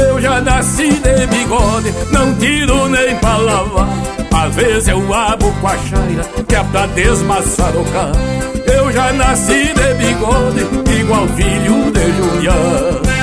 Eu 0.00 0.20
já 0.20 0.40
nasci 0.40 0.88
de 0.88 1.26
bigode, 1.26 1.94
não 2.10 2.34
tiro 2.36 2.88
nem 2.88 3.14
pra 3.16 3.36
lavar. 3.36 3.88
Às 4.32 4.54
vezes 4.54 4.88
eu 4.88 5.14
abo 5.14 5.52
com 5.60 5.68
a 5.68 5.76
chaira, 5.76 6.24
que 6.48 6.54
é 6.54 6.64
pra 6.64 6.86
desmaçarocar. 6.86 8.12
Eu 8.66 8.90
já 8.90 9.12
nasci 9.12 9.74
de 9.74 9.94
bigode, 9.94 11.00
igual 11.00 11.28
filho 11.28 11.92
de 11.92 12.12
Julián. 12.16 13.17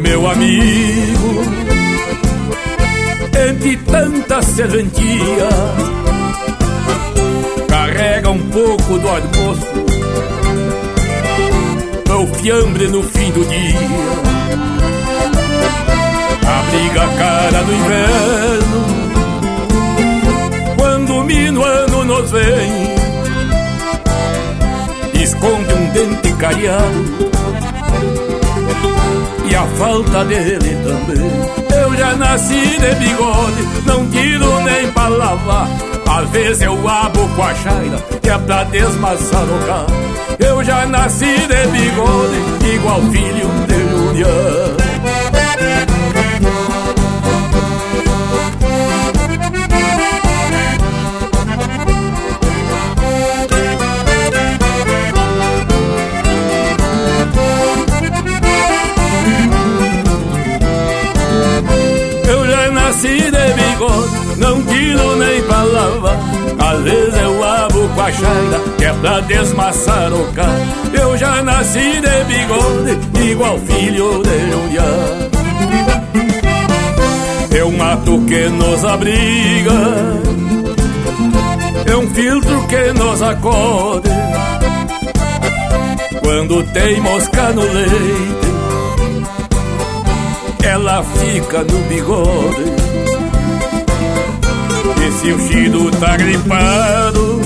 Meu 0.00 0.30
amigo 0.30 1.42
Entre 3.48 3.76
tanta 3.78 4.42
serventia 4.42 5.48
Carrega 7.68 8.30
um 8.30 8.38
pouco 8.50 8.98
do 8.98 9.08
almoço 9.08 9.66
O 12.10 12.26
fiambre 12.34 12.88
no 12.88 13.02
fim 13.02 13.30
do 13.30 13.44
dia. 13.44 13.78
Abriga 16.42 17.04
a 17.04 17.08
cara 17.16 17.62
do 17.62 17.72
inverno 17.72 18.86
Quando 20.76 21.16
o 21.16 21.24
minuano 21.24 22.04
nos 22.04 22.30
vem 22.30 22.96
Esconde 25.22 25.74
um 25.74 25.86
dente 25.90 26.32
cariado 26.34 27.28
E 29.50 29.54
a 29.54 29.66
falta 29.78 30.24
dele 30.24 30.76
também. 30.84 31.78
Eu 31.80 31.96
já 31.96 32.14
nasci 32.16 32.78
de 32.78 32.94
bigode 32.96 33.62
Não 33.86 34.06
tiro 34.10 34.60
nem 34.60 34.90
pra 34.92 35.08
lavar 35.08 35.68
Às 36.06 36.28
vezes 36.30 36.62
eu 36.62 36.88
abo 36.88 37.28
com 37.34 37.42
a 37.42 37.54
chaira 37.54 37.98
Que 38.20 38.30
é 38.30 38.38
pra 38.38 38.64
desmaçar 38.64 39.44
o 39.44 39.66
carro 39.66 40.08
eu 40.38 40.62
já 40.62 40.86
nasci 40.86 41.24
de 41.24 41.66
bigode, 41.66 42.74
igual 42.74 43.00
filho 43.10 43.48
de 43.66 43.88
Juliano. 63.00 64.36
não 64.38 64.62
tiro 64.62 65.16
nem 65.16 65.42
pra 65.42 65.62
lavar. 65.62 66.18
Às 66.58 66.82
vezes 66.82 67.14
eu 67.20 67.44
abo 67.44 67.88
com 67.88 68.00
a 68.00 68.12
chaira, 68.12 68.60
que 68.76 68.84
é 68.84 68.92
pra 68.92 69.20
desmaçar 69.20 70.12
o 70.12 70.32
carro. 70.32 70.66
Eu 70.92 71.16
já 71.16 71.42
nasci 71.42 72.00
de 72.00 72.24
bigode, 72.24 73.30
igual 73.30 73.58
filho 73.58 74.22
de 74.22 74.50
Juliá. 74.50 75.28
É 77.56 77.64
um 77.64 77.76
mato 77.76 78.20
que 78.26 78.48
nos 78.48 78.84
abriga, 78.84 79.72
é 81.86 81.96
um 81.96 82.08
filtro 82.10 82.66
que 82.66 82.92
nos 82.98 83.22
acode. 83.22 84.08
Quando 86.20 86.62
tem 86.72 87.00
mosca 87.00 87.52
no 87.52 87.62
leite, 87.62 88.57
ela 90.78 91.02
fica 91.02 91.64
no 91.64 91.80
bigode. 91.88 92.78
Se 95.20 95.32
o 95.32 95.38
Chido 95.48 95.90
tá 95.98 96.16
gripado 96.16 97.40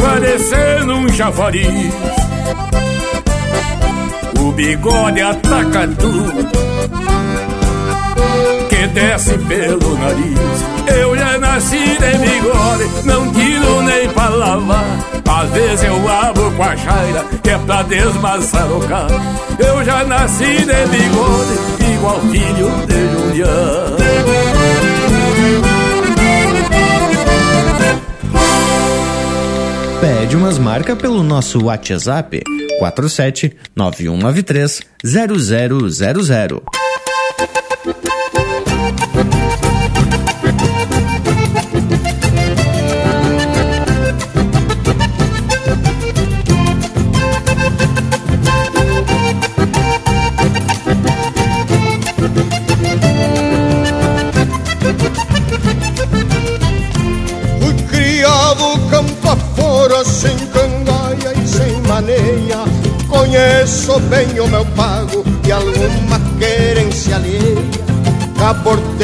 Parecendo 0.00 0.94
um 0.94 1.08
chafariz 1.10 1.92
O 4.40 4.52
bigode 4.52 5.20
ataca 5.20 5.86
tudo 5.88 6.48
Que 8.70 8.86
desce 8.86 9.36
pelo 9.36 9.98
nariz 9.98 10.83
nasci 11.54 11.76
de 11.76 12.18
bigode 12.18 13.06
Não 13.06 13.32
tiro 13.32 13.82
nem 13.82 14.08
pra 14.10 14.28
lavar. 14.28 14.84
Às 15.26 15.50
vezes 15.50 15.84
eu 15.84 16.08
abro 16.08 16.50
com 16.52 16.62
a 16.62 16.76
chaira 16.76 17.24
Que 17.42 17.50
é 17.50 17.58
pra 17.58 17.82
desmaçar 17.82 18.70
o 18.70 18.80
carro. 18.80 19.20
Eu 19.58 19.84
já 19.84 20.04
nasci 20.04 20.44
de 20.44 20.64
bigode 20.64 21.92
Igual 21.94 22.20
filho 22.20 22.86
de 22.86 23.12
Juliano. 23.12 23.96
Pede 30.00 30.36
umas 30.36 30.58
marcas 30.58 30.98
pelo 30.98 31.22
nosso 31.22 31.64
WhatsApp 31.64 32.42
47 32.78 33.56
9193 33.76 34.82
0000. 35.04 36.73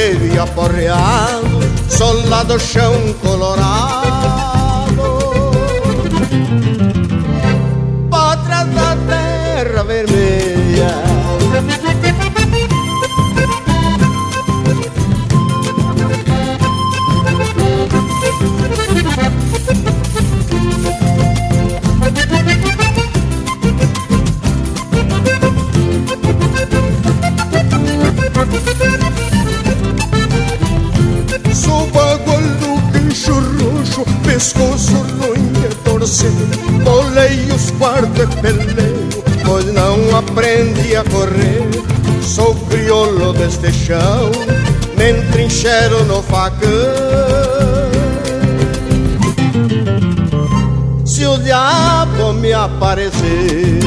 Caporteiro 0.01 0.35
e 0.35 0.39
aporreado, 0.39 1.61
solado 1.91 2.59
chão 2.59 2.95
colorado 3.21 4.00
Bolei 38.01 38.25
os 38.25 38.35
quartos 38.35 38.35
e 38.35 38.41
peleio 38.41 39.11
Pois 39.45 39.65
não 39.67 40.17
aprendi 40.17 40.97
a 40.97 41.05
correr. 41.05 41.69
Sou 42.23 42.55
crioulo 42.55 43.33
deste 43.33 43.73
chão 43.73 44.31
Me 44.97 45.11
entrincheiro 45.11 46.05
no 46.05 46.23
facão. 46.23 46.69
Se 51.05 51.27
o 51.27 51.37
diabo 51.39 52.33
me 52.35 52.53
aparecer 52.53 53.81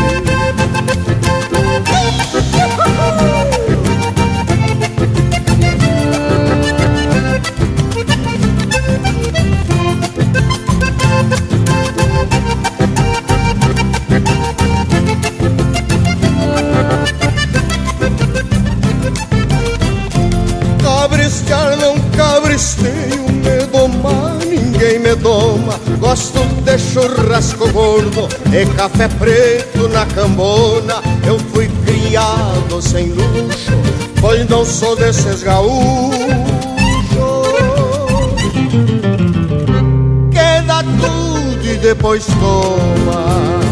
Gosto 25.99 26.39
de 26.63 26.77
churrasco 26.77 27.71
gordo 27.71 28.27
e 28.51 28.65
café 28.75 29.07
preto 29.07 29.87
na 29.89 30.05
cambona. 30.05 30.95
Eu 31.25 31.39
fui 31.39 31.69
criado 31.85 32.81
sem 32.81 33.09
luxo, 33.09 33.71
pois 34.19 34.47
não 34.49 34.65
sou 34.65 34.95
desses 34.95 35.43
gaúchos. 35.43 36.17
Queda 40.31 40.83
tudo 40.83 41.65
e 41.65 41.77
depois 41.77 42.25
toma. 42.25 43.62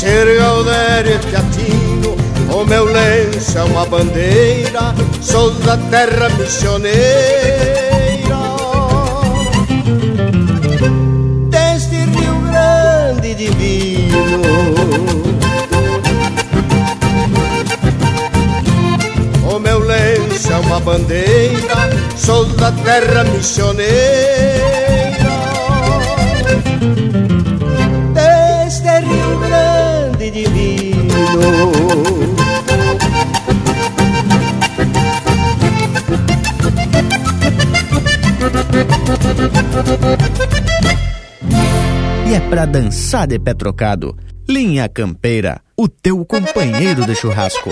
Herança 0.00 0.06
de 0.06 0.06
ser 0.06 0.38
Galdério 0.38 1.14
e 1.14 1.18
Teatino. 1.18 2.16
O 2.52 2.64
meu 2.64 2.84
lenço 2.84 3.58
é 3.58 3.64
uma 3.64 3.86
bandeira, 3.86 4.94
sou 5.20 5.50
da 5.52 5.76
terra 5.76 6.28
missioneira. 6.30 7.00
Deste 11.48 11.96
Rio 11.96 12.40
Grande 12.50 13.34
divino. 13.34 14.40
O 19.44 19.58
meu 19.58 19.78
lenço 19.80 20.52
é 20.52 20.56
uma 20.56 20.80
bandeira, 20.80 21.90
sou 22.16 22.44
da 22.46 22.72
terra 22.72 23.24
missioneira. 23.24 24.39
Grande 30.30 30.44
divino. 30.44 30.94
E 42.28 42.34
é 42.34 42.40
pra 42.48 42.64
dançar 42.64 43.26
de 43.26 43.38
pé 43.40 43.54
trocado. 43.54 44.16
Linha 44.48 44.88
Campeira, 44.88 45.60
o 45.76 45.88
teu 45.88 46.24
companheiro 46.24 47.04
de 47.04 47.14
churrasco. 47.14 47.70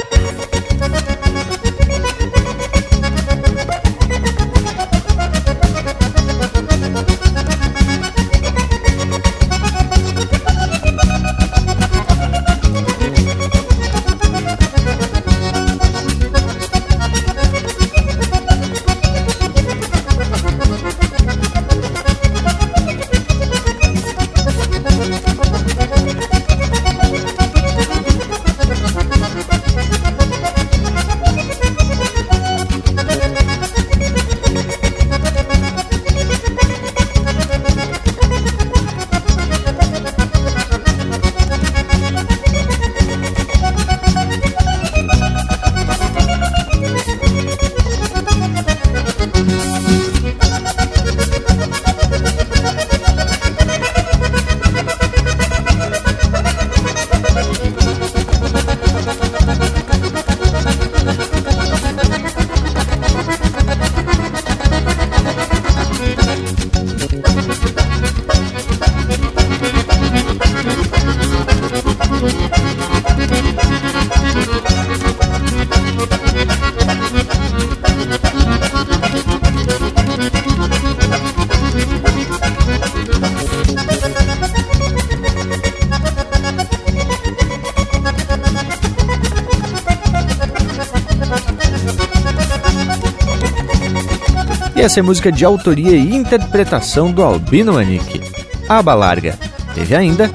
Essa 94.88 95.00
é 95.00 95.02
música 95.02 95.30
de 95.30 95.44
autoria 95.44 95.94
e 95.94 96.16
interpretação 96.16 97.12
do 97.12 97.22
Albino 97.22 97.74
Manique. 97.74 98.22
Aba 98.66 98.94
Larga. 98.94 99.38
Teve 99.74 99.94
ainda 99.94 100.30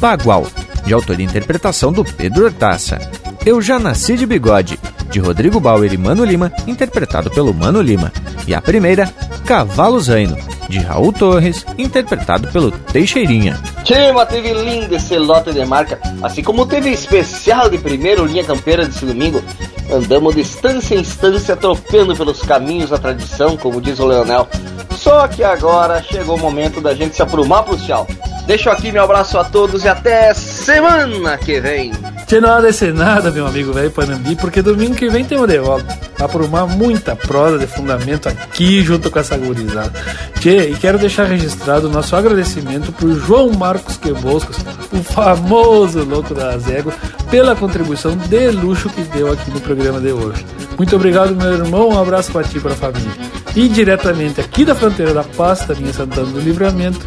Bagual, 0.00 0.46
de 0.86 0.94
autoria 0.94 1.26
e 1.26 1.28
interpretação 1.28 1.92
do 1.92 2.02
Pedro 2.02 2.46
Hortaça. 2.46 2.98
Eu 3.44 3.60
Já 3.60 3.78
Nasci 3.78 4.16
de 4.16 4.24
Bigode, 4.24 4.80
de 5.10 5.20
Rodrigo 5.20 5.60
Bauer 5.60 5.92
e 5.92 5.98
Mano 5.98 6.24
Lima, 6.24 6.50
interpretado 6.66 7.30
pelo 7.30 7.52
Mano 7.52 7.82
Lima. 7.82 8.10
E 8.46 8.54
a 8.54 8.62
primeira, 8.62 9.12
Cavalo 9.44 10.00
Zaino, 10.00 10.38
de 10.70 10.78
Raul 10.78 11.12
Torres, 11.12 11.66
interpretado 11.76 12.48
pelo 12.48 12.70
Teixeirinha. 12.70 13.60
Tima, 13.84 14.24
teve 14.24 14.54
lindo 14.54 14.96
esse 14.96 15.18
lote 15.18 15.52
de 15.52 15.66
marca, 15.66 16.00
assim 16.22 16.42
como 16.42 16.64
teve 16.64 16.90
especial 16.90 17.68
de 17.68 17.76
primeiro 17.76 18.24
linha 18.24 18.42
campeira 18.42 18.86
desse 18.86 19.04
domingo. 19.04 19.44
Andamos 19.92 20.34
de 20.34 20.40
instância 20.40 20.94
em 20.94 21.00
instância, 21.00 21.54
tropeando 21.54 22.16
pelos 22.16 22.42
caminhos 22.42 22.90
da 22.90 22.98
tradição, 22.98 23.56
como 23.56 23.80
diz 23.80 23.98
o 23.98 24.06
Leonel. 24.06 24.48
Só 24.96 25.28
que 25.28 25.44
agora 25.44 26.02
chegou 26.02 26.36
o 26.36 26.40
momento 26.40 26.80
da 26.80 26.94
gente 26.94 27.14
se 27.14 27.22
aprumar 27.22 27.62
pro 27.64 27.76
tchau. 27.76 28.06
Deixo 28.46 28.70
aqui 28.70 28.90
meu 28.90 29.04
abraço 29.04 29.38
a 29.38 29.44
todos 29.44 29.84
e 29.84 29.88
até 29.88 30.34
semana 30.34 31.38
que 31.38 31.60
vem. 31.60 31.92
Tchê, 32.26 32.40
não 32.40 32.50
há 32.50 32.60
nada, 32.92 33.30
meu 33.30 33.46
amigo 33.46 33.72
velho 33.72 33.90
Panambi, 33.90 34.34
porque 34.34 34.62
domingo 34.62 34.94
que 34.94 35.08
vem 35.08 35.24
temos 35.24 35.46
de 35.46 35.58
volta. 35.58 35.96
Aprumar 36.18 36.66
muita 36.66 37.14
prosa 37.14 37.58
de 37.58 37.66
fundamento 37.66 38.28
aqui 38.28 38.82
junto 38.82 39.10
com 39.10 39.18
essa 39.18 39.36
gurizada. 39.36 39.92
Tchê, 40.40 40.70
e 40.70 40.76
quero 40.76 40.98
deixar 40.98 41.24
registrado 41.24 41.86
o 41.88 41.90
nosso 41.90 42.16
agradecimento 42.16 42.90
pro 42.92 43.14
João 43.14 43.50
Marcos 43.52 43.96
Queboscos, 43.96 44.56
o 44.92 45.02
famoso 45.04 46.04
louco 46.04 46.34
das 46.34 46.68
éguas, 46.68 46.94
pela 47.32 47.56
contribuição 47.56 48.14
de 48.14 48.50
luxo 48.50 48.90
que 48.90 49.00
deu 49.04 49.32
aqui 49.32 49.50
no 49.50 49.58
programa 49.58 49.98
de 49.98 50.12
hoje. 50.12 50.44
Muito 50.76 50.94
obrigado, 50.94 51.34
meu 51.34 51.54
irmão. 51.54 51.88
Um 51.88 51.98
abraço 51.98 52.30
para 52.30 52.44
ti 52.44 52.58
e 52.58 52.60
para 52.60 52.72
a 52.72 52.76
família. 52.76 53.10
E 53.56 53.70
diretamente 53.70 54.38
aqui 54.38 54.66
da 54.66 54.74
fronteira 54.74 55.14
da 55.14 55.24
Pasta, 55.24 55.74
minha 55.74 55.94
Santana 55.94 56.26
do 56.26 56.38
Livramento, 56.38 57.00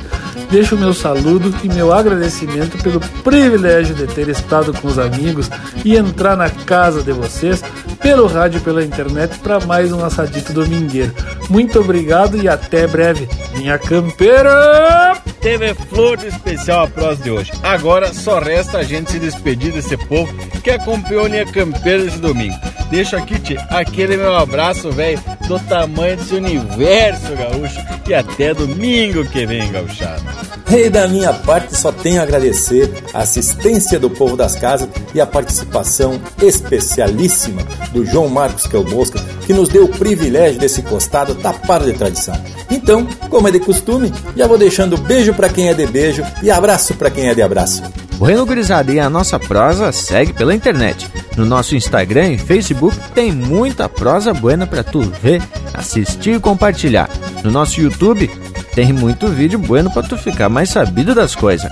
deixo 0.49 0.75
o 0.75 0.79
meu 0.79 0.95
saludo 0.95 1.53
e 1.63 1.69
meu 1.69 1.93
agradecimento 1.93 2.75
pelo 2.81 2.99
privilégio 3.23 3.93
de 3.93 4.07
ter 4.07 4.27
estado 4.27 4.73
com 4.73 4.87
os 4.87 4.97
amigos 4.97 5.47
e 5.83 5.95
entrar 5.95 6.35
na 6.35 6.49
casa 6.49 7.03
de 7.03 7.11
vocês 7.11 7.63
pelo 7.95 8.27
rádio 8.27 8.57
e 8.57 8.61
pela 8.61 8.83
internet 8.83 9.39
para 9.39 9.59
mais 9.61 9.91
um 9.91 10.03
assadito 10.03 10.53
domingueiro. 10.53 11.13
Muito 11.49 11.79
obrigado 11.79 12.41
e 12.41 12.47
até 12.47 12.87
breve. 12.87 13.27
Minha 13.55 13.77
campeira! 13.77 15.15
Teve 15.41 15.75
flor 15.75 16.17
de 16.17 16.27
especial 16.27 16.85
a 16.85 16.87
prosa 16.87 17.21
de 17.21 17.29
hoje. 17.29 17.51
Agora 17.61 18.13
só 18.13 18.39
resta 18.39 18.79
a 18.79 18.83
gente 18.83 19.11
se 19.11 19.19
despedir 19.19 19.71
desse 19.71 19.95
povo 19.95 20.33
que 20.63 20.71
acompanhou 20.71 21.25
a 21.25 21.29
linha 21.29 21.45
campeira 21.45 22.03
desse 22.03 22.17
domingo. 22.17 22.55
Deixo 22.89 23.15
aqui, 23.15 23.39
tia, 23.39 23.61
aquele 23.69 24.17
meu 24.17 24.35
abraço, 24.35 24.91
velho, 24.91 25.19
do 25.47 25.59
tamanho 25.59 26.17
desse 26.17 26.33
universo 26.33 27.35
gaúcho. 27.35 27.79
E 28.07 28.13
até 28.13 28.53
domingo 28.53 29.25
que 29.25 29.45
vem, 29.45 29.71
gauchado. 29.71 30.23
E 30.69 30.89
da 30.89 31.07
minha 31.07 31.33
parte 31.33 31.75
só 31.77 31.91
tenho 31.91 32.19
a 32.19 32.23
agradecer 32.23 32.91
a 33.13 33.19
assistência 33.19 33.99
do 33.99 34.09
povo 34.09 34.35
das 34.35 34.55
casas 34.55 34.89
e 35.13 35.21
a 35.21 35.25
participação 35.25 36.19
especialíssima 36.41 37.61
do 37.91 38.05
João 38.05 38.27
Marcos 38.27 38.67
Kelbosca, 38.67 39.19
que 39.45 39.53
nos 39.53 39.69
deu 39.69 39.85
o 39.85 39.89
privilégio 39.89 40.59
desse 40.59 40.81
costado 40.81 41.35
tapado 41.35 41.85
de 41.85 41.93
tradição. 41.93 42.35
Então, 42.69 43.05
como 43.29 43.47
é 43.47 43.51
de 43.51 43.59
costume, 43.59 44.11
já 44.35 44.47
vou 44.47 44.57
deixando 44.57 44.97
beijo 44.97 45.33
para 45.33 45.49
quem 45.49 45.69
é 45.69 45.73
de 45.73 45.85
beijo 45.87 46.23
e 46.41 46.51
abraço 46.51 46.93
para 46.95 47.09
quem 47.09 47.27
é 47.27 47.35
de 47.35 47.41
abraço. 47.41 47.83
Bueno, 48.17 48.45
gurizada, 48.45 48.93
e 48.93 48.99
a 48.99 49.09
nossa 49.09 49.37
prosa 49.37 49.91
segue 49.91 50.31
pela 50.31 50.55
internet. 50.55 51.07
No 51.35 51.45
nosso 51.45 51.75
Instagram 51.75 52.31
e 52.31 52.37
Facebook 52.37 52.95
tem 53.13 53.31
muita 53.31 53.89
prosa 53.89 54.33
buena 54.33 54.65
para 54.65 54.83
tu 54.83 55.01
ver, 55.21 55.41
assistir 55.73 56.35
e 56.35 56.39
compartilhar. 56.39 57.09
No 57.43 57.51
nosso 57.51 57.81
YouTube 57.81 58.31
tem 58.73 58.93
muito 58.93 59.27
vídeo 59.27 59.59
bueno 59.59 59.91
para 59.91 60.07
tu 60.07 60.17
ficar 60.17 60.47
mais 60.47 60.69
sabido 60.69 61.13
das 61.13 61.35
coisas. 61.35 61.69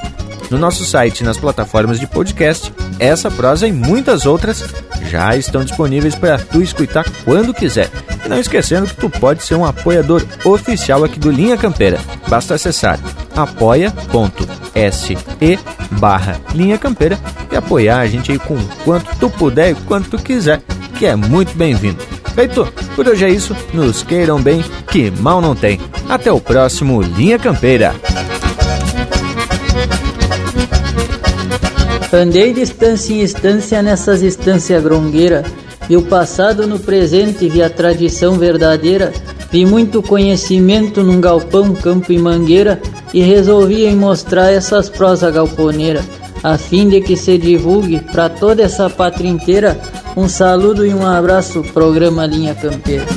No 0.53 0.59
nosso 0.59 0.85
site 0.85 1.21
e 1.21 1.23
nas 1.23 1.35
plataformas 1.35 1.99
de 1.99 2.05
podcast, 2.05 2.71
essa 2.99 3.31
prosa 3.31 3.67
e 3.67 3.71
muitas 3.71 4.27
outras 4.27 4.63
já 5.09 5.35
estão 5.35 5.63
disponíveis 5.63 6.13
para 6.13 6.37
tu 6.37 6.61
escutar 6.61 7.03
quando 7.25 7.55
quiser. 7.55 7.89
E 8.23 8.29
não 8.29 8.39
esquecendo 8.39 8.85
que 8.85 8.95
tu 8.95 9.09
pode 9.09 9.41
ser 9.41 9.55
um 9.55 9.65
apoiador 9.65 10.23
oficial 10.45 11.03
aqui 11.03 11.17
do 11.17 11.31
Linha 11.31 11.57
Campeira. 11.57 11.99
Basta 12.27 12.53
acessar 12.53 12.99
apoia.se 13.35 15.17
barra 15.99 16.39
Linha 16.53 16.77
Campeira 16.77 17.17
e 17.51 17.55
apoiar 17.55 18.01
a 18.01 18.05
gente 18.05 18.31
aí 18.31 18.37
com 18.37 18.55
quanto 18.85 19.09
tu 19.15 19.31
puder 19.31 19.71
e 19.71 19.75
quanto 19.75 20.11
tu 20.11 20.23
quiser, 20.23 20.61
que 20.99 21.07
é 21.07 21.15
muito 21.15 21.57
bem-vindo. 21.57 21.97
Feito, 22.35 22.71
por 22.95 23.07
hoje 23.07 23.25
é 23.25 23.29
isso, 23.29 23.57
nos 23.73 24.03
queiram 24.03 24.39
bem, 24.39 24.63
que 24.87 25.09
mal 25.09 25.41
não 25.41 25.55
tem. 25.55 25.81
Até 26.07 26.31
o 26.31 26.39
próximo 26.39 27.01
Linha 27.01 27.39
Campeira. 27.39 27.95
Andei 32.13 32.53
de 32.53 32.61
estância 32.61 33.11
em 33.11 33.21
estância 33.21 33.81
nessas 33.81 34.21
estâncias 34.21 34.83
grongueira, 34.83 35.43
vi 35.89 35.97
o 35.97 36.03
passado 36.03 36.67
no 36.67 36.77
presente, 36.77 37.49
vi 37.49 37.63
a 37.63 37.71
tradição 37.71 38.37
verdadeira, 38.37 39.11
vi 39.51 39.65
muito 39.65 39.99
conhecimento 40.03 41.01
num 41.01 41.19
galpão, 41.19 41.73
campo 41.73 42.13
e 42.13 42.19
mangueira, 42.19 42.79
e 43.11 43.23
resolvi 43.23 43.85
em 43.85 43.95
mostrar 43.95 44.51
essas 44.51 44.89
prosas 44.89 45.33
galponeiras, 45.33 46.05
a 46.43 46.55
fim 46.55 46.87
de 46.87 47.01
que 47.01 47.17
se 47.17 47.35
divulgue 47.35 47.99
para 47.99 48.29
toda 48.29 48.61
essa 48.61 48.87
pátria 48.91 49.29
inteira 49.29 49.81
um 50.15 50.29
saludo 50.29 50.85
e 50.85 50.93
um 50.93 51.03
abraço, 51.03 51.63
programa 51.73 52.27
Linha 52.27 52.53
Campeira. 52.53 53.07